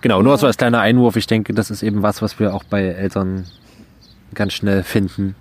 genau, 0.00 0.22
nur 0.22 0.32
Ja. 0.32 0.38
so 0.38 0.46
als 0.46 0.56
kleiner 0.56 0.80
Einwurf. 0.80 1.16
Ich 1.16 1.26
denke, 1.26 1.52
das 1.52 1.70
ist 1.70 1.82
eben 1.82 2.02
was, 2.02 2.22
was 2.22 2.38
wir 2.38 2.54
auch 2.54 2.64
bei 2.64 2.82
Eltern 2.82 3.44
ganz 4.34 4.52
schnell 4.54 4.82
finden. 4.82 5.34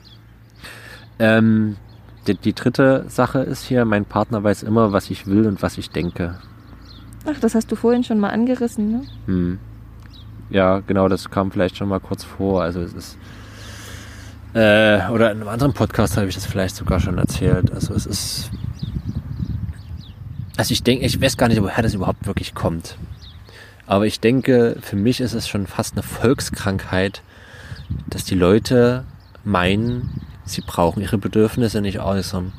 Ähm, 1.19 1.77
die, 2.27 2.35
die 2.35 2.53
dritte 2.53 3.05
Sache 3.07 3.39
ist 3.39 3.63
hier, 3.63 3.85
mein 3.85 4.05
Partner 4.05 4.43
weiß 4.43 4.63
immer, 4.63 4.91
was 4.91 5.09
ich 5.09 5.27
will 5.27 5.47
und 5.47 5.61
was 5.61 5.77
ich 5.77 5.89
denke. 5.91 6.39
Ach, 7.25 7.39
das 7.39 7.55
hast 7.55 7.71
du 7.71 7.75
vorhin 7.75 8.03
schon 8.03 8.19
mal 8.19 8.29
angerissen, 8.29 8.91
ne? 8.91 9.01
Hm. 9.25 9.59
Ja, 10.49 10.81
genau, 10.85 11.07
das 11.07 11.29
kam 11.31 11.51
vielleicht 11.51 11.77
schon 11.77 11.89
mal 11.89 11.99
kurz 11.99 12.23
vor. 12.23 12.61
Also 12.61 12.81
es 12.81 12.93
ist. 12.93 13.17
Äh, 14.55 15.09
oder 15.09 15.31
in 15.31 15.41
einem 15.41 15.49
anderen 15.49 15.73
Podcast 15.73 16.15
habe 16.15 16.29
ich 16.29 16.35
das 16.35 16.45
vielleicht 16.45 16.77
sogar 16.77 17.01
schon 17.01 17.17
erzählt. 17.17 17.73
Also 17.73 17.93
es 17.93 18.05
ist. 18.05 18.49
Also 20.55 20.71
ich 20.71 20.81
denke, 20.81 21.05
ich 21.05 21.21
weiß 21.21 21.35
gar 21.35 21.49
nicht, 21.49 21.61
woher 21.61 21.83
das 21.83 21.93
überhaupt 21.93 22.25
wirklich 22.25 22.55
kommt. 22.55 22.97
Aber 23.85 24.05
ich 24.05 24.21
denke, 24.21 24.77
für 24.79 24.95
mich 24.95 25.19
ist 25.19 25.33
es 25.33 25.49
schon 25.49 25.67
fast 25.67 25.95
eine 25.95 26.03
Volkskrankheit, 26.03 27.21
dass 28.07 28.23
die 28.23 28.35
Leute 28.35 29.03
meinen, 29.43 30.21
sie 30.45 30.61
brauchen 30.61 31.01
ihre 31.01 31.17
Bedürfnisse 31.17 31.81
nicht 31.81 31.99
äußern. 31.99 32.53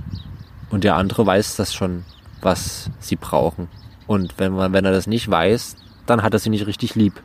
Und 0.68 0.84
der 0.84 0.96
andere 0.96 1.24
weiß 1.24 1.56
das 1.56 1.72
schon, 1.72 2.04
was 2.42 2.90
sie 3.00 3.16
brauchen. 3.16 3.68
Und 4.06 4.34
wenn 4.36 4.52
man, 4.52 4.74
wenn 4.74 4.84
er 4.84 4.92
das 4.92 5.06
nicht 5.06 5.30
weiß, 5.30 5.76
dann 6.04 6.22
hat 6.22 6.34
er 6.34 6.40
sie 6.40 6.50
nicht 6.50 6.66
richtig 6.66 6.94
lieb. 6.94 7.22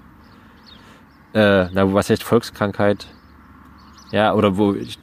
Äh, 1.34 1.66
na, 1.74 1.94
was 1.94 2.10
heißt 2.10 2.24
Volkskrankheit? 2.24 3.08
Ja, 4.12 4.34
oder 4.34 4.58
wo 4.58 4.74
ich, 4.74 5.00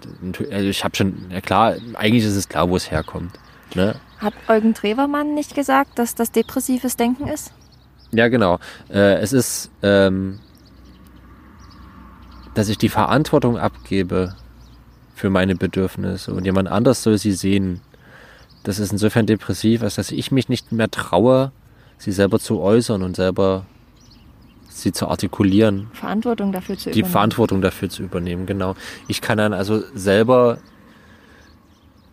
also 0.51 0.69
ich 0.69 0.85
habe 0.85 0.95
schon, 0.95 1.31
ja 1.31 1.41
klar, 1.41 1.77
eigentlich 1.95 2.25
ist 2.25 2.37
es 2.37 2.49
klar, 2.49 2.69
wo 2.69 2.77
es 2.77 2.91
herkommt. 2.91 3.39
Ne? 3.75 3.95
Hat 4.19 4.35
Eugen 4.49 4.75
Trevermann 4.75 5.35
nicht 5.35 5.55
gesagt, 5.55 5.99
dass 5.99 6.15
das 6.15 6.31
depressives 6.31 6.97
Denken 6.97 7.27
ist? 7.29 7.53
Ja, 8.11 8.29
genau. 8.29 8.59
Äh, 8.91 9.17
es 9.21 9.33
ist, 9.33 9.71
ähm, 9.83 10.41
dass 12.55 12.69
ich 12.69 12.79
die 12.79 12.89
Verantwortung 12.89 13.59
abgebe 13.59 14.35
für 15.15 15.31
meine 15.31 15.55
Bedürfnisse 15.55 16.33
und 16.33 16.45
jemand 16.45 16.69
anders 16.69 17.03
soll 17.03 17.19
sie 17.19 17.33
sehen. 17.33 17.81
Das 18.63 18.79
ist 18.79 18.93
insofern 18.93 19.27
depressiv, 19.27 19.83
als 19.83 19.95
dass 19.95 20.11
ich 20.11 20.33
mich 20.33 20.49
nicht 20.49 20.73
mehr 20.73 20.91
traue, 20.91 21.53
sie 21.97 22.13
selber 22.13 22.39
zu 22.39 22.61
äußern 22.61 23.03
und 23.03 23.17
selber 23.17 23.65
sie 24.83 24.93
zu 24.93 25.09
artikulieren, 25.09 25.89
Verantwortung 25.93 26.53
dafür 26.53 26.77
zu 26.77 26.91
die 26.91 27.01
übernehmen. 27.01 27.13
Verantwortung 27.13 27.61
dafür 27.61 27.89
zu 27.89 28.03
übernehmen, 28.03 28.47
genau. 28.47 28.75
Ich 29.07 29.21
kann 29.21 29.39
dann 29.39 29.53
also 29.53 29.83
selber 29.95 30.59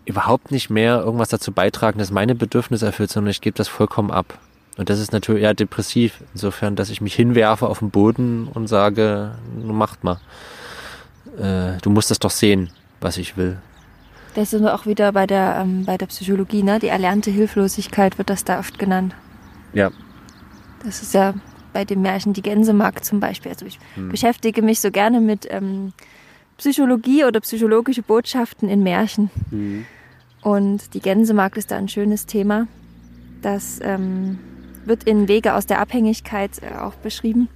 überhaupt 0.06 0.52
nicht 0.52 0.70
mehr 0.70 1.02
irgendwas 1.02 1.30
dazu 1.30 1.52
beitragen, 1.52 2.00
dass 2.00 2.12
meine 2.12 2.36
Bedürfnisse 2.36 2.86
erfüllt 2.86 3.10
sind, 3.10 3.16
sondern 3.16 3.32
ich 3.32 3.42
gebe 3.42 3.58
das 3.58 3.68
vollkommen 3.68 4.12
ab. 4.12 4.40
Und 4.78 4.90
das 4.90 5.00
ist 5.00 5.14
natürlich 5.14 5.44
eher 5.44 5.54
depressiv, 5.54 6.22
insofern, 6.34 6.76
dass 6.76 6.90
ich 6.90 7.02
mich 7.02 7.16
hinwerfe 7.16 7.68
auf 7.68 7.80
den 7.80 7.92
Boden 7.92 8.48
und 8.48 8.68
sage, 8.68 9.36
macht 9.64 10.04
mal. 10.04 10.20
äh, 11.40 11.78
du 11.82 11.90
musst 11.90 12.12
es 12.12 12.20
doch 12.20 12.30
sehen, 12.30 12.70
was 13.02 13.18
ich 13.18 13.38
will. 13.38 13.58
Das 14.36 14.50
sind 14.50 14.64
wir 14.64 14.76
auch 14.76 14.86
wieder 14.86 15.14
bei 15.14 15.26
der, 15.26 15.60
ähm, 15.62 15.86
bei 15.86 15.98
der 15.98 16.08
Psychologie, 16.08 16.62
ne? 16.62 16.80
Die 16.80 16.90
erlernte 16.90 17.32
Hilflosigkeit 17.32 18.18
wird 18.18 18.30
das 18.30 18.44
da 18.44 18.60
oft 18.60 18.78
genannt. 18.78 19.16
Ja. 19.74 19.92
Das 20.84 21.02
ist 21.02 21.14
ja 21.14 21.34
bei 21.76 21.84
dem 21.84 22.02
Märchen 22.02 22.32
Die 22.32 22.42
Gänsemarkt 22.42 23.04
zum 23.04 23.20
Beispiel. 23.20 23.52
Also 23.52 23.66
ich 23.66 23.80
Hm. 23.96 24.08
beschäftige 24.08 24.62
mich 24.62 24.80
so 24.80 24.92
gerne 24.92 25.20
mit 25.20 25.46
ähm, 25.52 25.92
Psychologie 26.58 27.26
oder 27.26 27.42
psychologische 27.42 28.02
Botschaften 28.02 28.70
in 28.70 28.82
Märchen. 28.82 29.30
Und 30.42 30.94
die 30.94 31.02
Gänsemarkt 31.02 31.58
ist 31.58 31.72
da 31.72 31.76
ein 31.76 31.90
schönes 31.90 32.26
Thema. 32.28 32.68
Das 33.42 33.80
ähm, 33.84 34.40
wird 34.86 35.04
in 35.04 35.28
Wege 35.28 35.54
aus 35.54 35.66
der 35.66 35.80
Abhängigkeit 35.82 36.52
äh, 36.64 36.78
auch 36.78 36.96
beschrieben. 36.96 37.50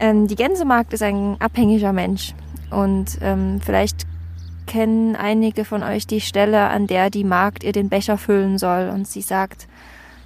Ähm, 0.00 0.26
die 0.26 0.34
Gänsemarkt 0.34 0.92
ist 0.92 1.04
ein 1.04 1.36
abhängiger 1.38 1.92
Mensch. 1.92 2.34
Und 2.70 3.18
ähm, 3.20 3.60
vielleicht 3.64 4.06
kennen 4.66 5.14
einige 5.14 5.64
von 5.64 5.84
euch 5.84 6.08
die 6.08 6.20
Stelle, 6.20 6.68
an 6.68 6.88
der 6.88 7.10
die 7.10 7.22
Magd 7.22 7.62
ihr 7.62 7.72
den 7.72 7.88
Becher 7.90 8.18
füllen 8.18 8.58
soll. 8.58 8.90
Und 8.92 9.06
sie 9.06 9.22
sagt, 9.22 9.68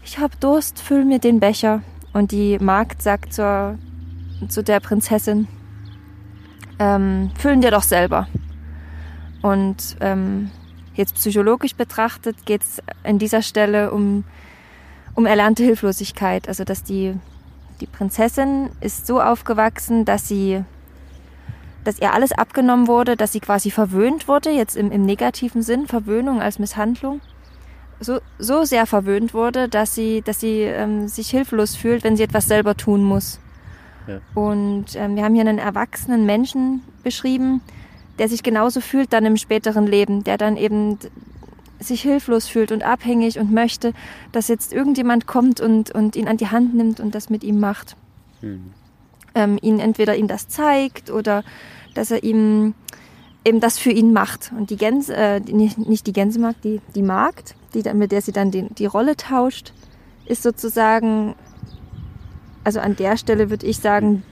ich 0.06 0.18
hab 0.18 0.40
Durst, 0.40 0.80
füll 0.80 1.04
mir 1.04 1.18
den 1.18 1.38
Becher. 1.38 1.82
Und 2.12 2.32
die 2.32 2.58
Magd 2.58 3.02
sagt 3.02 3.32
zur, 3.32 3.78
zu 4.48 4.62
der 4.62 4.80
Prinzessin, 4.80 5.48
ähm, 6.78 7.30
füllen 7.38 7.60
dir 7.60 7.70
doch 7.70 7.82
selber. 7.82 8.26
Und 9.42 9.96
ähm, 10.00 10.50
jetzt 10.94 11.14
psychologisch 11.14 11.74
betrachtet 11.74 12.44
geht 12.46 12.62
es 12.62 12.82
an 13.04 13.18
dieser 13.18 13.42
Stelle 13.42 13.90
um, 13.92 14.24
um 15.14 15.26
erlernte 15.26 15.62
Hilflosigkeit. 15.62 16.48
Also 16.48 16.64
dass 16.64 16.82
die, 16.82 17.14
die 17.80 17.86
Prinzessin 17.86 18.70
ist 18.80 19.06
so 19.06 19.20
aufgewachsen, 19.20 20.04
dass 20.04 20.26
sie 20.26 20.64
dass 21.84 21.98
ihr 21.98 22.12
alles 22.12 22.32
abgenommen 22.32 22.88
wurde, 22.88 23.16
dass 23.16 23.32
sie 23.32 23.40
quasi 23.40 23.70
verwöhnt 23.70 24.28
wurde, 24.28 24.50
jetzt 24.50 24.76
im, 24.76 24.92
im 24.92 25.04
negativen 25.04 25.62
Sinn, 25.62 25.86
Verwöhnung 25.86 26.42
als 26.42 26.58
Misshandlung, 26.58 27.20
so, 28.00 28.20
so 28.38 28.64
sehr 28.64 28.86
verwöhnt 28.86 29.34
wurde, 29.34 29.68
dass 29.68 29.94
sie, 29.94 30.22
dass 30.22 30.40
sie 30.40 30.62
ähm, 30.62 31.08
sich 31.08 31.30
hilflos 31.30 31.76
fühlt, 31.76 32.02
wenn 32.02 32.16
sie 32.16 32.22
etwas 32.22 32.46
selber 32.46 32.76
tun 32.76 33.04
muss. 33.04 33.40
Ja. 34.06 34.20
Und 34.34 34.96
ähm, 34.96 35.16
wir 35.16 35.24
haben 35.24 35.34
hier 35.34 35.42
einen 35.42 35.58
erwachsenen 35.58 36.26
Menschen 36.26 36.82
beschrieben, 37.02 37.60
der 38.18 38.28
sich 38.28 38.42
genauso 38.42 38.80
fühlt 38.80 39.12
dann 39.12 39.24
im 39.24 39.36
späteren 39.36 39.86
Leben, 39.86 40.24
der 40.24 40.38
dann 40.38 40.56
eben 40.56 40.98
sich 41.78 42.02
hilflos 42.02 42.46
fühlt 42.46 42.72
und 42.72 42.82
abhängig 42.82 43.38
und 43.38 43.52
möchte, 43.52 43.94
dass 44.32 44.48
jetzt 44.48 44.72
irgendjemand 44.72 45.26
kommt 45.26 45.60
und, 45.60 45.90
und 45.90 46.16
ihn 46.16 46.28
an 46.28 46.36
die 46.36 46.48
Hand 46.48 46.74
nimmt 46.74 47.00
und 47.00 47.14
das 47.14 47.30
mit 47.30 47.42
ihm 47.42 47.58
macht. 47.60 47.96
Ähm, 49.34 49.58
ihn 49.62 49.78
entweder 49.78 50.16
ihm 50.16 50.28
das 50.28 50.48
zeigt 50.48 51.10
oder 51.10 51.44
dass 51.94 52.10
er 52.10 52.22
ihm 52.22 52.74
eben 53.44 53.60
das 53.60 53.78
für 53.78 53.90
ihn 53.90 54.12
macht. 54.12 54.52
Und 54.56 54.70
die 54.70 54.76
Gänse, 54.76 55.14
äh, 55.14 55.40
nicht, 55.40 55.78
nicht 55.78 56.06
die 56.06 56.12
Gänsemarkt, 56.12 56.64
die, 56.64 56.80
die 56.94 57.02
Magd, 57.02 57.54
die, 57.74 57.82
mit 57.94 58.12
der 58.12 58.22
sie 58.22 58.32
dann 58.32 58.50
die, 58.50 58.68
die 58.68 58.86
Rolle 58.86 59.16
tauscht, 59.16 59.72
ist 60.26 60.42
sozusagen, 60.42 61.34
also 62.64 62.80
an 62.80 62.96
der 62.96 63.16
Stelle 63.16 63.50
würde 63.50 63.66
ich 63.66 63.78
sagen, 63.78 64.22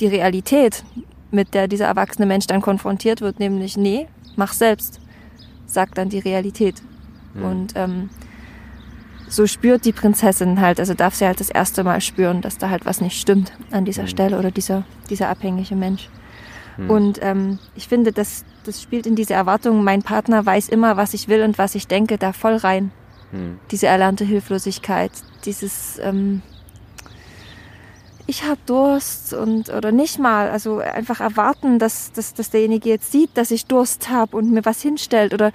die 0.00 0.06
Realität, 0.06 0.84
mit 1.30 1.54
der 1.54 1.68
dieser 1.68 1.86
erwachsene 1.86 2.26
Mensch 2.26 2.46
dann 2.46 2.60
konfrontiert 2.60 3.20
wird, 3.20 3.40
nämlich, 3.40 3.76
nee, 3.76 4.06
mach 4.36 4.52
selbst, 4.52 5.00
sagt 5.66 5.98
dann 5.98 6.08
die 6.08 6.20
Realität. 6.20 6.82
Und 7.42 7.72
ähm, 7.74 8.08
so 9.28 9.46
spürt 9.46 9.84
die 9.84 9.92
Prinzessin 9.92 10.60
halt, 10.60 10.78
also 10.80 10.94
darf 10.94 11.14
sie 11.14 11.26
halt 11.26 11.40
das 11.40 11.50
erste 11.50 11.84
Mal 11.84 12.00
spüren, 12.00 12.40
dass 12.40 12.58
da 12.58 12.70
halt 12.70 12.86
was 12.86 13.00
nicht 13.00 13.20
stimmt 13.20 13.52
an 13.70 13.84
dieser 13.84 14.04
Mhm. 14.04 14.08
Stelle 14.08 14.38
oder 14.38 14.50
dieser, 14.50 14.84
dieser 15.10 15.28
abhängige 15.28 15.74
Mensch. 15.74 16.08
Und 16.88 17.18
ähm, 17.22 17.58
ich 17.74 17.88
finde, 17.88 18.12
das, 18.12 18.44
das 18.64 18.82
spielt 18.82 19.06
in 19.06 19.16
diese 19.16 19.34
Erwartung, 19.34 19.82
mein 19.82 20.02
Partner 20.02 20.44
weiß 20.44 20.68
immer, 20.68 20.96
was 20.96 21.14
ich 21.14 21.28
will 21.28 21.42
und 21.42 21.58
was 21.58 21.74
ich 21.74 21.86
denke, 21.86 22.18
da 22.18 22.32
voll 22.32 22.56
rein. 22.56 22.92
Hm. 23.30 23.58
Diese 23.70 23.86
erlernte 23.86 24.24
Hilflosigkeit, 24.24 25.12
dieses 25.44 25.98
ähm, 26.02 26.42
ich 28.28 28.42
habe 28.42 28.58
Durst 28.66 29.34
und 29.34 29.70
oder 29.70 29.92
nicht 29.92 30.18
mal, 30.18 30.50
also 30.50 30.78
einfach 30.78 31.20
erwarten, 31.20 31.78
dass, 31.78 32.12
dass, 32.12 32.34
dass 32.34 32.50
derjenige 32.50 32.88
jetzt 32.88 33.12
sieht, 33.12 33.30
dass 33.36 33.52
ich 33.52 33.66
Durst 33.66 34.10
habe 34.10 34.36
und 34.36 34.50
mir 34.50 34.64
was 34.64 34.82
hinstellt. 34.82 35.32
Oder 35.32 35.52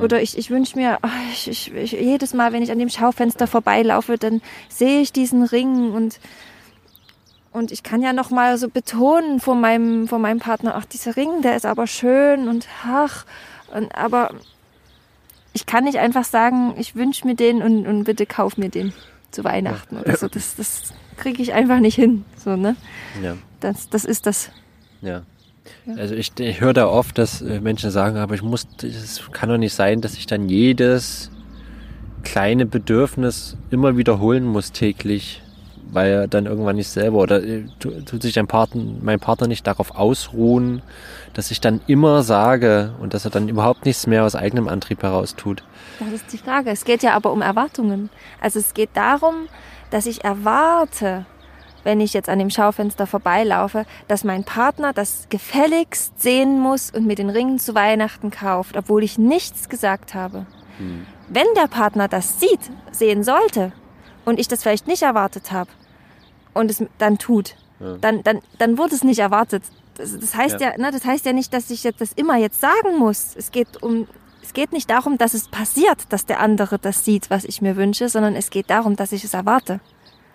oder 0.00 0.22
ich, 0.22 0.38
ich 0.38 0.50
wünsche 0.50 0.76
mir, 0.76 0.98
ah, 1.02 1.08
ich, 1.32 1.48
ich, 1.48 1.74
ich, 1.74 1.92
jedes 1.92 2.32
Mal, 2.32 2.52
wenn 2.52 2.62
ich 2.62 2.70
an 2.70 2.78
dem 2.78 2.88
Schaufenster 2.88 3.46
vorbeilaufe, 3.46 4.16
dann 4.16 4.42
sehe 4.68 5.00
ich 5.00 5.12
diesen 5.12 5.42
Ring 5.42 5.92
und 5.92 6.20
und 7.54 7.70
ich 7.70 7.82
kann 7.82 8.02
ja 8.02 8.12
noch 8.12 8.30
mal 8.30 8.58
so 8.58 8.68
betonen 8.68 9.40
vor 9.40 9.54
meinem 9.54 10.08
vor 10.08 10.18
meinem 10.18 10.40
Partner, 10.40 10.74
ach 10.74 10.84
dieser 10.84 11.16
Ring, 11.16 11.40
der 11.42 11.56
ist 11.56 11.64
aber 11.64 11.86
schön 11.86 12.48
und 12.48 12.68
ach 12.84 13.24
und 13.72 13.94
aber 13.94 14.30
ich 15.54 15.64
kann 15.64 15.84
nicht 15.84 15.98
einfach 15.98 16.24
sagen, 16.24 16.74
ich 16.76 16.96
wünsche 16.96 17.26
mir 17.26 17.36
den 17.36 17.62
und, 17.62 17.86
und 17.86 18.04
bitte 18.04 18.26
kauf 18.26 18.56
mir 18.58 18.68
den 18.68 18.92
zu 19.30 19.44
Weihnachten 19.44 19.96
oder 19.96 20.16
so. 20.16 20.26
Das, 20.28 20.56
das 20.56 20.92
kriege 21.16 21.40
ich 21.42 21.52
einfach 21.52 21.78
nicht 21.78 21.94
hin. 21.94 22.24
So, 22.36 22.56
ne? 22.56 22.74
Ja. 23.22 23.36
Das, 23.60 23.88
das 23.88 24.04
ist 24.04 24.26
das. 24.26 24.50
Ja. 25.00 25.22
Also 25.96 26.14
ich, 26.16 26.32
ich 26.38 26.60
höre 26.60 26.72
da 26.72 26.88
oft, 26.88 27.18
dass 27.18 27.40
äh, 27.40 27.60
Menschen 27.60 27.90
sagen, 27.90 28.16
aber 28.16 28.34
ich 28.34 28.42
muss, 28.42 28.66
es 28.82 29.22
kann 29.32 29.48
doch 29.48 29.58
nicht 29.58 29.74
sein, 29.74 30.00
dass 30.00 30.14
ich 30.14 30.26
dann 30.26 30.48
jedes 30.48 31.30
kleine 32.24 32.66
Bedürfnis 32.66 33.56
immer 33.70 33.96
wiederholen 33.96 34.44
muss 34.44 34.72
täglich, 34.72 35.40
weil 35.92 36.10
er 36.12 36.28
dann 36.28 36.46
irgendwann 36.46 36.76
nicht 36.76 36.88
selber 36.88 37.18
oder 37.18 37.42
äh, 37.42 37.64
tu- 37.78 37.90
tut 38.02 38.22
sich 38.22 38.32
dein 38.34 38.46
Partner, 38.46 38.82
mein 39.02 39.20
Partner 39.20 39.46
nicht 39.46 39.66
darauf 39.66 39.94
ausruhen, 39.96 40.82
dass 41.34 41.50
ich 41.50 41.60
dann 41.60 41.80
immer 41.86 42.22
sage 42.22 42.92
und 43.00 43.14
dass 43.14 43.24
er 43.24 43.30
dann 43.30 43.48
überhaupt 43.48 43.84
nichts 43.84 44.06
mehr 44.06 44.24
aus 44.24 44.34
eigenem 44.34 44.68
Antrieb 44.68 45.02
heraus 45.02 45.34
tut. 45.36 45.62
Das 46.00 46.08
ist 46.12 46.32
die 46.32 46.38
Frage. 46.38 46.70
Es 46.70 46.84
geht 46.84 47.02
ja 47.02 47.14
aber 47.14 47.32
um 47.32 47.42
Erwartungen. 47.42 48.10
Also 48.40 48.58
es 48.58 48.74
geht 48.74 48.90
darum, 48.94 49.34
dass 49.90 50.06
ich 50.06 50.24
erwarte, 50.24 51.26
wenn 51.84 52.00
ich 52.00 52.12
jetzt 52.14 52.28
an 52.28 52.38
dem 52.38 52.50
Schaufenster 52.50 53.06
vorbeilaufe, 53.06 53.84
dass 54.08 54.24
mein 54.24 54.44
Partner 54.44 54.92
das 54.92 55.26
gefälligst 55.28 56.20
sehen 56.20 56.58
muss 56.58 56.90
und 56.90 57.06
mir 57.06 57.14
den 57.14 57.30
Ring 57.30 57.58
zu 57.58 57.74
Weihnachten 57.74 58.30
kauft, 58.30 58.76
obwohl 58.76 59.02
ich 59.04 59.18
nichts 59.18 59.68
gesagt 59.68 60.14
habe. 60.14 60.46
Wenn 61.28 61.46
der 61.56 61.68
Partner 61.68 62.08
das 62.08 62.40
sieht, 62.40 62.58
sehen 62.90 63.22
sollte 63.22 63.72
und 64.24 64.38
ich 64.40 64.48
das 64.48 64.62
vielleicht 64.62 64.86
nicht 64.86 65.02
erwartet 65.02 65.52
habe 65.52 65.70
und 66.54 66.70
es 66.70 66.82
dann 66.98 67.18
tut, 67.18 67.56
Ja. 67.80 67.96
dann, 68.00 68.22
dann, 68.22 68.40
dann 68.58 68.78
wurde 68.78 68.94
es 68.94 69.04
nicht 69.04 69.18
erwartet. 69.18 69.62
Das, 69.96 70.18
das 70.18 70.34
heißt 70.34 70.60
ja, 70.60 70.70
Ja. 70.72 70.78
ne, 70.78 70.90
das 70.90 71.04
heißt 71.04 71.24
ja 71.26 71.32
nicht, 71.32 71.52
dass 71.52 71.70
ich 71.70 71.84
jetzt 71.84 72.00
das 72.00 72.12
immer 72.12 72.36
jetzt 72.36 72.60
sagen 72.60 72.98
muss. 72.98 73.34
Es 73.36 73.50
geht 73.52 73.82
um, 73.82 74.06
es 74.42 74.52
geht 74.52 74.72
nicht 74.72 74.90
darum, 74.90 75.18
dass 75.18 75.34
es 75.34 75.48
passiert, 75.48 76.12
dass 76.12 76.26
der 76.26 76.40
andere 76.40 76.78
das 76.78 77.04
sieht, 77.04 77.30
was 77.30 77.44
ich 77.44 77.62
mir 77.62 77.76
wünsche, 77.76 78.08
sondern 78.08 78.34
es 78.36 78.50
geht 78.50 78.70
darum, 78.70 78.96
dass 78.96 79.12
ich 79.12 79.24
es 79.24 79.34
erwarte. 79.34 79.80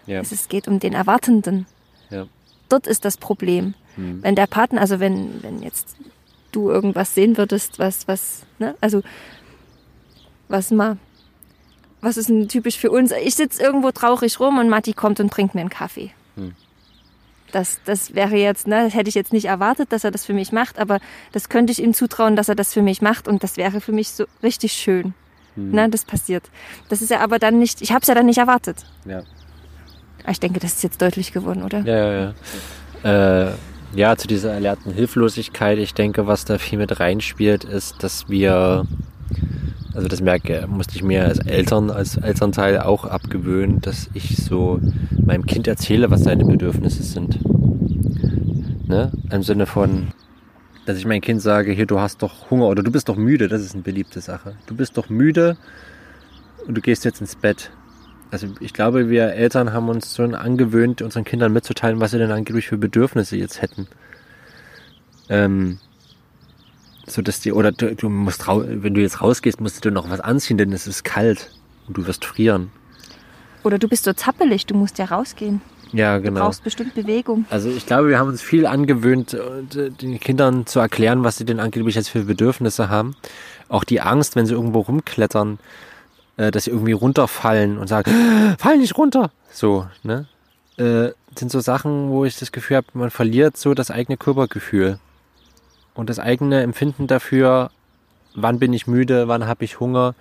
Ja. 0.06 0.20
Es, 0.22 0.32
es 0.32 0.48
geht 0.50 0.68
um 0.68 0.80
den 0.80 0.94
Erwartenden. 0.94 1.66
Ja. 2.10 2.26
Dort 2.70 2.88
ist 2.88 3.06
das 3.06 3.18
Problem. 3.18 3.74
Hm. 3.96 4.24
Wenn 4.24 4.36
der 4.36 4.48
Partner, 4.48 4.82
also 4.82 5.00
wenn, 5.00 5.42
wenn 5.44 5.62
jetzt 5.62 5.96
du 6.52 6.70
irgendwas 6.70 7.14
sehen 7.14 7.38
würdest, 7.38 7.80
was, 7.80 8.08
was, 8.08 8.44
ne, 8.60 8.76
also, 8.82 9.02
was 10.48 10.72
mal, 10.72 10.98
was 12.02 12.18
ist 12.18 12.30
denn 12.30 12.48
typisch 12.48 12.78
für 12.78 12.92
uns? 12.92 13.12
Ich 13.12 13.36
sitze 13.36 13.62
irgendwo 13.62 13.92
traurig 13.92 14.40
rum 14.40 14.58
und 14.58 14.70
Matti 14.70 14.94
kommt 14.94 15.20
und 15.20 15.32
bringt 15.32 15.56
mir 15.56 15.62
einen 15.62 15.70
Kaffee. 15.70 16.12
Hm. 16.36 16.54
Das, 17.52 17.80
das 17.86 18.14
wäre 18.14 18.36
jetzt, 18.36 18.68
ne, 18.68 18.84
das 18.86 18.94
hätte 18.94 19.10
ich 19.10 19.16
jetzt 19.16 19.34
nicht 19.34 19.46
erwartet, 19.46 19.92
dass 19.92 20.04
er 20.04 20.12
das 20.12 20.26
für 20.26 20.34
mich 20.34 20.52
macht, 20.52 20.78
aber 20.78 21.00
das 21.32 21.50
könnte 21.50 21.72
ich 21.72 21.82
ihm 21.82 21.94
zutrauen, 21.94 22.36
dass 22.36 22.48
er 22.48 22.56
das 22.56 22.74
für 22.74 22.84
mich 22.84 23.02
macht 23.02 23.28
und 23.28 23.44
das 23.44 23.58
wäre 23.58 23.82
für 23.82 23.92
mich 23.92 24.10
so 24.10 24.26
richtig 24.44 24.74
schön. 24.74 25.14
Hm. 25.56 25.72
Ne, 25.72 25.90
das 25.90 26.06
passiert. 26.06 26.44
Das 26.90 27.02
ist 27.02 27.10
ja 27.10 27.22
aber 27.22 27.40
dann 27.40 27.60
nicht, 27.60 27.82
ich 27.82 27.92
habe 27.92 28.02
es 28.02 28.08
ja 28.08 28.16
dann 28.16 28.28
nicht 28.28 28.38
erwartet. 28.38 28.78
Ja. 29.06 29.24
Aber 30.24 30.32
Ich 30.32 30.40
denke, 30.40 30.60
das 30.60 30.74
ist 30.74 30.84
jetzt 30.84 31.02
deutlich 31.02 31.32
geworden, 31.32 31.64
oder? 31.64 31.80
Ja, 31.80 32.12
ja, 32.12 32.34
ja. 33.04 33.48
Äh, 33.48 33.54
ja, 33.96 34.16
zu 34.16 34.28
dieser 34.28 34.54
erlernten 34.54 34.94
Hilflosigkeit, 34.94 35.80
ich 35.80 35.94
denke, 35.94 36.28
was 36.28 36.46
da 36.46 36.60
viel 36.60 36.78
mit 36.78 37.00
reinspielt, 37.00 37.64
ist, 37.64 38.04
dass 38.04 38.30
wir, 38.30 38.86
also 40.00 40.08
das 40.08 40.22
merke, 40.22 40.66
musste 40.70 40.96
ich 40.96 41.04
mir 41.04 41.26
als 41.26 41.40
Eltern, 41.40 41.90
als 41.90 42.16
Elternteil 42.16 42.80
auch 42.80 43.04
abgewöhnen, 43.04 43.82
dass 43.82 44.10
ich 44.14 44.38
so 44.38 44.80
meinem 45.26 45.46
Kind 45.46 45.68
erzähle, 45.68 46.10
was 46.10 46.24
seine 46.24 46.46
Bedürfnisse 46.46 47.04
sind. 47.04 47.38
Ne? 48.88 49.12
Im 49.30 49.44
Sinne 49.44 49.66
von, 49.66 50.14
dass 50.86 50.98
ich 50.98 51.06
meinem 51.06 51.20
Kind 51.20 51.42
sage, 51.42 51.74
hier, 51.74 51.86
du 51.86 52.00
hast 52.00 52.22
doch 52.22 52.50
Hunger 52.50 52.68
oder 52.68 52.82
du 52.82 52.94
bist 52.94 53.10
doch 53.10 53.18
müde, 53.18 53.50
das 53.50 53.62
ist 53.62 53.74
eine 53.74 53.84
beliebte 53.84 54.22
Sache. 54.22 54.56
Du 54.68 54.76
bist 54.78 54.96
doch 54.98 55.10
müde 55.10 55.58
und 56.66 56.76
du 56.76 56.82
gehst 56.82 57.04
jetzt 57.04 57.20
ins 57.20 57.36
Bett. 57.36 57.70
Also 58.32 58.48
ich 58.62 58.72
glaube, 58.72 59.10
wir 59.10 59.34
Eltern 59.34 59.74
haben 59.74 59.90
uns 59.90 60.16
schon 60.16 60.34
angewöhnt, 60.34 61.02
unseren 61.02 61.26
Kindern 61.26 61.52
mitzuteilen, 61.52 62.00
was 62.00 62.12
sie 62.12 62.20
denn 62.20 62.32
angeblich 62.32 62.70
für 62.70 62.78
Bedürfnisse 62.78 63.36
jetzt 63.36 63.62
hätten. 63.62 63.90
Ähm, 65.28 65.80
so 67.12 67.22
dass 67.22 67.40
die, 67.40 67.52
oder 67.52 67.72
du, 67.72 67.96
du 67.96 68.10
musst 68.10 68.48
wenn 68.48 68.94
du 68.94 69.02
jetzt 69.02 69.22
rausgehst, 69.22 69.62
musst 69.62 69.84
du 69.84 69.92
noch 69.92 70.10
was 70.10 70.20
anziehen, 70.20 70.58
denn 70.58 70.72
es 70.74 70.88
ist 70.88 71.04
kalt 71.04 71.52
und 71.88 71.98
du 71.98 72.08
wirst 72.08 72.26
frieren. 72.26 72.72
Oder 73.64 73.78
du 73.78 73.88
bist 73.88 74.06
so 74.06 74.14
zappelig, 74.14 74.66
du 74.66 74.76
musst 74.76 74.98
ja 75.00 75.06
rausgehen. 75.06 75.62
Ja, 75.92 76.18
Du 76.18 76.24
genau. 76.24 76.42
brauchst 76.42 76.64
bestimmt 76.64 76.94
Bewegung. 76.94 77.46
Also 77.50 77.70
ich 77.70 77.86
glaube, 77.86 78.10
wir 78.10 78.20
haben 78.20 78.30
uns 78.30 78.42
viel 78.42 78.66
angewöhnt, 78.66 79.34
äh, 79.34 79.90
den 79.90 80.20
Kindern 80.20 80.66
zu 80.66 80.80
erklären, 80.80 81.24
was 81.24 81.38
sie 81.38 81.46
denn 81.46 81.60
angeblich 81.60 81.96
jetzt 81.96 82.10
für 82.10 82.24
Bedürfnisse 82.24 82.90
haben. 82.90 83.16
Auch 83.70 83.84
die 83.84 84.02
Angst, 84.02 84.36
wenn 84.36 84.46
sie 84.46 84.54
irgendwo 84.54 84.82
rumklettern, 84.82 85.60
äh, 86.38 86.52
dass 86.52 86.66
sie 86.66 86.72
irgendwie 86.72 86.92
runterfallen 86.92 87.78
und 87.78 87.88
sagen, 87.88 88.12
fall 88.60 88.78
nicht 88.78 88.98
runter. 88.98 89.32
So, 89.52 89.88
ne? 90.04 90.28
Äh, 90.78 91.12
sind 91.38 91.52
so 91.52 91.60
Sachen, 91.60 92.10
wo 92.10 92.26
ich 92.26 92.38
das 92.38 92.52
Gefühl 92.52 92.78
habe, 92.78 92.88
man 92.94 93.10
verliert 93.10 93.58
so 93.58 93.74
das 93.74 93.92
eigene 93.92 94.18
Körpergefühl. 94.18 95.00
Und 96.00 96.10
das 96.10 96.18
eigene 96.18 96.62
Empfinden 96.62 97.08
dafür, 97.08 97.72
wann 98.34 98.58
bin 98.58 98.72
ich 98.72 98.88
müde, 98.88 99.28
wann 99.28 99.48
habe 99.48 99.66
ich 99.66 99.82
Hunger. 99.82 100.16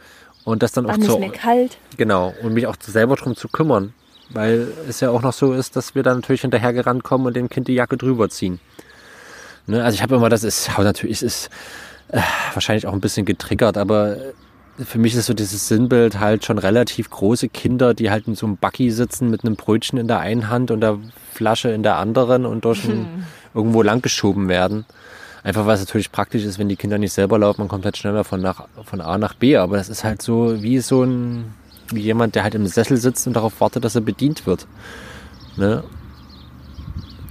Und 0.44 0.64
das 0.64 0.72
dann 0.72 0.86
auch 0.86 0.90
Wann 0.90 1.02
zu, 1.02 1.18
mir 1.18 1.30
kalt? 1.30 1.78
Genau, 1.96 2.34
und 2.42 2.54
mich 2.54 2.66
auch 2.66 2.74
selber 2.80 3.14
drum 3.14 3.36
zu 3.36 3.46
kümmern. 3.46 3.94
Weil 4.30 4.66
es 4.88 4.98
ja 4.98 5.10
auch 5.10 5.22
noch 5.22 5.32
so 5.32 5.52
ist, 5.52 5.76
dass 5.76 5.94
wir 5.94 6.02
dann 6.02 6.16
natürlich 6.16 6.40
hinterhergerannt 6.40 7.04
kommen 7.04 7.26
und 7.26 7.36
dem 7.36 7.48
Kind 7.48 7.68
die 7.68 7.74
Jacke 7.74 7.96
drüber 7.96 8.28
ziehen. 8.28 8.58
Ne? 9.68 9.84
Also 9.84 9.94
ich 9.94 10.02
habe 10.02 10.16
immer, 10.16 10.28
das 10.28 10.42
ist 10.42 10.68
natürlich, 10.76 11.22
ist 11.22 11.48
äh, 12.08 12.20
wahrscheinlich 12.54 12.88
auch 12.88 12.92
ein 12.92 13.00
bisschen 13.00 13.24
getriggert, 13.24 13.78
aber 13.78 14.16
für 14.78 14.98
mich 14.98 15.14
ist 15.14 15.26
so 15.26 15.34
dieses 15.34 15.68
Sinnbild 15.68 16.18
halt 16.18 16.44
schon 16.44 16.58
relativ 16.58 17.08
große 17.08 17.48
Kinder, 17.48 17.94
die 17.94 18.10
halt 18.10 18.26
in 18.26 18.34
so 18.34 18.46
einem 18.46 18.56
Buggy 18.56 18.90
sitzen 18.90 19.30
mit 19.30 19.44
einem 19.44 19.54
Brötchen 19.54 19.96
in 19.96 20.08
der 20.08 20.18
einen 20.18 20.50
Hand 20.50 20.72
und 20.72 20.80
der 20.80 20.98
Flasche 21.32 21.68
in 21.70 21.84
der 21.84 21.98
anderen 21.98 22.46
und 22.46 22.64
durch 22.64 22.84
ein, 22.84 23.26
irgendwo 23.54 23.82
langgeschoben 23.82 24.48
werden. 24.48 24.84
Einfach 25.48 25.64
weil 25.64 25.76
es 25.76 25.80
natürlich 25.80 26.12
praktisch 26.12 26.44
ist, 26.44 26.58
wenn 26.58 26.68
die 26.68 26.76
Kinder 26.76 26.98
nicht 26.98 27.14
selber 27.14 27.38
laufen, 27.38 27.62
man 27.62 27.68
kommt 27.68 27.86
halt 27.86 27.96
schneller 27.96 28.22
von, 28.22 28.42
nach, 28.42 28.68
von 28.84 29.00
A 29.00 29.16
nach 29.16 29.32
B. 29.32 29.56
Aber 29.56 29.78
das 29.78 29.88
ist 29.88 30.04
halt 30.04 30.20
so 30.20 30.62
wie 30.62 30.78
so 30.80 31.04
ein, 31.04 31.54
wie 31.90 32.02
jemand, 32.02 32.34
der 32.34 32.42
halt 32.42 32.54
im 32.54 32.66
Sessel 32.66 32.98
sitzt 32.98 33.26
und 33.26 33.32
darauf 33.32 33.58
wartet, 33.62 33.82
dass 33.82 33.94
er 33.94 34.02
bedient 34.02 34.44
wird. 34.44 34.66
Ne? 35.56 35.82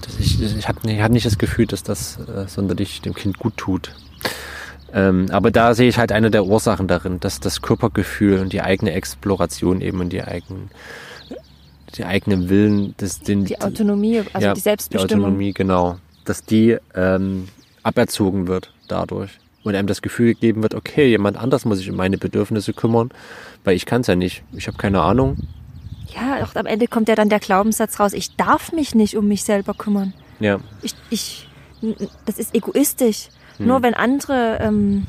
Das, 0.02 0.20
ich 0.20 0.42
ich 0.42 0.68
habe 0.68 0.80
ich 0.90 1.00
hab 1.00 1.12
nicht 1.12 1.28
das 1.28 1.38
Gefühl, 1.38 1.68
dass 1.68 1.84
das 1.84 2.18
äh, 2.22 2.48
sonderlich 2.48 3.02
dem 3.02 3.14
Kind 3.14 3.38
gut 3.38 3.56
tut. 3.56 3.92
Ähm, 4.92 5.28
aber 5.30 5.52
da 5.52 5.76
sehe 5.76 5.88
ich 5.88 6.00
halt 6.00 6.12
eine 6.12 6.32
der 6.32 6.44
Ursachen 6.44 6.88
darin, 6.88 7.20
dass 7.20 7.40
das 7.40 7.62
Körpergefühl 7.62 8.40
und 8.40 8.52
die 8.52 8.64
eigene 8.64 8.94
Exploration 8.94 9.80
eben 9.80 10.00
und 10.00 10.12
die 10.12 10.24
eigenen 10.24 10.72
die 11.96 12.04
eigenen 12.04 12.50
Willen, 12.50 12.96
das, 12.98 13.20
den, 13.20 13.46
Die 13.46 13.62
Autonomie, 13.62 14.24
also 14.34 14.48
ja, 14.48 14.54
die 14.56 14.60
Selbstbestimmung. 14.60 15.08
Die 15.08 15.26
Autonomie, 15.26 15.54
genau. 15.54 16.00
Dass 16.26 16.44
die 16.44 16.78
ähm, 16.96 17.48
aberzogen 17.84 18.48
wird 18.48 18.74
dadurch. 18.88 19.32
Und 19.64 19.76
einem 19.76 19.88
das 19.88 20.02
Gefühl 20.02 20.34
gegeben 20.34 20.64
wird, 20.64 20.76
okay, 20.76 21.08
jemand 21.10 21.36
anders 21.36 21.66
muss 21.66 21.80
sich 21.80 21.90
um 21.90 21.98
meine 21.98 22.18
Bedürfnisse 22.18 22.74
kümmern, 22.74 23.12
weil 23.66 23.76
ich 23.76 23.86
kann 23.86 24.02
es 24.02 24.08
ja 24.08 24.16
nicht. 24.16 24.44
Ich 24.54 24.68
habe 24.68 24.78
keine 24.78 25.02
Ahnung. 25.02 25.38
Ja, 26.16 26.44
auch 26.44 26.56
am 26.56 26.66
Ende 26.66 26.88
kommt 26.88 27.10
ja 27.10 27.16
dann 27.16 27.28
der 27.28 27.40
Glaubenssatz 27.40 28.00
raus, 28.00 28.14
ich 28.14 28.36
darf 28.38 28.72
mich 28.72 28.96
nicht 28.96 29.18
um 29.18 29.28
mich 29.28 29.44
selber 29.44 29.74
kümmern. 29.74 30.14
Ja, 30.40 30.60
Ich, 30.82 30.96
ich, 31.10 31.50
das 32.26 32.38
ist 32.38 32.56
egoistisch. 32.56 33.28
Hm. 33.58 33.68
Nur 33.68 33.84
wenn 33.84 33.94
andere 33.94 34.60
ähm, 34.62 35.06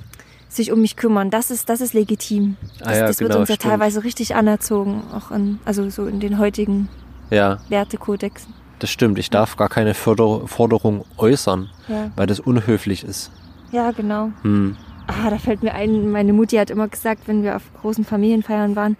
sich 0.48 0.72
um 0.72 0.80
mich 0.80 0.96
kümmern, 0.96 1.30
das 1.30 1.50
ist, 1.50 1.68
das 1.68 1.80
ist 1.80 1.94
legitim. 1.94 2.56
Das, 2.78 2.88
Ah 2.88 2.96
ja, 2.96 3.06
das 3.06 3.20
wird 3.20 3.30
genau, 3.30 3.40
uns 3.40 3.48
ja 3.48 3.54
stimmt. 3.54 3.70
teilweise 3.72 4.02
richtig 4.02 4.34
anerzogen, 4.34 5.02
auch 5.14 5.30
in, 5.30 5.60
also 5.64 5.88
so 5.90 6.06
in 6.06 6.18
den 6.20 6.38
heutigen 6.38 6.88
ja, 7.30 7.58
Wertekodexen. 7.68 8.54
Das 8.78 8.90
stimmt. 8.90 9.18
Ich 9.18 9.30
darf 9.30 9.56
gar 9.56 9.68
keine 9.68 9.94
Förder 9.94 10.46
Forderung 10.46 11.04
äußern, 11.16 11.68
Ja, 11.88 12.10
weil 12.16 12.26
das 12.26 12.40
unhöflich 12.40 13.04
ist. 13.04 13.30
ja 13.72 13.90
genau. 13.92 14.30
Hm. 14.42 14.76
Ah, 15.06 15.30
da 15.30 15.38
fällt 15.38 15.62
mir 15.62 15.74
ein, 15.74 16.10
meine 16.10 16.32
Mutti 16.34 16.56
hat 16.56 16.68
immer 16.70 16.86
gesagt, 16.88 17.22
wenn 17.28 17.42
wir 17.42 17.56
auf 17.56 17.62
großen 17.80 18.04
Familienfeiern 18.04 18.76
waren, 18.76 18.96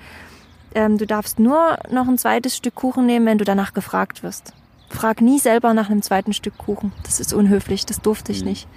ähm, 0.75 0.97
du 0.99 1.07
darfst 1.07 1.39
nur 1.39 1.77
noch 1.91 2.09
ein 2.09 2.17
zweites 2.19 2.57
Stück 2.57 2.75
Kuchen 2.75 3.07
nehmen, 3.07 3.27
wenn 3.27 3.39
du 3.39 3.45
danach 3.45 3.75
gefragt 3.75 4.23
wirst. 4.23 4.53
Frag 4.91 5.21
nie 5.21 5.39
selber 5.39 5.75
nach 5.75 5.91
einem 5.91 6.01
zweiten 6.03 6.33
Stück 6.33 6.57
Kuchen. 6.57 6.93
Das 7.03 7.21
ist 7.21 7.35
unhöflich, 7.35 7.85
das 7.85 8.01
durfte 8.01 8.33
ich 8.33 8.41
Mhm. 8.41 8.49
nicht. 8.49 8.69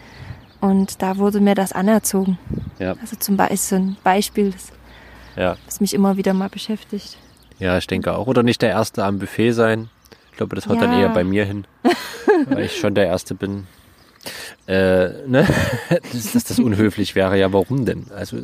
Und 0.59 1.01
da 1.01 1.17
wurde 1.17 1.39
mir 1.39 1.55
das 1.55 1.71
anerzogen. 1.71 2.37
Ja. 2.79 2.95
Also 3.01 3.15
zum 3.17 3.37
Beispiel 3.37 3.57
so 3.57 3.75
ein 3.77 3.97
Beispiel, 4.03 4.51
das, 4.51 4.67
Ja. 5.37 5.55
das 5.65 5.79
mich 5.79 5.93
immer 5.93 6.17
wieder 6.17 6.33
mal 6.33 6.49
beschäftigt. 6.49 7.17
ja, 7.59 7.77
ich 7.77 7.87
denke 7.87 8.13
auch. 8.15 8.27
Oder 8.27 8.43
nicht 8.43 8.61
der 8.61 8.69
Erste 8.71 9.03
am 9.05 9.19
Buffet 9.19 9.51
sein. 9.53 9.89
Ich 10.31 10.37
glaube, 10.37 10.55
das 10.55 10.67
haut 10.67 10.81
dann 10.81 10.91
Ja. 10.93 11.01
eher 11.01 11.09
bei 11.09 11.23
mir 11.23 11.45
hin, 11.45 11.65
weil 12.47 12.65
ich 12.65 12.77
schon 12.77 12.95
der 12.95 13.05
Erste 13.07 13.35
bin. 13.35 13.67
Äh, 14.67 15.09
ne? 15.27 15.47
dass, 16.13 16.31
dass 16.33 16.43
das 16.43 16.59
unhöflich 16.59 17.15
wäre. 17.15 17.37
Ja, 17.37 17.51
warum 17.51 17.85
denn? 17.85 18.05
Also 18.15 18.37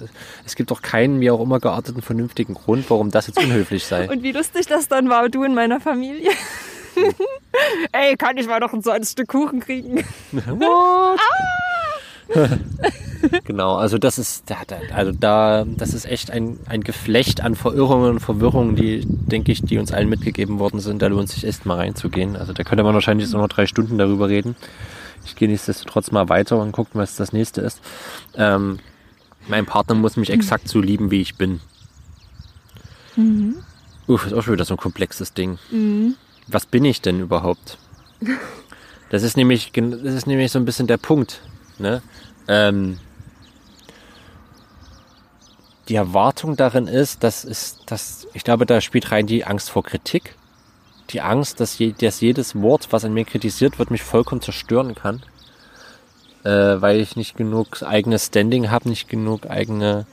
es 0.45 0.55
gibt 0.55 0.71
doch 0.71 0.81
keinen 0.81 1.19
wie 1.21 1.29
auch 1.29 1.39
immer 1.39 1.59
gearteten 1.59 2.01
vernünftigen 2.01 2.55
Grund, 2.55 2.89
warum 2.89 3.11
das 3.11 3.27
jetzt 3.27 3.39
unhöflich 3.39 3.85
sei. 3.85 4.09
Und 4.09 4.23
wie 4.23 4.31
lustig 4.31 4.65
das 4.67 4.87
dann 4.87 5.09
war, 5.09 5.29
du 5.29 5.43
in 5.43 5.53
meiner 5.53 5.79
Familie. 5.79 6.31
Ey, 7.91 8.15
kann 8.17 8.37
ich 8.37 8.47
mal 8.47 8.59
noch 8.59 8.73
ein 8.73 8.81
zweites 8.81 9.11
Stück 9.11 9.27
Kuchen 9.27 9.59
kriegen? 9.59 10.03
What? 10.31 11.19
genau, 13.43 13.75
also 13.75 13.97
das 13.97 14.19
ist, 14.19 14.43
also 14.93 15.11
da, 15.11 15.65
das 15.65 15.93
ist 15.93 16.05
echt 16.05 16.31
ein, 16.31 16.59
ein 16.67 16.83
Geflecht 16.83 17.41
an 17.41 17.55
Verirrungen 17.55 18.11
und 18.11 18.19
Verwirrungen, 18.19 18.75
die, 18.75 19.05
denke 19.05 19.51
ich, 19.51 19.61
die 19.61 19.77
uns 19.77 19.91
allen 19.91 20.09
mitgegeben 20.09 20.59
worden 20.59 20.79
sind. 20.79 21.01
Da 21.01 21.07
lohnt 21.07 21.29
sich 21.29 21.45
echt 21.45 21.65
mal 21.65 21.77
reinzugehen. 21.77 22.35
Also 22.35 22.53
da 22.53 22.63
könnte 22.63 22.83
man 22.83 22.93
wahrscheinlich 22.93 23.27
jetzt 23.27 23.33
noch 23.33 23.41
noch 23.41 23.47
drei 23.47 23.65
Stunden 23.65 23.97
darüber 23.97 24.29
reden. 24.29 24.55
Ich 25.25 25.35
gehe 25.35 25.47
nichtsdestotrotz 25.49 26.11
mal 26.11 26.29
weiter 26.29 26.59
und 26.59 26.71
gucken, 26.71 26.99
was 27.01 27.15
das 27.15 27.33
nächste 27.33 27.61
ist. 27.61 27.81
Ähm, 28.35 28.79
mein 29.47 29.65
Partner 29.65 29.95
muss 29.95 30.17
mich 30.17 30.29
exakt 30.29 30.67
so 30.67 30.79
lieben, 30.79 31.11
wie 31.11 31.21
ich 31.21 31.35
bin. 31.35 31.59
Uff, 34.07 34.25
ist 34.25 34.33
auch 34.33 34.43
schon 34.43 34.53
wieder 34.53 34.65
so 34.65 34.75
ein 34.75 34.79
komplexes 34.79 35.33
Ding. 35.33 35.57
Was 36.47 36.65
bin 36.65 36.85
ich 36.85 37.01
denn 37.01 37.19
überhaupt? 37.19 37.77
Das 39.09 39.23
ist 39.23 39.37
nämlich, 39.37 39.71
das 39.71 40.13
ist 40.13 40.27
nämlich 40.27 40.51
so 40.51 40.59
ein 40.59 40.65
bisschen 40.65 40.85
der 40.85 40.97
Punkt. 40.97 41.39
Ne? 41.79 42.01
Ähm, 42.47 42.99
die 45.89 45.95
Erwartung 45.95 46.55
darin 46.55 46.87
ist, 46.87 47.23
dass 47.23 47.45
ist, 47.45 47.83
dass 47.87 48.27
ich 48.33 48.43
glaube, 48.43 48.65
da 48.65 48.81
spielt 48.81 49.11
rein 49.11 49.27
die 49.27 49.45
Angst 49.45 49.69
vor 49.69 49.83
Kritik, 49.83 50.35
die 51.09 51.21
Angst, 51.21 51.59
dass, 51.59 51.77
je, 51.79 51.93
dass 51.93 52.21
jedes 52.21 52.61
Wort, 52.61 52.87
was 52.91 53.05
an 53.05 53.13
mir 53.13 53.25
kritisiert 53.25 53.79
wird, 53.79 53.91
mich 53.91 54.03
vollkommen 54.03 54.41
zerstören 54.41 54.95
kann, 54.95 55.23
äh, 56.43 56.81
weil 56.81 56.99
ich 56.99 57.15
nicht 57.15 57.37
genug 57.37 57.83
eigenes 57.83 58.25
Standing 58.27 58.69
habe, 58.69 58.89
nicht 58.89 59.07
genug 59.07 59.49
eigene 59.49 60.05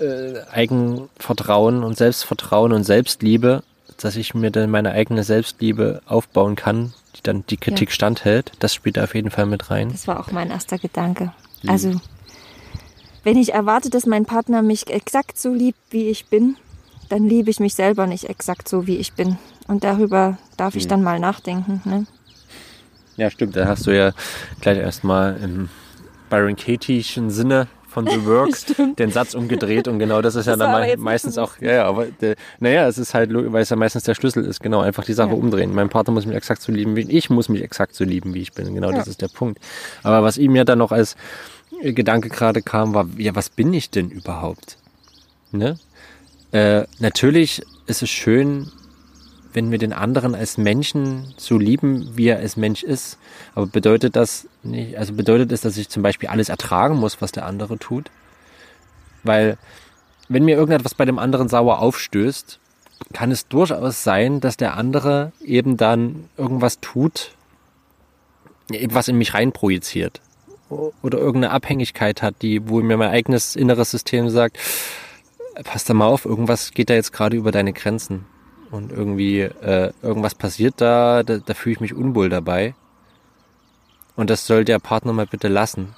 äh, 0.00 0.40
Eigenvertrauen 0.50 1.82
und 1.82 1.96
Selbstvertrauen 1.96 2.72
und 2.72 2.84
Selbstliebe, 2.84 3.62
dass 3.96 4.16
ich 4.16 4.34
mir 4.34 4.50
dann 4.50 4.70
meine 4.70 4.92
eigene 4.92 5.24
Selbstliebe 5.24 6.02
aufbauen 6.06 6.56
kann, 6.56 6.92
die 7.16 7.22
dann 7.22 7.44
die 7.46 7.56
Kritik 7.56 7.92
standhält. 7.92 8.52
Das 8.58 8.74
spielt 8.74 8.96
da 8.96 9.04
auf 9.04 9.14
jeden 9.14 9.30
Fall 9.30 9.46
mit 9.46 9.70
rein. 9.70 9.90
Das 9.90 10.08
war 10.08 10.20
auch 10.20 10.30
mein 10.32 10.50
erster 10.50 10.78
Gedanke. 10.78 11.32
Also, 11.66 12.00
wenn 13.22 13.36
ich 13.38 13.54
erwarte, 13.54 13.90
dass 13.90 14.06
mein 14.06 14.26
Partner 14.26 14.62
mich 14.62 14.88
exakt 14.88 15.38
so 15.38 15.52
liebt, 15.52 15.78
wie 15.90 16.08
ich 16.08 16.26
bin, 16.26 16.56
dann 17.08 17.28
liebe 17.28 17.50
ich 17.50 17.60
mich 17.60 17.74
selber 17.74 18.06
nicht 18.06 18.28
exakt 18.28 18.68
so, 18.68 18.86
wie 18.86 18.96
ich 18.96 19.12
bin. 19.12 19.38
Und 19.66 19.84
darüber 19.84 20.38
darf 20.56 20.74
ich 20.74 20.88
dann 20.88 21.02
mal 21.02 21.18
nachdenken. 21.18 21.80
Ne? 21.84 22.06
Ja, 23.16 23.30
stimmt. 23.30 23.56
Da 23.56 23.66
hast 23.66 23.86
du 23.86 23.96
ja 23.96 24.12
gleich 24.60 24.78
erstmal 24.78 25.36
im 25.38 25.68
Byron 26.28 26.56
Katie'schen 26.56 27.30
Sinne 27.30 27.68
von 27.94 28.06
The 28.06 28.26
Work 28.26 28.50
den 28.98 29.10
Satz 29.10 29.34
umgedreht 29.34 29.88
und 29.88 29.98
genau 29.98 30.20
das 30.20 30.34
ist 30.34 30.46
ja 30.46 30.52
Das 30.52 30.58
dann 30.58 30.72
mei- 30.72 30.88
jetzt 30.88 30.96
nicht 30.98 31.04
meistens 31.04 31.38
auch, 31.38 31.58
ja, 31.60 31.72
ja, 31.72 31.84
aber 31.86 32.06
der, 32.06 32.34
naja, 32.60 32.86
es 32.88 32.98
ist 32.98 33.14
halt, 33.14 33.30
weil 33.32 33.62
es 33.62 33.70
ja 33.70 33.76
meistens 33.76 34.02
der 34.02 34.14
Schlüssel 34.14 34.44
ist, 34.44 34.60
genau, 34.60 34.80
einfach 34.80 35.04
die 35.04 35.12
Sache 35.14 35.30
Ja. 35.30 35.34
umdrehen. 35.36 35.74
Mein 35.74 35.88
Partner 35.88 36.12
muss 36.12 36.26
mich 36.26 36.36
exakt 36.36 36.60
so 36.60 36.72
lieben, 36.72 36.96
wie 36.96 37.10
ich 37.10 37.30
muss 37.30 37.48
mich 37.48 37.62
exakt 37.62 37.94
so 37.94 38.04
lieben, 38.04 38.34
wie 38.34 38.42
ich 38.42 38.52
bin. 38.52 38.74
Genau, 38.74 38.90
Ja. 38.90 38.96
das 38.98 39.08
ist 39.08 39.22
der 39.22 39.28
Punkt. 39.28 39.58
Aber 40.02 40.22
was 40.22 40.36
ihm 40.36 40.54
ja 40.56 40.64
dann 40.64 40.78
noch 40.78 40.92
als 40.92 41.16
äh, 41.80 41.92
Gedanke 41.92 42.28
gerade 42.28 42.60
kam, 42.60 42.92
war, 42.94 43.06
ja, 43.16 43.34
was 43.34 43.48
bin 43.48 43.72
ich 43.72 43.90
denn 43.90 44.10
überhaupt? 44.10 44.76
Ne? 45.52 45.78
Äh, 46.52 46.84
natürlich 46.98 47.62
ist 47.86 48.02
es 48.02 48.10
schön, 48.10 48.70
wenn 49.54 49.70
wir 49.70 49.78
den 49.78 49.92
anderen 49.92 50.34
als 50.34 50.58
Menschen 50.58 51.32
so 51.36 51.56
lieben, 51.56 52.16
wie 52.16 52.26
er 52.26 52.38
als 52.38 52.56
Mensch 52.56 52.82
ist. 52.82 53.18
Aber 53.54 53.66
bedeutet 53.66 54.16
das 54.16 54.48
nicht, 54.62 54.98
also 54.98 55.14
bedeutet 55.14 55.52
es, 55.52 55.62
dass 55.62 55.76
ich 55.76 55.88
zum 55.88 56.02
Beispiel 56.02 56.28
alles 56.28 56.48
ertragen 56.48 56.96
muss, 56.96 57.22
was 57.22 57.32
der 57.32 57.46
andere 57.46 57.78
tut? 57.78 58.10
Weil, 59.22 59.56
wenn 60.28 60.44
mir 60.44 60.56
irgendetwas 60.56 60.94
bei 60.94 61.04
dem 61.04 61.18
anderen 61.18 61.48
sauer 61.48 61.78
aufstößt, 61.78 62.58
kann 63.12 63.30
es 63.30 63.48
durchaus 63.48 64.02
sein, 64.02 64.40
dass 64.40 64.56
der 64.56 64.76
andere 64.76 65.32
eben 65.42 65.76
dann 65.76 66.28
irgendwas 66.36 66.80
tut, 66.80 67.32
etwas 68.70 69.08
in 69.08 69.16
mich 69.16 69.34
reinprojiziert. 69.34 70.20
Oder 71.02 71.18
irgendeine 71.18 71.52
Abhängigkeit 71.52 72.22
hat, 72.22 72.42
die, 72.42 72.68
wo 72.68 72.80
mir 72.80 72.96
mein 72.96 73.10
eigenes 73.10 73.54
inneres 73.54 73.90
System 73.90 74.28
sagt, 74.30 74.58
pass 75.62 75.84
da 75.84 75.94
mal 75.94 76.06
auf, 76.06 76.24
irgendwas 76.24 76.72
geht 76.72 76.90
da 76.90 76.94
jetzt 76.94 77.12
gerade 77.12 77.36
über 77.36 77.52
deine 77.52 77.72
Grenzen. 77.72 78.26
Und 78.74 78.90
irgendwie, 78.90 79.38
äh, 79.38 79.92
irgendwas 80.02 80.34
passiert 80.34 80.74
da, 80.78 81.22
da, 81.22 81.38
da 81.38 81.54
fühle 81.54 81.74
ich 81.74 81.80
mich 81.80 81.94
unwohl 81.94 82.28
dabei. 82.28 82.74
Und 84.16 84.30
das 84.30 84.48
soll 84.48 84.64
der 84.64 84.80
Partner 84.80 85.12
mal 85.12 85.26
bitte 85.26 85.46
lassen. 85.46 85.94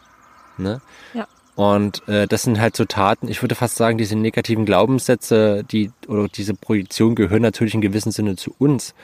Ne? 0.58 0.82
Ja. 1.14 1.26
Und 1.54 2.06
äh, 2.06 2.26
das 2.26 2.42
sind 2.42 2.60
halt 2.60 2.76
so 2.76 2.84
Taten, 2.84 3.28
ich 3.28 3.42
würde 3.42 3.54
fast 3.54 3.76
sagen, 3.76 3.96
diese 3.96 4.14
negativen 4.14 4.66
Glaubenssätze, 4.66 5.64
die 5.64 5.90
oder 6.06 6.28
diese 6.28 6.52
Projektion 6.52 7.14
gehören 7.14 7.40
natürlich 7.40 7.72
in 7.72 7.80
gewissem 7.80 8.12
Sinne 8.12 8.36
zu 8.36 8.54
uns. 8.58 8.94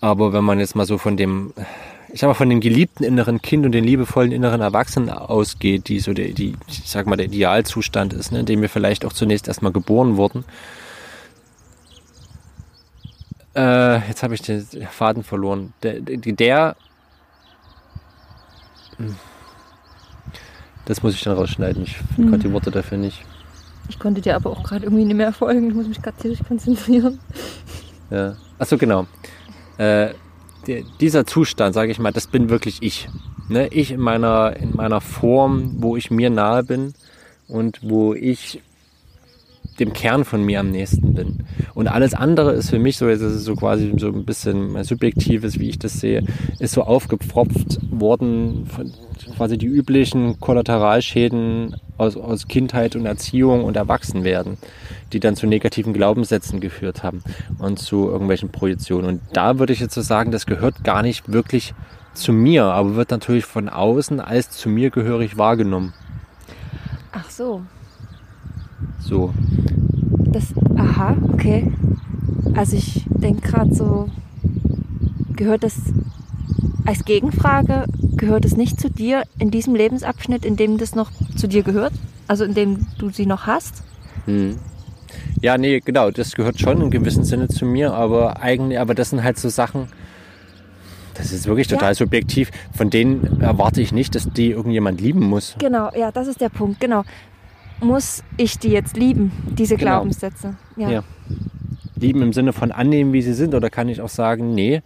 Aber 0.00 0.32
wenn 0.32 0.44
man 0.44 0.58
jetzt 0.58 0.74
mal 0.74 0.86
so 0.86 0.96
von 0.96 1.18
dem, 1.18 1.52
ich 2.14 2.20
sag 2.20 2.28
mal, 2.28 2.34
von 2.34 2.48
dem 2.48 2.60
geliebten 2.60 3.04
inneren 3.04 3.42
Kind 3.42 3.66
und 3.66 3.72
den 3.72 3.84
liebevollen 3.84 4.32
inneren 4.32 4.62
Erwachsenen 4.62 5.10
ausgeht, 5.10 5.88
die 5.88 6.00
so 6.00 6.14
der, 6.14 6.28
die, 6.28 6.56
ich 6.66 6.84
sag 6.86 7.06
mal, 7.06 7.16
der 7.16 7.26
Idealzustand 7.26 8.14
ist, 8.14 8.32
ne, 8.32 8.40
in 8.40 8.46
dem 8.46 8.62
wir 8.62 8.70
vielleicht 8.70 9.04
auch 9.04 9.12
zunächst 9.12 9.48
erstmal 9.48 9.72
geboren 9.72 10.16
wurden. 10.16 10.46
Äh, 13.54 14.08
jetzt 14.08 14.22
habe 14.22 14.34
ich 14.34 14.42
den 14.42 14.66
Faden 14.90 15.22
verloren. 15.22 15.72
Der, 15.82 16.00
der, 16.00 16.76
das 20.84 21.02
muss 21.02 21.14
ich 21.14 21.22
dann 21.22 21.34
rausschneiden. 21.34 21.82
Ich 21.82 21.96
finde 21.96 22.30
gerade 22.30 22.42
die 22.42 22.52
Worte 22.52 22.70
dafür 22.70 22.98
nicht. 22.98 23.24
Ich 23.88 23.98
konnte 23.98 24.20
dir 24.20 24.36
aber 24.36 24.50
auch 24.50 24.62
gerade 24.62 24.84
irgendwie 24.84 25.04
nicht 25.04 25.16
mehr 25.16 25.32
folgen. 25.32 25.68
Ich 25.68 25.74
muss 25.74 25.86
mich 25.86 26.00
gerade 26.00 26.16
tierisch 26.16 26.42
konzentrieren. 26.46 27.20
Ja. 28.10 28.36
Achso, 28.58 28.76
genau. 28.78 29.06
Äh, 29.78 30.10
der, 30.66 30.82
dieser 31.00 31.26
Zustand, 31.26 31.74
sage 31.74 31.90
ich 31.90 31.98
mal, 31.98 32.12
das 32.12 32.26
bin 32.26 32.48
wirklich 32.48 32.82
ich. 32.82 33.08
Ne? 33.48 33.68
Ich 33.68 33.92
in 33.92 34.00
meiner, 34.00 34.56
in 34.56 34.76
meiner 34.76 35.00
Form, 35.00 35.74
wo 35.78 35.96
ich 35.96 36.10
mir 36.10 36.30
nahe 36.30 36.62
bin 36.62 36.94
und 37.48 37.80
wo 37.82 38.14
ich 38.14 38.62
dem 39.80 39.92
Kern 39.92 40.24
von 40.24 40.42
mir 40.42 40.60
am 40.60 40.70
nächsten 40.70 41.14
bin. 41.14 41.44
Und 41.74 41.88
alles 41.88 42.14
andere 42.14 42.52
ist 42.52 42.70
für 42.70 42.78
mich 42.78 42.96
so, 42.96 43.08
das 43.08 43.20
ist 43.20 43.44
so 43.44 43.54
quasi 43.56 43.92
so 43.96 44.08
ein 44.08 44.24
bisschen 44.24 44.72
mein 44.72 44.84
subjektives, 44.84 45.58
wie 45.58 45.68
ich 45.68 45.78
das 45.78 46.00
sehe, 46.00 46.24
ist 46.58 46.72
so 46.72 46.82
aufgepfropft 46.82 47.80
worden 47.90 48.66
von 48.66 48.92
quasi 49.36 49.58
die 49.58 49.66
üblichen 49.66 50.38
Kollateralschäden 50.40 51.76
aus, 51.96 52.16
aus 52.16 52.48
Kindheit 52.48 52.96
und 52.96 53.06
Erziehung 53.06 53.64
und 53.64 53.76
Erwachsenwerden, 53.76 54.58
die 55.12 55.20
dann 55.20 55.36
zu 55.36 55.46
negativen 55.46 55.92
Glaubenssätzen 55.92 56.60
geführt 56.60 57.02
haben 57.02 57.22
und 57.58 57.78
zu 57.78 58.08
irgendwelchen 58.08 58.50
Projektionen. 58.50 59.06
Und 59.06 59.20
da 59.32 59.58
würde 59.58 59.72
ich 59.72 59.80
jetzt 59.80 59.94
so 59.94 60.02
sagen, 60.02 60.30
das 60.30 60.46
gehört 60.46 60.84
gar 60.84 61.02
nicht 61.02 61.32
wirklich 61.32 61.74
zu 62.14 62.32
mir, 62.32 62.64
aber 62.64 62.96
wird 62.96 63.10
natürlich 63.10 63.44
von 63.44 63.68
außen 63.68 64.20
als 64.20 64.50
zu 64.50 64.68
mir 64.68 64.90
gehörig 64.90 65.36
wahrgenommen. 65.36 65.92
Ach 67.12 67.28
so. 67.30 67.62
So. 69.00 69.32
Das, 70.34 70.52
aha, 70.76 71.16
okay. 71.32 71.70
Also 72.56 72.76
ich 72.76 73.04
denke 73.06 73.48
gerade 73.48 73.72
so, 73.72 74.10
gehört 75.36 75.62
das 75.62 75.76
als 76.84 77.04
Gegenfrage, 77.04 77.84
gehört 78.16 78.44
es 78.44 78.56
nicht 78.56 78.80
zu 78.80 78.90
dir 78.90 79.22
in 79.38 79.52
diesem 79.52 79.76
Lebensabschnitt, 79.76 80.44
in 80.44 80.56
dem 80.56 80.76
das 80.76 80.96
noch 80.96 81.12
zu 81.36 81.46
dir 81.46 81.62
gehört? 81.62 81.92
Also 82.26 82.42
in 82.42 82.54
dem 82.54 82.86
du 82.98 83.10
sie 83.10 83.26
noch 83.26 83.46
hast? 83.46 83.84
Hm. 84.24 84.56
Ja, 85.40 85.56
nee, 85.56 85.78
genau, 85.78 86.10
das 86.10 86.32
gehört 86.32 86.58
schon 86.58 86.80
in 86.80 86.90
gewissem 86.90 87.22
Sinne 87.22 87.46
zu 87.46 87.64
mir, 87.64 87.94
aber 87.94 88.42
eigentlich, 88.42 88.80
aber 88.80 88.96
das 88.96 89.10
sind 89.10 89.22
halt 89.22 89.38
so 89.38 89.48
Sachen, 89.48 89.86
das 91.14 91.30
ist 91.30 91.46
wirklich 91.46 91.68
total 91.68 91.90
ja. 91.90 91.94
subjektiv. 91.94 92.50
Von 92.76 92.90
denen 92.90 93.40
erwarte 93.40 93.80
ich 93.80 93.92
nicht, 93.92 94.16
dass 94.16 94.28
die 94.28 94.50
irgendjemand 94.50 95.00
lieben 95.00 95.20
muss. 95.20 95.54
Genau, 95.60 95.92
ja, 95.96 96.10
das 96.10 96.26
ist 96.26 96.40
der 96.40 96.48
Punkt, 96.48 96.80
genau 96.80 97.04
muss 97.80 98.22
ich 98.36 98.58
die 98.58 98.70
jetzt 98.70 98.96
lieben, 98.96 99.32
diese 99.58 99.76
genau. 99.76 99.92
Glaubenssätze? 99.92 100.56
Ja. 100.76 100.90
ja. 100.90 101.04
Lieben 101.96 102.22
im 102.22 102.32
Sinne 102.32 102.52
von 102.52 102.72
annehmen, 102.72 103.12
wie 103.12 103.22
sie 103.22 103.34
sind, 103.34 103.54
oder 103.54 103.70
kann 103.70 103.88
ich 103.88 104.00
auch 104.00 104.08
sagen, 104.08 104.54
nee, 104.54 104.82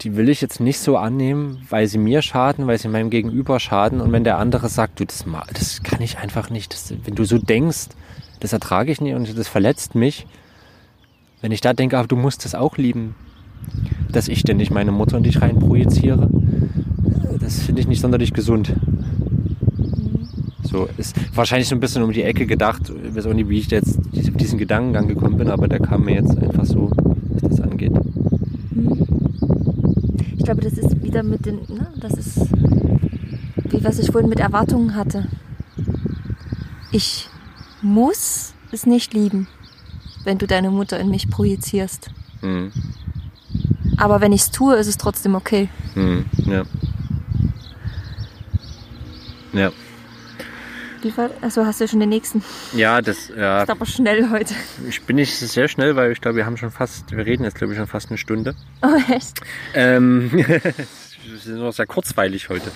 die 0.00 0.16
will 0.16 0.28
ich 0.28 0.40
jetzt 0.40 0.60
nicht 0.60 0.78
so 0.78 0.96
annehmen, 0.96 1.66
weil 1.68 1.86
sie 1.86 1.98
mir 1.98 2.22
schaden, 2.22 2.66
weil 2.66 2.78
sie 2.78 2.88
meinem 2.88 3.10
Gegenüber 3.10 3.60
schaden. 3.60 4.00
Und 4.00 4.12
wenn 4.12 4.24
der 4.24 4.38
andere 4.38 4.68
sagt, 4.68 5.00
du, 5.00 5.04
das, 5.04 5.24
das 5.52 5.82
kann 5.82 6.00
ich 6.00 6.18
einfach 6.18 6.50
nicht, 6.50 6.72
das, 6.72 6.94
wenn 7.04 7.14
du 7.14 7.24
so 7.24 7.38
denkst, 7.38 7.88
das 8.40 8.52
ertrage 8.52 8.90
ich 8.90 9.00
nicht 9.00 9.14
und 9.14 9.36
das 9.36 9.48
verletzt 9.48 9.94
mich. 9.94 10.26
Wenn 11.40 11.52
ich 11.52 11.60
da 11.60 11.72
denke, 11.72 11.98
aber 11.98 12.08
du 12.08 12.16
musst 12.16 12.44
das 12.44 12.54
auch 12.54 12.76
lieben, 12.76 13.14
dass 14.10 14.28
ich 14.28 14.42
denn 14.42 14.56
nicht 14.56 14.70
meine 14.70 14.92
Mutter 14.92 15.16
in 15.16 15.22
dich 15.22 15.42
rein 15.42 15.58
projiziere, 15.58 16.28
das 17.40 17.62
finde 17.62 17.80
ich 17.80 17.88
nicht 17.88 18.00
sonderlich 18.00 18.32
gesund. 18.32 18.74
So 20.62 20.88
ist 20.96 21.16
wahrscheinlich 21.34 21.68
so 21.68 21.74
ein 21.74 21.80
bisschen 21.80 22.02
um 22.02 22.12
die 22.12 22.22
Ecke 22.22 22.46
gedacht. 22.46 22.92
Ich 23.04 23.14
weiß 23.14 23.26
auch 23.26 23.34
nicht, 23.34 23.48
wie 23.48 23.58
ich 23.58 23.70
jetzt 23.70 23.98
auf 23.98 24.36
diesen 24.36 24.58
Gedankengang 24.58 25.08
gekommen 25.08 25.36
bin, 25.36 25.48
aber 25.48 25.68
der 25.68 25.80
kam 25.80 26.04
mir 26.04 26.14
jetzt 26.14 26.38
einfach 26.38 26.64
so, 26.64 26.90
was 27.30 27.42
das 27.42 27.60
angeht. 27.60 27.92
Hm. 28.70 29.06
Ich 30.36 30.44
glaube, 30.44 30.60
das 30.62 30.74
ist 30.74 31.02
wieder 31.02 31.22
mit 31.22 31.46
den, 31.46 31.56
ne, 31.68 31.88
das 32.00 32.14
ist 32.14 32.38
wie 33.72 33.84
was 33.84 33.98
ich 33.98 34.10
vorhin 34.10 34.28
mit 34.28 34.40
Erwartungen 34.40 34.94
hatte. 34.94 35.26
Ich 36.90 37.28
muss 37.80 38.54
es 38.70 38.86
nicht 38.86 39.14
lieben, 39.14 39.48
wenn 40.24 40.38
du 40.38 40.46
deine 40.46 40.70
Mutter 40.70 41.00
in 41.00 41.08
mich 41.08 41.30
projizierst. 41.30 42.10
Mhm. 42.42 42.72
Aber 43.96 44.20
wenn 44.20 44.32
ich 44.32 44.42
es 44.42 44.50
tue, 44.50 44.76
ist 44.76 44.86
es 44.86 44.98
trotzdem 44.98 45.34
okay. 45.34 45.68
Mhm. 45.94 46.26
Ja. 46.46 46.62
Ja. 49.52 49.72
Also 51.40 51.66
hast 51.66 51.80
du 51.80 51.88
schon 51.88 52.00
den 52.00 52.08
nächsten. 52.08 52.44
Ja, 52.74 53.00
das 53.02 53.28
ja. 53.28 53.62
Ist 53.62 53.70
aber 53.70 53.86
schnell 53.86 54.30
heute. 54.30 54.54
Ich 54.88 55.02
bin 55.02 55.16
nicht 55.16 55.34
sehr 55.34 55.68
schnell, 55.68 55.96
weil 55.96 56.12
ich 56.12 56.20
glaube, 56.20 56.36
wir 56.36 56.46
haben 56.46 56.56
schon 56.56 56.70
fast, 56.70 57.10
wir 57.10 57.24
reden 57.24 57.44
jetzt 57.44 57.56
glaube 57.56 57.72
ich 57.72 57.78
schon 57.78 57.86
fast 57.86 58.10
eine 58.10 58.18
Stunde. 58.18 58.54
Oh 58.82 59.12
echt? 59.12 59.40
Ähm, 59.74 60.30
wir 60.32 61.38
sind 61.38 61.58
noch 61.58 61.72
sehr 61.72 61.86
kurzweilig 61.86 62.48
heute. 62.48 62.70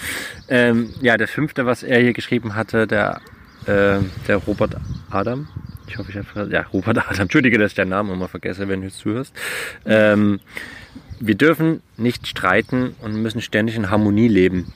Ähm, 0.48 0.92
ja, 1.00 1.16
der 1.16 1.28
fünfte, 1.28 1.66
was 1.66 1.82
er 1.82 2.00
hier 2.00 2.12
geschrieben 2.12 2.54
hatte, 2.54 2.86
der, 2.86 3.20
äh, 3.66 3.98
der 4.26 4.36
Robert 4.46 4.76
Adam. 5.10 5.48
Ich 5.88 5.98
hoffe, 5.98 6.10
ich 6.10 6.16
habe 6.16 6.50
ja 6.50 6.62
Robert 6.72 6.98
Adam. 6.98 7.22
Entschuldige, 7.22 7.58
dass 7.58 7.72
ich 7.72 7.76
den 7.76 7.88
Namen 7.88 8.12
immer 8.12 8.28
vergesse, 8.28 8.68
wenn 8.68 8.82
du 8.82 8.90
zuhörst. 8.90 9.32
Ähm, 9.84 10.40
wir 11.20 11.34
dürfen 11.34 11.82
nicht 11.96 12.26
streiten 12.26 12.94
und 13.00 13.14
müssen 13.22 13.40
ständig 13.40 13.76
in 13.76 13.90
Harmonie 13.90 14.28
leben. 14.28 14.72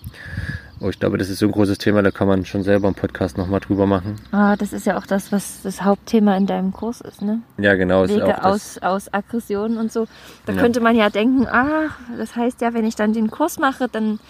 Oh, 0.83 0.89
ich 0.89 0.99
glaube, 0.99 1.19
das 1.19 1.29
ist 1.29 1.41
so 1.41 1.47
ein 1.47 1.53
großes 1.53 1.77
Thema, 1.77 2.01
da 2.03 2.11
kann 2.11 2.27
man 2.27 2.47
schon 2.47 2.63
selber 2.63 2.87
einen 2.89 2.95
Podcast 2.95 3.37
nochmal 3.37 3.61
drüber 3.61 3.85
machen. 3.87 4.17
Ah, 4.33 4.57
das 4.57 4.73
ist 4.73 4.87
ja 4.87 4.97
auch 4.97 5.05
das, 5.05 5.31
was 5.31 5.61
das 5.63 5.83
Hauptthema 5.83 6.35
in 6.39 6.47
deinem 6.47 6.73
Kurs 6.73 7.03
ist, 7.03 7.21
ne? 7.21 7.43
Ja, 7.59 7.75
genau. 7.75 8.05
Wege 8.05 8.15
ist 8.15 8.23
auch 8.23 8.43
aus, 8.45 8.79
aus 8.79 9.13
Aggressionen 9.13 9.77
und 9.77 9.93
so. 9.93 10.07
Da 10.47 10.55
ja. 10.55 10.61
könnte 10.61 10.81
man 10.81 10.97
ja 10.97 11.11
denken, 11.11 11.47
ah, 11.47 11.91
das 12.17 12.35
heißt 12.35 12.63
ja, 12.63 12.73
wenn 12.73 12.87
ich 12.87 12.97
dann 12.97 13.13
den 13.13 13.31
Kurs 13.31 13.59
mache, 13.59 13.89
dann, 13.89 14.21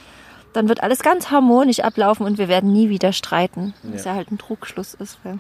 dann 0.53 0.68
wird 0.68 0.82
alles 0.82 1.05
ganz 1.05 1.30
harmonisch 1.30 1.78
ablaufen 1.78 2.26
und 2.26 2.36
wir 2.36 2.48
werden 2.48 2.72
nie 2.72 2.88
wieder 2.88 3.12
streiten. 3.12 3.72
Ja. 3.84 3.94
Was 3.94 4.05
ja 4.05 4.14
halt 4.14 4.32
ein 4.32 4.38
Trugschluss 4.38 4.94
ist. 4.94 5.20
Weil 5.22 5.38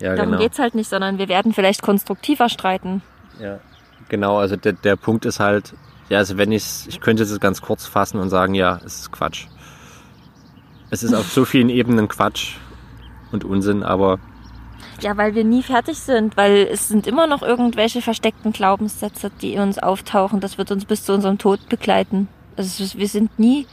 ja, 0.00 0.14
darum 0.14 0.32
genau. 0.32 0.42
geht 0.42 0.52
es 0.52 0.58
halt 0.58 0.74
nicht, 0.74 0.88
sondern 0.88 1.18
wir 1.18 1.28
werden 1.28 1.52
vielleicht 1.52 1.82
konstruktiver 1.82 2.48
streiten. 2.48 3.02
Ja, 3.38 3.60
genau. 4.08 4.38
Also 4.38 4.56
der, 4.56 4.72
der 4.72 4.96
Punkt 4.96 5.26
ist 5.26 5.38
halt, 5.38 5.74
ja, 6.08 6.16
also 6.16 6.38
wenn 6.38 6.50
ich 6.50 6.86
ich 6.88 7.02
könnte 7.02 7.24
es 7.24 7.40
ganz 7.40 7.60
kurz 7.60 7.84
fassen 7.84 8.18
und 8.18 8.30
sagen, 8.30 8.54
ja, 8.54 8.80
es 8.86 9.00
ist 9.00 9.12
Quatsch. 9.12 9.46
Es 10.90 11.02
ist 11.04 11.14
auf 11.14 11.30
so 11.30 11.44
vielen 11.44 11.68
Ebenen 11.68 12.08
Quatsch 12.08 12.56
und 13.30 13.44
Unsinn, 13.44 13.82
aber. 13.82 14.18
Ja, 15.00 15.16
weil 15.16 15.34
wir 15.34 15.44
nie 15.44 15.62
fertig 15.62 15.98
sind, 15.98 16.36
weil 16.36 16.68
es 16.70 16.88
sind 16.88 17.06
immer 17.06 17.26
noch 17.26 17.42
irgendwelche 17.42 18.02
versteckten 18.02 18.52
Glaubenssätze, 18.52 19.30
die 19.40 19.54
in 19.54 19.60
uns 19.60 19.78
auftauchen. 19.78 20.40
Das 20.40 20.58
wird 20.58 20.70
uns 20.72 20.84
bis 20.84 21.04
zu 21.04 21.14
unserem 21.14 21.38
Tod 21.38 21.68
begleiten. 21.68 22.28
Also 22.56 22.98
wir 22.98 23.08
sind 23.08 23.38
nie, 23.38 23.66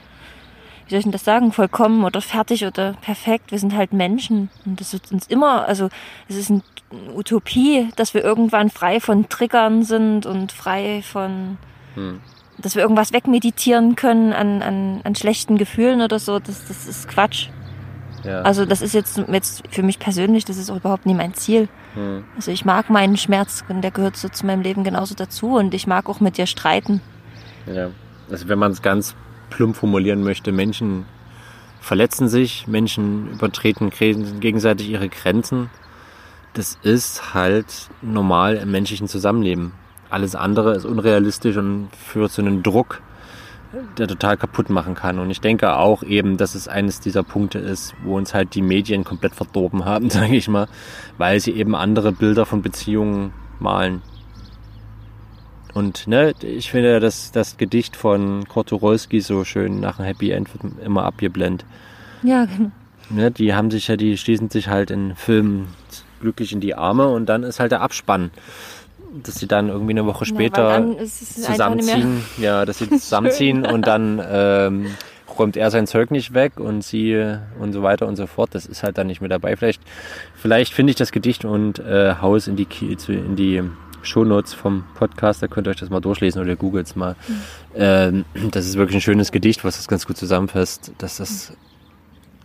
wie 0.86 0.92
soll 0.92 1.00
ich 1.00 1.06
denn 1.06 1.12
das 1.12 1.26
sagen, 1.26 1.52
vollkommen 1.52 2.06
oder 2.06 2.22
fertig 2.22 2.66
oder 2.66 2.94
perfekt. 3.02 3.52
Wir 3.52 3.60
sind 3.60 3.76
halt 3.76 3.92
Menschen. 3.94 4.50
Und 4.66 4.80
das 4.80 4.94
wird 4.94 5.12
uns 5.12 5.28
immer, 5.28 5.68
also 5.68 5.90
es 6.30 6.38
ist 6.38 6.52
eine 6.52 6.62
Utopie, 7.14 7.90
dass 7.96 8.14
wir 8.14 8.24
irgendwann 8.24 8.70
frei 8.70 9.02
von 9.02 9.28
Triggern 9.28 9.84
sind 9.84 10.26
und 10.26 10.52
frei 10.52 11.02
von 11.02 11.58
hm 11.96 12.22
dass 12.58 12.76
wir 12.76 12.82
irgendwas 12.82 13.14
wegmeditieren 13.14 13.96
können 13.96 14.34
an, 14.34 14.62
an, 14.62 15.02
an 15.04 15.16
schlechten 15.16 15.58
Gefühlen 15.58 16.02
oder 16.02 16.20
so, 16.20 16.40
das, 16.40 16.66
das 16.68 16.88
ist 16.88 17.08
Quatsch. 17.08 17.50
Ja. 18.24 18.42
Also 18.42 18.66
das 18.66 18.82
ist 18.82 18.94
jetzt, 18.94 19.18
jetzt 19.32 19.64
für 19.70 19.84
mich 19.84 20.00
persönlich, 20.00 20.44
das 20.44 20.58
ist 20.58 20.70
auch 20.70 20.78
überhaupt 20.78 21.06
nie 21.06 21.14
mein 21.14 21.34
Ziel. 21.34 21.70
Hm. 21.94 22.24
Also 22.36 22.52
ich 22.52 22.66
mag 22.66 22.90
meinen 22.90 23.16
Schmerz 23.18 23.64
und 23.70 23.82
der 23.82 23.92
gehört 23.92 24.18
so 24.18 24.28
zu 24.28 24.46
meinem 24.46 24.62
Leben 24.62 24.84
genauso 24.84 25.16
dazu 25.16 25.56
und 25.56 25.74
ich 25.74 25.88
mag 25.88 26.10
auch 26.10 26.20
mit 26.20 26.38
dir 26.38 26.48
streiten. 26.48 27.02
Ja, 27.72 27.90
also 28.30 28.48
wenn 28.48 28.60
man 28.60 28.72
es 28.72 28.82
ganz 28.82 29.16
plump 29.50 29.76
formulieren 29.76 30.24
möchte, 30.24 30.52
Menschen 30.52 31.06
verletzen 31.80 32.28
sich, 32.28 32.68
Menschen 32.68 33.32
übertreten 33.32 33.92
gegenseitig 34.40 34.90
ihre 34.90 35.10
Grenzen. 35.10 35.70
Das 36.54 36.78
ist 36.82 37.34
halt 37.34 37.90
normal 38.02 38.56
im 38.56 38.72
menschlichen 38.72 39.08
Zusammenleben. 39.08 39.74
Alles 40.10 40.36
andere 40.36 40.74
ist 40.74 40.86
unrealistisch 40.86 41.58
und 41.58 41.90
führt 41.96 42.32
zu 42.32 42.42
einem 42.42 42.64
Druck, 42.64 43.02
der 43.98 44.08
total 44.08 44.38
kaputt 44.38 44.70
machen 44.70 44.96
kann. 44.96 45.20
Und 45.20 45.30
ich 45.30 45.42
denke 45.42 45.76
auch 45.76 46.04
eben, 46.04 46.38
dass 46.38 46.56
es 46.56 46.68
eines 46.68 47.00
dieser 47.00 47.24
Punkte 47.24 47.60
ist, 47.60 47.94
wo 48.04 48.16
uns 48.16 48.34
halt 48.34 48.56
die 48.56 48.62
Medien 48.62 49.04
komplett 49.04 49.36
verdorben 49.36 49.86
haben, 49.86 50.10
sage 50.10 50.36
ich 50.36 50.48
mal, 50.48 50.68
weil 51.18 51.40
sie 51.40 51.52
eben 51.52 51.76
andere 51.76 52.12
Bilder 52.12 52.46
von 52.46 52.62
Beziehungen 52.62 53.34
malen. 53.60 54.02
Und 55.74 56.08
ne, 56.08 56.34
ich 56.42 56.72
finde 56.72 57.00
das, 57.00 57.32
das 57.32 57.58
Gedicht 57.58 57.96
von 57.96 58.48
Kurt 58.48 58.70
Tucholsky 58.70 59.22
so 59.22 59.44
schön, 59.44 59.80
nach 59.80 60.00
einem 60.00 60.08
Happy 60.08 60.32
End 60.32 60.50
wird 60.54 60.80
immer 60.84 61.04
abgeblendet. 61.04 61.68
Ja, 62.24 62.46
genau. 62.46 62.72
Ne, 63.10 63.32
die 63.32 63.54
haben 63.54 63.70
sich 63.70 63.88
ja, 63.88 63.96
die 63.96 64.18
schließen 64.18 64.50
sich 64.50 64.70
halt 64.70 64.90
in 64.90 65.16
Filmen 65.16 65.68
glücklich 66.20 66.52
in 66.52 66.62
die 66.62 66.76
Arme 66.76 67.08
und 67.08 67.28
dann 67.28 67.44
ist 67.44 67.60
halt 67.60 67.72
der 67.72 67.82
Abspann 67.82 68.32
dass 69.24 69.36
sie 69.36 69.48
dann 69.48 69.70
irgendwie 69.70 69.92
eine 69.92 70.06
Woche 70.06 70.26
Na, 70.28 70.36
später 70.36 70.80
mehr- 70.80 71.06
zusammenziehen. 71.06 72.24
Ja, 72.38 72.66
dass 72.66 72.80
sie 72.80 72.90
zusammenziehen 72.90 73.66
und 73.66 73.88
dann 73.88 74.22
ähm, 74.30 74.88
räumt 75.38 75.58
er 75.58 75.72
sein 75.72 75.88
Zeug 75.88 76.12
nicht 76.12 76.34
weg 76.34 76.60
und 76.60 76.84
sie 76.84 77.36
und 77.60 77.74
so 77.74 77.84
weiter 77.84 78.08
und 78.08 78.16
so 78.16 78.28
fort. 78.28 78.50
Das 78.54 78.66
ist 78.66 78.84
halt 78.84 78.98
dann 78.98 79.08
nicht 79.08 79.22
mehr 79.22 79.30
dabei. 79.30 79.56
Vielleicht, 79.56 79.82
vielleicht 80.36 80.74
finde 80.74 80.92
ich 80.92 80.96
das 80.98 81.12
Gedicht 81.12 81.46
und 81.46 81.80
äh, 81.80 82.16
hau 82.22 82.36
es 82.36 82.48
in 82.48 82.56
die 82.56 82.68
in 83.08 83.36
die 83.36 83.64
Shownotes 84.04 84.54
vom 84.54 84.86
Podcast, 84.96 85.42
da 85.44 85.48
könnt 85.48 85.68
ihr 85.68 85.72
euch 85.72 85.78
das 85.80 85.90
mal 85.90 86.00
durchlesen 86.00 86.42
oder 86.42 86.56
googelt 86.56 86.88
es 86.88 86.96
mal. 86.96 87.16
Ähm, 87.76 88.26
das 88.52 88.66
ist 88.66 88.78
wirklich 88.78 88.96
ein 88.98 89.02
schönes 89.02 89.32
Gedicht, 89.32 89.64
was 89.66 89.76
das 89.78 89.88
ganz 89.88 90.06
gut 90.08 90.18
zusammenfasst. 90.18 90.92
Dass 90.98 91.18
das, 91.18 91.54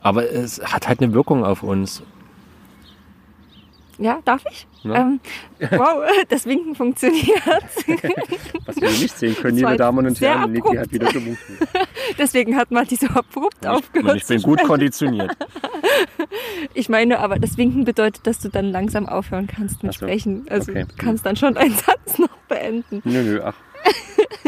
aber 0.00 0.28
es 0.30 0.60
hat 0.62 0.88
halt 0.88 1.00
eine 1.00 1.12
Wirkung 1.14 1.44
auf 1.44 1.62
uns. 1.62 2.02
Ja, 3.98 4.20
darf 4.24 4.42
ich? 4.50 4.66
Ja. 4.82 4.94
Ähm, 4.96 5.20
wow, 5.70 6.02
das 6.28 6.46
Winken 6.46 6.74
funktioniert. 6.74 7.42
Was 8.66 8.76
wir 8.80 8.90
nicht 8.90 9.16
sehen 9.16 9.36
können, 9.36 9.56
liebe 9.58 9.76
Damen 9.76 10.06
und 10.06 10.20
Herren, 10.20 10.52
Niki 10.52 10.76
hat 10.76 10.90
wieder 10.92 11.12
gewunken. 11.12 11.58
Deswegen 12.18 12.56
hat 12.56 12.70
man 12.70 12.86
die 12.86 12.96
so 12.96 13.06
abrupt 13.08 13.58
Ich, 13.62 13.68
aufgehört. 13.68 14.16
ich 14.16 14.26
bin 14.26 14.42
gut 14.42 14.62
konditioniert. 14.64 15.36
Ich 16.74 16.88
meine, 16.88 17.18
aber 17.20 17.38
das 17.38 17.56
Winken 17.58 17.84
bedeutet, 17.84 18.26
dass 18.26 18.38
du 18.40 18.48
dann 18.48 18.66
langsam 18.72 19.08
aufhören 19.08 19.46
kannst 19.46 19.82
mit 19.82 19.92
so. 19.92 19.98
Sprechen. 20.06 20.46
Also 20.48 20.72
Okay. 20.72 20.84
du 20.88 20.94
kannst 20.96 21.24
dann 21.26 21.36
schon 21.36 21.56
einen 21.56 21.74
Satz 21.74 22.18
noch 22.18 22.28
beenden. 22.48 23.02
Nö, 23.04 23.22
nö, 23.22 23.40
ach. 23.44 23.54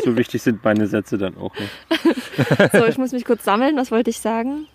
So 0.05 0.17
wichtig 0.17 0.43
sind 0.43 0.63
meine 0.65 0.87
Sätze 0.87 1.17
dann 1.19 1.37
auch 1.37 1.53
nicht. 1.59 2.73
So, 2.73 2.85
ich 2.87 2.99
muss 2.99 3.13
mich 3.13 3.25
kurz 3.25 3.45
sammeln. 3.45 3.77
Was 3.77 3.91
wollte 3.91 4.11
ich 4.11 4.19
sagen? 4.21 4.67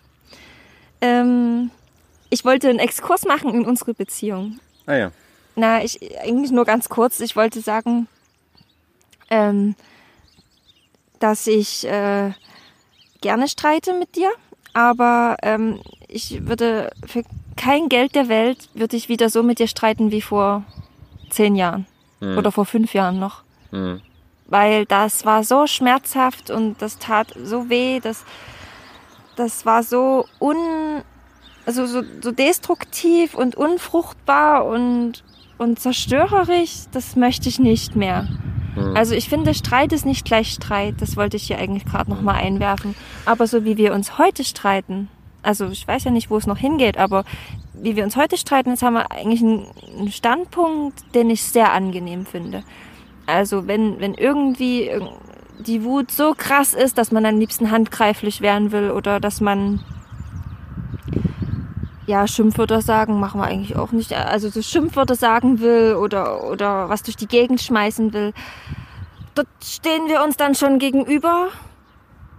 Ähm, 1.02 1.72
ich 2.30 2.46
wollte 2.46 2.70
einen 2.70 2.80
Exkurs 2.80 3.26
machen 3.26 3.54
in 3.54 3.66
unsere 3.66 3.94
Beziehung. 3.94 4.60
Ah 4.86 4.96
ja. 4.96 5.12
Na, 5.56 5.84
ich 5.84 6.00
eigentlich 6.22 6.52
nur 6.52 6.66
ganz 6.66 6.90
kurz. 6.90 7.20
Ich 7.20 7.36
wollte 7.36 7.62
sagen, 7.62 8.08
ähm, 9.30 9.76
dass 11.20 11.48
ich 11.48 11.86
äh, 11.86 12.32
gerne 13.22 13.48
streite 13.48 13.94
mit 13.94 14.16
dir, 14.16 14.32
aber 14.74 15.38
ähm, 15.44 15.82
ich 16.08 16.48
würde 16.48 16.92
für 17.06 17.24
kein 17.58 17.90
Geld 17.90 18.16
der 18.16 18.30
Welt 18.30 18.70
würde 18.74 18.96
ich 18.96 19.10
wieder 19.10 19.30
so 19.30 19.44
mit 19.44 19.60
dir 19.60 19.68
streiten 19.68 20.12
wie 20.12 20.22
vor 20.22 20.64
zehn 21.30 21.56
Jahren 21.56 21.86
Hm. 22.22 22.38
oder 22.38 22.52
vor 22.52 22.66
fünf 22.66 22.94
Jahren 22.94 23.20
noch, 23.20 23.44
Hm. 23.72 24.02
weil 24.48 24.86
das 24.86 25.26
war 25.26 25.44
so 25.44 25.68
schmerzhaft 25.68 26.50
und 26.52 26.82
das 26.82 26.98
tat 27.00 27.34
so 27.44 27.70
weh, 27.70 28.00
das 28.00 28.26
das 29.36 29.66
war 29.66 29.84
so 29.84 30.26
un 30.42 31.02
also 31.70 31.86
so, 31.86 32.02
so 32.22 32.32
destruktiv 32.32 33.36
und 33.36 33.56
unfruchtbar 33.56 34.66
und 34.66 35.24
und 35.60 35.78
zerstörerisch, 35.78 36.86
das 36.92 37.16
möchte 37.16 37.48
ich 37.48 37.60
nicht 37.60 37.96
mehr. 37.96 38.28
Hm. 38.74 38.96
Also 38.96 39.14
ich 39.14 39.30
finde, 39.30 39.54
Streit 39.54 39.92
ist 39.94 40.06
nicht 40.06 40.26
gleich 40.26 40.52
Streit. 40.52 40.96
Das 41.00 41.16
wollte 41.16 41.38
ich 41.38 41.44
hier 41.44 41.60
eigentlich 41.60 41.86
gerade 41.86 42.10
noch 42.10 42.22
mal 42.22 42.36
einwerfen. 42.36 42.96
Aber 43.26 43.46
so 43.46 43.66
wie 43.66 43.78
wir 43.78 43.94
uns 43.94 44.18
heute 44.18 44.44
streiten, 44.46 45.10
also 45.44 45.68
ich 45.68 45.88
weiß 45.88 46.06
ja 46.06 46.12
nicht, 46.12 46.30
wo 46.32 46.38
es 46.38 46.48
noch 46.48 46.58
hingeht, 46.58 46.98
aber 46.98 47.24
wie 47.74 47.96
wir 47.96 48.04
uns 48.04 48.16
heute 48.16 48.38
streiten, 48.38 48.70
jetzt 48.72 48.82
haben 48.82 48.94
wir 48.94 49.12
eigentlich 49.12 49.42
einen 49.42 50.12
Standpunkt, 50.12 51.14
den 51.14 51.30
ich 51.30 51.44
sehr 51.44 51.72
angenehm 51.74 52.26
finde. 52.26 52.64
Also 53.28 53.68
wenn, 53.68 54.00
wenn 54.00 54.14
irgendwie 54.16 54.90
irg- 54.90 55.12
die 55.60 55.84
Wut 55.84 56.10
so 56.10 56.34
krass 56.38 56.74
ist, 56.74 56.98
dass 56.98 57.12
man 57.12 57.26
am 57.26 57.38
liebsten 57.38 57.70
handgreiflich 57.70 58.40
werden 58.40 58.72
will 58.72 58.92
oder 58.92 59.20
dass 59.20 59.42
man 59.42 59.84
ja, 62.10 62.28
Schimpfwörter 62.28 62.82
sagen 62.82 63.20
machen 63.20 63.40
wir 63.40 63.46
eigentlich 63.46 63.76
auch 63.76 63.92
nicht. 63.92 64.14
Also 64.14 64.50
so 64.50 64.64
Schimpfwörter 64.64 65.14
sagen 65.14 65.60
will 65.60 65.94
oder, 65.94 66.44
oder 66.44 66.90
was 66.90 67.04
durch 67.04 67.16
die 67.16 67.28
Gegend 67.28 67.62
schmeißen 67.62 68.14
will. 68.14 68.34
Dort 69.36 69.48
stehen 69.64 70.08
wir 70.08 70.24
uns 70.24 70.36
dann 70.36 70.56
schon 70.56 70.80
gegenüber 70.80 71.50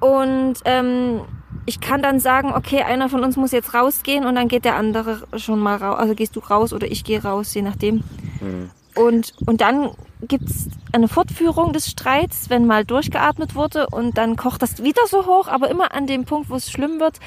und 0.01 0.55
ähm, 0.64 1.21
ich 1.66 1.81
kann 1.81 2.03
dann 2.03 2.18
sagen, 2.18 2.53
okay, 2.53 2.83
einer 2.83 3.09
von 3.09 3.23
uns 3.23 3.37
muss 3.37 3.53
jetzt 3.53 3.73
rausgehen 3.73 4.27
und 4.27 4.35
dann 4.35 4.49
geht 4.49 4.64
der 4.64 4.75
andere 4.75 5.23
schon 5.37 5.61
mal 5.61 5.77
raus. 5.77 6.01
Also 6.01 6.16
gehst 6.16 6.35
du 6.35 6.41
raus 6.41 6.73
oder 6.73 6.91
ich 6.91 7.05
gehe 7.05 7.23
raus, 7.23 7.55
je 7.55 7.62
nachdem. 7.62 8.03
Hm. 8.41 8.71
Und, 8.97 9.35
und 9.47 9.61
dann 9.61 9.91
gibt's 10.23 10.66
eine 10.91 11.07
Fortführung 11.07 11.73
des 11.73 11.87
Streits, 11.89 12.51
wenn 12.51 12.66
mal 12.66 12.85
durchgeatmet 12.85 13.55
wurde 13.55 13.87
und 13.87 14.18
dann 14.18 14.35
kocht 14.35 14.62
das 14.62 14.83
wieder 14.83 15.03
so 15.07 15.27
hoch, 15.27 15.47
aber 15.47 15.71
immer 15.71 15.95
an 15.95 16.09
dem 16.09 16.25
Punkt, 16.25 16.51
wo 16.51 16.57
es 16.57 16.73
schlimm 16.73 16.99
wird, 16.99 17.21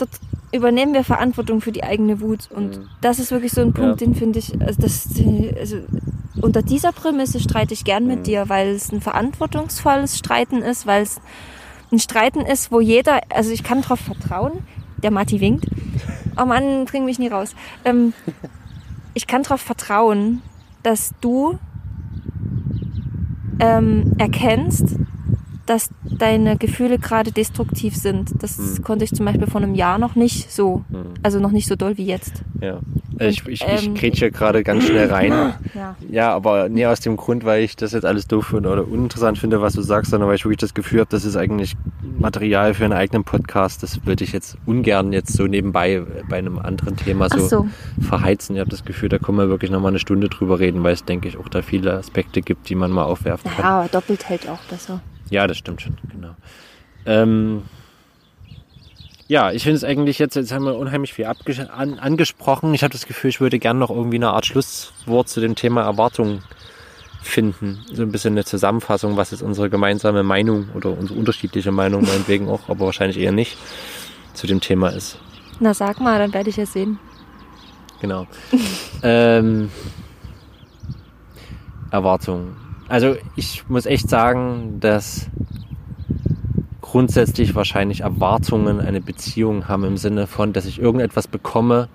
dort 0.00 0.10
übernehmen 0.52 0.94
wir 0.94 1.04
Verantwortung 1.04 1.60
für 1.60 1.72
die 1.72 1.84
eigene 1.84 2.20
Wut. 2.20 2.48
Und 2.54 2.78
Mhm. 2.78 2.88
das 3.00 3.18
ist 3.18 3.30
wirklich 3.30 3.52
so 3.52 3.60
ein 3.60 3.72
Punkt, 3.72 4.00
Ja. 4.00 4.06
den 4.06 4.14
finde 4.14 4.38
ich, 4.40 4.60
also 4.60 4.80
das, 4.80 5.08
also 5.58 5.76
unter 6.40 6.62
dieser 6.62 6.92
Prämisse 6.92 7.38
streite 7.40 7.74
ich 7.74 7.84
gern 7.84 8.06
mit 8.06 8.20
Mhm. 8.20 8.24
dir, 8.24 8.48
weil 8.48 8.68
es 8.70 8.92
ein 8.92 9.00
verantwortungsvolles 9.00 10.18
Streiten 10.18 10.62
ist, 10.62 10.86
weil 10.86 11.02
es 11.02 11.20
ein 11.92 11.98
Streiten 11.98 12.40
ist, 12.40 12.72
wo 12.72 12.80
jeder, 12.80 13.20
also 13.34 13.50
ich 13.50 13.62
kann 13.62 13.82
darauf 13.82 14.00
vertrauen, 14.00 14.52
der 15.02 15.10
Matti 15.10 15.40
winkt. 15.40 15.66
Oh 16.40 16.44
Mann, 16.44 16.84
bring 16.84 17.04
mich 17.04 17.18
nie 17.18 17.28
raus. 17.28 17.54
Ähm, 17.84 18.12
ich 19.14 19.26
kann 19.26 19.42
darauf 19.42 19.60
vertrauen, 19.60 20.42
dass 20.82 21.12
du 21.20 21.58
ähm, 23.58 24.14
erkennst, 24.18 24.96
dass 25.70 25.88
deine 26.02 26.56
Gefühle 26.56 26.98
gerade 26.98 27.30
destruktiv 27.30 27.94
sind. 27.94 28.42
Das 28.42 28.58
Hm. 28.58 28.82
konnte 28.82 29.04
ich 29.04 29.14
zum 29.14 29.24
Beispiel 29.24 29.46
vor 29.46 29.60
einem 29.62 29.76
Jahr 29.76 29.98
noch 30.00 30.16
nicht 30.16 30.50
so, 30.50 30.82
Hm. 30.90 31.14
also 31.22 31.38
noch 31.38 31.52
nicht 31.52 31.68
so 31.68 31.76
doll 31.76 31.96
wie 31.96 32.06
jetzt. 32.06 32.42
Ja. 32.60 32.80
Ich, 33.20 33.46
ich, 33.46 33.62
ich 33.64 33.86
ähm, 33.86 33.94
grätsche 33.94 34.32
gerade 34.32 34.64
ganz 34.64 34.84
schnell 34.86 35.08
rein. 35.10 35.32
Ja. 35.74 35.94
Ja, 36.10 36.34
aber 36.34 36.68
nie 36.68 36.84
aus 36.86 36.98
dem 36.98 37.16
Grund, 37.16 37.44
weil 37.44 37.62
ich 37.62 37.76
das 37.76 37.92
jetzt 37.92 38.04
alles 38.04 38.26
doof 38.26 38.46
finde 38.46 38.70
oder 38.70 38.88
uninteressant 38.88 39.38
finde, 39.38 39.60
was 39.60 39.74
du 39.74 39.82
sagst, 39.82 40.10
sondern 40.10 40.28
weil 40.28 40.34
ich 40.34 40.44
wirklich 40.44 40.58
das 40.58 40.74
Gefühl 40.74 41.00
habe, 41.00 41.10
das 41.10 41.24
ist 41.24 41.36
eigentlich 41.36 41.76
Material 42.18 42.74
für 42.74 42.84
einen 42.84 42.92
eigenen 42.92 43.22
Podcast. 43.22 43.84
Das 43.84 44.04
würde 44.04 44.24
ich 44.24 44.32
jetzt 44.32 44.56
ungern 44.66 45.12
jetzt 45.12 45.32
so 45.34 45.46
nebenbei 45.46 46.02
bei 46.28 46.38
einem 46.38 46.58
anderen 46.58 46.96
Thema 46.96 47.28
so, 47.30 47.46
so. 47.46 47.68
verheizen. 48.00 48.56
Ich 48.56 48.60
habe 48.60 48.70
das 48.70 48.84
Gefühl, 48.84 49.08
da 49.08 49.18
können 49.18 49.38
wir 49.38 49.48
wirklich 49.48 49.70
nochmal 49.70 49.90
eine 49.90 50.00
Stunde 50.00 50.28
drüber 50.28 50.58
reden, 50.58 50.82
weil 50.82 50.94
es, 50.94 51.04
denke 51.04 51.28
ich, 51.28 51.38
auch 51.38 51.48
da 51.48 51.62
viele 51.62 51.92
Aspekte 51.92 52.42
gibt, 52.42 52.68
die 52.68 52.74
man 52.74 52.90
mal 52.90 53.04
aufwerfen 53.04 53.48
kann. 53.48 53.62
Naja, 53.64 53.78
aber 53.80 53.88
doppelt 53.88 54.28
hält 54.28 54.48
auch 54.48 54.60
besser. 54.68 55.00
Ja, 55.30 55.46
das 55.46 55.58
stimmt 55.58 55.80
schon, 55.82 55.96
genau. 56.10 56.34
Ähm, 57.06 57.62
ja, 59.28 59.52
ich 59.52 59.62
finde 59.62 59.76
es 59.76 59.84
eigentlich 59.84 60.18
jetzt, 60.18 60.34
jetzt 60.34 60.52
haben 60.52 60.64
wir 60.64 60.76
unheimlich 60.76 61.14
viel 61.14 61.24
an, 61.24 61.98
angesprochen. 62.00 62.74
Ich 62.74 62.82
habe 62.82 62.92
das 62.92 63.06
Gefühl, 63.06 63.30
ich 63.30 63.40
würde 63.40 63.60
gerne 63.60 63.78
noch 63.78 63.90
irgendwie 63.90 64.16
eine 64.16 64.30
Art 64.30 64.44
Schlusswort 64.44 65.28
zu 65.28 65.40
dem 65.40 65.54
Thema 65.54 65.82
Erwartung 65.82 66.42
finden. 67.22 67.78
So 67.92 68.02
ein 68.02 68.10
bisschen 68.10 68.34
eine 68.34 68.44
Zusammenfassung, 68.44 69.16
was 69.16 69.32
ist 69.32 69.42
unsere 69.42 69.70
gemeinsame 69.70 70.24
Meinung 70.24 70.70
oder 70.74 70.90
unsere 70.90 71.18
unterschiedliche 71.18 71.70
Meinung 71.70 72.02
meinetwegen 72.02 72.48
auch, 72.48 72.68
aber 72.68 72.86
wahrscheinlich 72.86 73.18
eher 73.18 73.30
nicht 73.30 73.56
zu 74.34 74.48
dem 74.48 74.60
Thema 74.60 74.88
ist. 74.88 75.16
Na 75.60 75.74
sag 75.74 76.00
mal, 76.00 76.18
dann 76.18 76.34
werde 76.34 76.50
ich 76.50 76.58
es 76.58 76.72
sehen. 76.72 76.98
Genau. 78.00 78.26
ähm, 79.04 79.70
Erwartungen. 81.92 82.56
Also 82.90 83.16
ich 83.36 83.66
muss 83.68 83.86
echt 83.86 84.10
sagen, 84.10 84.78
dass 84.80 85.30
grundsätzlich 86.82 87.54
wahrscheinlich 87.54 88.00
Erwartungen 88.00 88.80
eine 88.80 89.00
Beziehung 89.00 89.68
haben 89.68 89.84
im 89.84 89.96
Sinne 89.96 90.26
von, 90.26 90.52
dass 90.52 90.66
ich 90.66 90.78
irgendetwas 90.78 91.26
bekomme. 91.26 91.88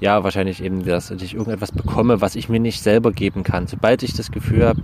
Ja, 0.00 0.24
wahrscheinlich 0.24 0.64
eben 0.64 0.84
das, 0.84 1.08
dass 1.08 1.22
ich 1.22 1.34
irgendetwas 1.34 1.70
bekomme, 1.70 2.20
was 2.20 2.34
ich 2.34 2.48
mir 2.48 2.58
nicht 2.58 2.82
selber 2.82 3.12
geben 3.12 3.44
kann. 3.44 3.68
Sobald 3.68 4.02
ich 4.02 4.14
das 4.14 4.32
Gefühl 4.32 4.66
habe, 4.66 4.82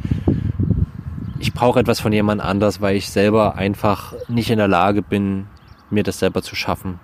ich 1.40 1.52
brauche 1.52 1.80
etwas 1.80 1.98
von 1.98 2.12
jemand 2.12 2.40
anders, 2.40 2.80
weil 2.80 2.94
ich 2.94 3.08
selber 3.08 3.56
einfach 3.56 4.14
nicht 4.28 4.50
in 4.50 4.58
der 4.58 4.68
Lage 4.68 5.02
bin, 5.02 5.46
mir 5.90 6.02
das 6.04 6.18
selber 6.18 6.42
zu 6.42 6.54
schaffen 6.54 7.00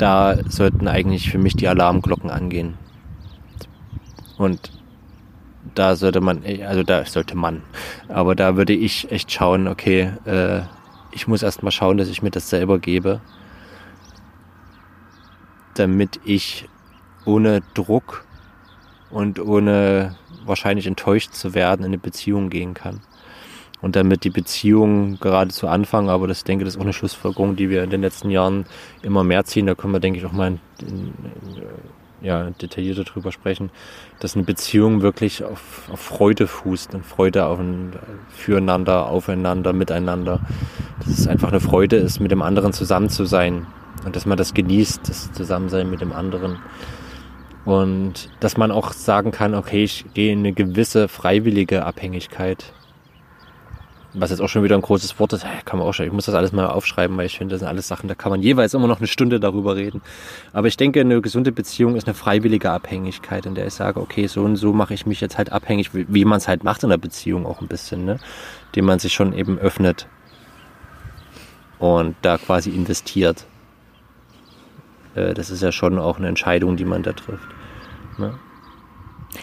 da 0.00 0.36
sollten 0.48 0.88
eigentlich 0.88 1.30
für 1.30 1.38
mich 1.38 1.56
die 1.56 1.68
Alarmglocken 1.68 2.30
angehen. 2.30 2.74
Und 4.38 4.70
da 5.74 5.96
sollte 5.96 6.20
man, 6.20 6.42
also 6.66 6.82
da 6.82 7.04
sollte 7.04 7.36
man, 7.36 7.62
aber 8.08 8.34
da 8.34 8.56
würde 8.56 8.72
ich 8.72 9.10
echt 9.10 9.32
schauen, 9.32 9.68
okay, 9.68 10.12
äh, 10.24 10.62
ich 11.12 11.26
muss 11.26 11.42
erstmal 11.42 11.72
schauen, 11.72 11.96
dass 11.96 12.08
ich 12.08 12.22
mir 12.22 12.30
das 12.30 12.50
selber 12.50 12.78
gebe, 12.78 13.20
damit 15.74 16.20
ich 16.24 16.68
ohne 17.24 17.62
Druck 17.74 18.24
und 19.10 19.40
ohne 19.40 20.16
wahrscheinlich 20.44 20.86
enttäuscht 20.86 21.32
zu 21.32 21.54
werden 21.54 21.80
in 21.80 21.86
eine 21.86 21.98
Beziehung 21.98 22.50
gehen 22.50 22.74
kann. 22.74 23.00
Und 23.82 23.96
damit 23.96 24.24
die 24.24 24.30
Beziehung 24.30 25.18
gerade 25.20 25.50
zu 25.50 25.66
Anfang, 25.66 26.10
aber 26.10 26.26
das 26.26 26.44
denke, 26.44 26.64
das 26.64 26.74
ist 26.74 26.78
auch 26.78 26.84
eine 26.84 26.92
Schlussfolgerung, 26.92 27.56
die 27.56 27.70
wir 27.70 27.82
in 27.82 27.88
den 27.88 28.02
letzten 28.02 28.30
Jahren 28.30 28.66
immer 29.02 29.24
mehr 29.24 29.44
ziehen. 29.44 29.66
Da 29.66 29.74
können 29.74 29.94
wir, 29.94 30.00
denke 30.00 30.18
ich, 30.18 30.26
auch 30.26 30.32
mal 30.32 30.48
in, 30.48 30.86
in, 30.86 31.14
ja, 32.22 32.50
detaillierter 32.50 33.04
drüber 33.04 33.32
sprechen, 33.32 33.70
dass 34.20 34.34
eine 34.34 34.44
Beziehung 34.44 35.02
wirklich 35.02 35.44
auf, 35.44 35.88
auf 35.90 36.00
Freude 36.00 36.46
fußt 36.46 36.94
und 36.94 37.04
Freude 37.04 37.46
auf 37.46 37.58
ein, 37.58 37.92
füreinander, 38.28 39.06
aufeinander, 39.06 39.72
miteinander. 39.72 40.40
Dass 40.98 41.18
es 41.18 41.26
einfach 41.26 41.48
eine 41.48 41.60
Freude 41.60 41.96
ist, 41.96 42.20
mit 42.20 42.30
dem 42.30 42.42
anderen 42.42 42.72
zusammen 42.72 43.08
zu 43.08 43.24
sein 43.24 43.66
und 44.04 44.16
dass 44.16 44.26
man 44.26 44.38
das 44.38 44.54
genießt, 44.54 45.08
das 45.08 45.32
Zusammensein 45.32 45.90
mit 45.90 46.00
dem 46.00 46.12
anderen. 46.12 46.58
Und 47.64 48.30
dass 48.40 48.56
man 48.56 48.70
auch 48.70 48.92
sagen 48.92 49.30
kann, 49.30 49.54
okay, 49.54 49.84
ich 49.84 50.06
gehe 50.14 50.32
in 50.32 50.40
eine 50.40 50.52
gewisse 50.52 51.08
freiwillige 51.08 51.84
Abhängigkeit. 51.84 52.72
Was 54.12 54.30
jetzt 54.30 54.40
auch 54.40 54.48
schon 54.48 54.64
wieder 54.64 54.74
ein 54.74 54.82
großes 54.82 55.20
Wort 55.20 55.32
ist, 55.34 55.46
kann 55.64 55.78
man 55.78 55.86
auch 55.86 55.92
schon, 55.92 56.04
ich 56.04 56.12
muss 56.12 56.26
das 56.26 56.34
alles 56.34 56.50
mal 56.50 56.66
aufschreiben, 56.66 57.16
weil 57.16 57.26
ich 57.26 57.38
finde, 57.38 57.52
das 57.54 57.60
sind 57.60 57.68
alles 57.68 57.86
Sachen, 57.86 58.08
da 58.08 58.16
kann 58.16 58.30
man 58.30 58.42
jeweils 58.42 58.74
immer 58.74 58.88
noch 58.88 58.98
eine 58.98 59.06
Stunde 59.06 59.38
darüber 59.38 59.76
reden. 59.76 60.02
Aber 60.52 60.66
ich 60.66 60.76
denke, 60.76 61.00
eine 61.00 61.20
gesunde 61.20 61.52
Beziehung 61.52 61.94
ist 61.94 62.08
eine 62.08 62.14
freiwillige 62.14 62.70
Abhängigkeit, 62.72 63.46
in 63.46 63.54
der 63.54 63.68
ich 63.68 63.74
sage, 63.74 64.00
okay, 64.00 64.26
so 64.26 64.42
und 64.42 64.56
so 64.56 64.72
mache 64.72 64.94
ich 64.94 65.06
mich 65.06 65.20
jetzt 65.20 65.38
halt 65.38 65.52
abhängig, 65.52 65.90
wie, 65.92 66.24
man 66.24 66.38
es 66.38 66.48
halt 66.48 66.64
macht 66.64 66.82
in 66.82 66.88
der 66.88 66.98
Beziehung 66.98 67.46
auch 67.46 67.60
ein 67.60 67.68
bisschen, 67.68 68.04
ne? 68.04 68.18
Dem 68.74 68.84
man 68.84 68.98
sich 68.98 69.12
schon 69.12 69.32
eben 69.32 69.58
öffnet 69.58 70.08
und 71.78 72.16
da 72.22 72.36
quasi 72.36 72.70
investiert. 72.70 73.46
Äh, 75.14 75.34
das 75.34 75.50
ist 75.50 75.62
ja 75.62 75.70
schon 75.70 75.98
auch 75.98 76.18
eine 76.18 76.28
Entscheidung, 76.28 76.76
die 76.76 76.84
man 76.84 77.02
da 77.02 77.12
trifft. 77.12 77.48
Ne? 78.18 78.38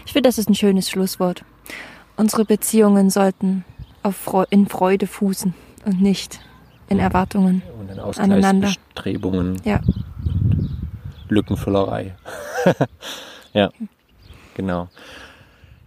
Ich 0.05 0.13
finde, 0.13 0.27
das 0.27 0.37
ist 0.37 0.49
ein 0.49 0.55
schönes 0.55 0.89
Schlusswort. 0.89 1.43
Unsere 2.17 2.45
Beziehungen 2.45 3.09
sollten 3.09 3.63
auf 4.07 4.15
Freu 4.15 4.45
in 4.49 4.67
Freude 4.67 5.05
fußen 5.05 5.53
und 5.85 6.01
nicht 6.01 6.39
in 6.87 6.99
Erwartungen 6.99 7.61
Und 7.77 7.91
in. 7.91 7.99
Ausgleichsbestrebungen, 7.99 9.61
Ja, 9.65 9.81
Lückenfüllerei. 11.27 12.15
ja, 13.53 13.69
genau. 14.55 14.87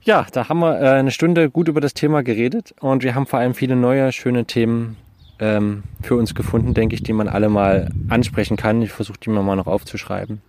Ja, 0.02 0.26
da 0.32 0.48
haben 0.50 0.60
wir 0.60 0.80
äh, 0.80 0.88
eine 0.90 1.10
Stunde 1.10 1.50
gut 1.50 1.68
über 1.68 1.80
das 1.80 1.94
Thema 1.94 2.22
geredet 2.22 2.74
und 2.80 3.02
wir 3.02 3.14
haben 3.14 3.26
vor 3.26 3.38
allem 3.38 3.54
viele 3.54 3.74
neue, 3.74 4.12
schöne 4.12 4.44
Themen 4.44 4.96
ähm, 5.38 5.84
für 6.02 6.16
uns 6.16 6.34
gefunden, 6.34 6.74
denke 6.74 6.94
ich, 6.94 7.02
die 7.02 7.14
man 7.14 7.28
alle 7.28 7.48
mal 7.48 7.90
ansprechen 8.08 8.58
kann. 8.58 8.82
Ich 8.82 8.92
versuche 8.92 9.18
die 9.18 9.30
mir 9.30 9.42
mal 9.42 9.56
noch 9.56 9.66
aufzuschreiben. 9.66 10.42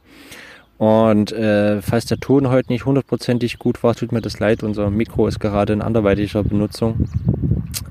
Und 0.77 1.31
äh, 1.31 1.81
falls 1.81 2.05
der 2.05 2.19
Ton 2.19 2.49
heute 2.49 2.71
nicht 2.71 2.85
hundertprozentig 2.85 3.59
gut 3.59 3.83
war, 3.83 3.95
tut 3.95 4.11
mir 4.11 4.21
das 4.21 4.39
leid. 4.39 4.63
Unser 4.63 4.89
Mikro 4.89 5.27
ist 5.27 5.39
gerade 5.39 5.73
in 5.73 5.81
anderweitiger 5.81 6.43
Benutzung. 6.43 7.07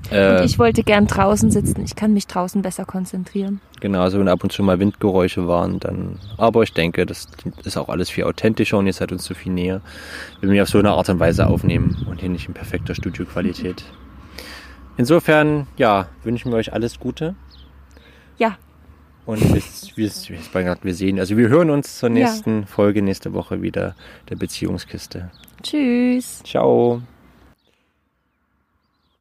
Äh, 0.09 0.39
und 0.39 0.45
ich 0.45 0.59
wollte 0.59 0.83
gern 0.83 1.07
draußen 1.07 1.51
sitzen. 1.51 1.83
Ich 1.83 1.95
kann 1.95 2.13
mich 2.13 2.27
draußen 2.27 2.61
besser 2.61 2.85
konzentrieren. 2.85 3.61
Genau, 3.79 4.01
also 4.01 4.19
wenn 4.19 4.27
ab 4.27 4.43
und 4.43 4.51
zu 4.51 4.61
mal 4.63 4.79
Windgeräusche 4.79 5.47
waren, 5.47 5.79
dann. 5.79 6.19
Aber 6.37 6.63
ich 6.63 6.73
denke, 6.73 7.05
das 7.05 7.27
ist 7.63 7.77
auch 7.77 7.89
alles 7.89 8.09
viel 8.09 8.25
authentischer 8.25 8.77
und 8.77 8.87
ihr 8.87 8.93
seid 8.93 9.11
uns 9.11 9.25
so 9.25 9.33
viel 9.33 9.51
näher, 9.53 9.81
wenn 10.41 10.51
wir 10.51 10.63
auf 10.63 10.69
so 10.69 10.79
eine 10.79 10.91
Art 10.91 11.09
und 11.09 11.19
Weise 11.19 11.47
aufnehmen 11.47 12.05
und 12.09 12.19
hier 12.19 12.29
nicht 12.29 12.47
in 12.47 12.53
perfekter 12.53 12.93
Studioqualität. 12.93 13.83
Insofern, 14.97 15.67
ja, 15.77 16.07
wünschen 16.23 16.51
wir 16.51 16.57
euch 16.57 16.73
alles 16.73 16.99
Gute 16.99 17.35
Ja, 18.37 18.57
und 19.25 19.39
bis, 19.53 19.91
bis, 19.95 20.27
bis 20.27 20.53
wir 20.53 20.93
sehen. 20.93 21.19
Also 21.19 21.37
wir 21.37 21.47
hören 21.49 21.69
uns 21.69 21.99
zur 21.99 22.09
Ja. 22.09 22.15
nächsten 22.15 22.65
Folge 22.65 23.01
nächste 23.01 23.33
Woche 23.33 23.61
wieder 23.61 23.95
der 24.29 24.35
Beziehungskiste. 24.35 25.31
tschüss. 25.63 26.41
Ciao. 26.43 27.01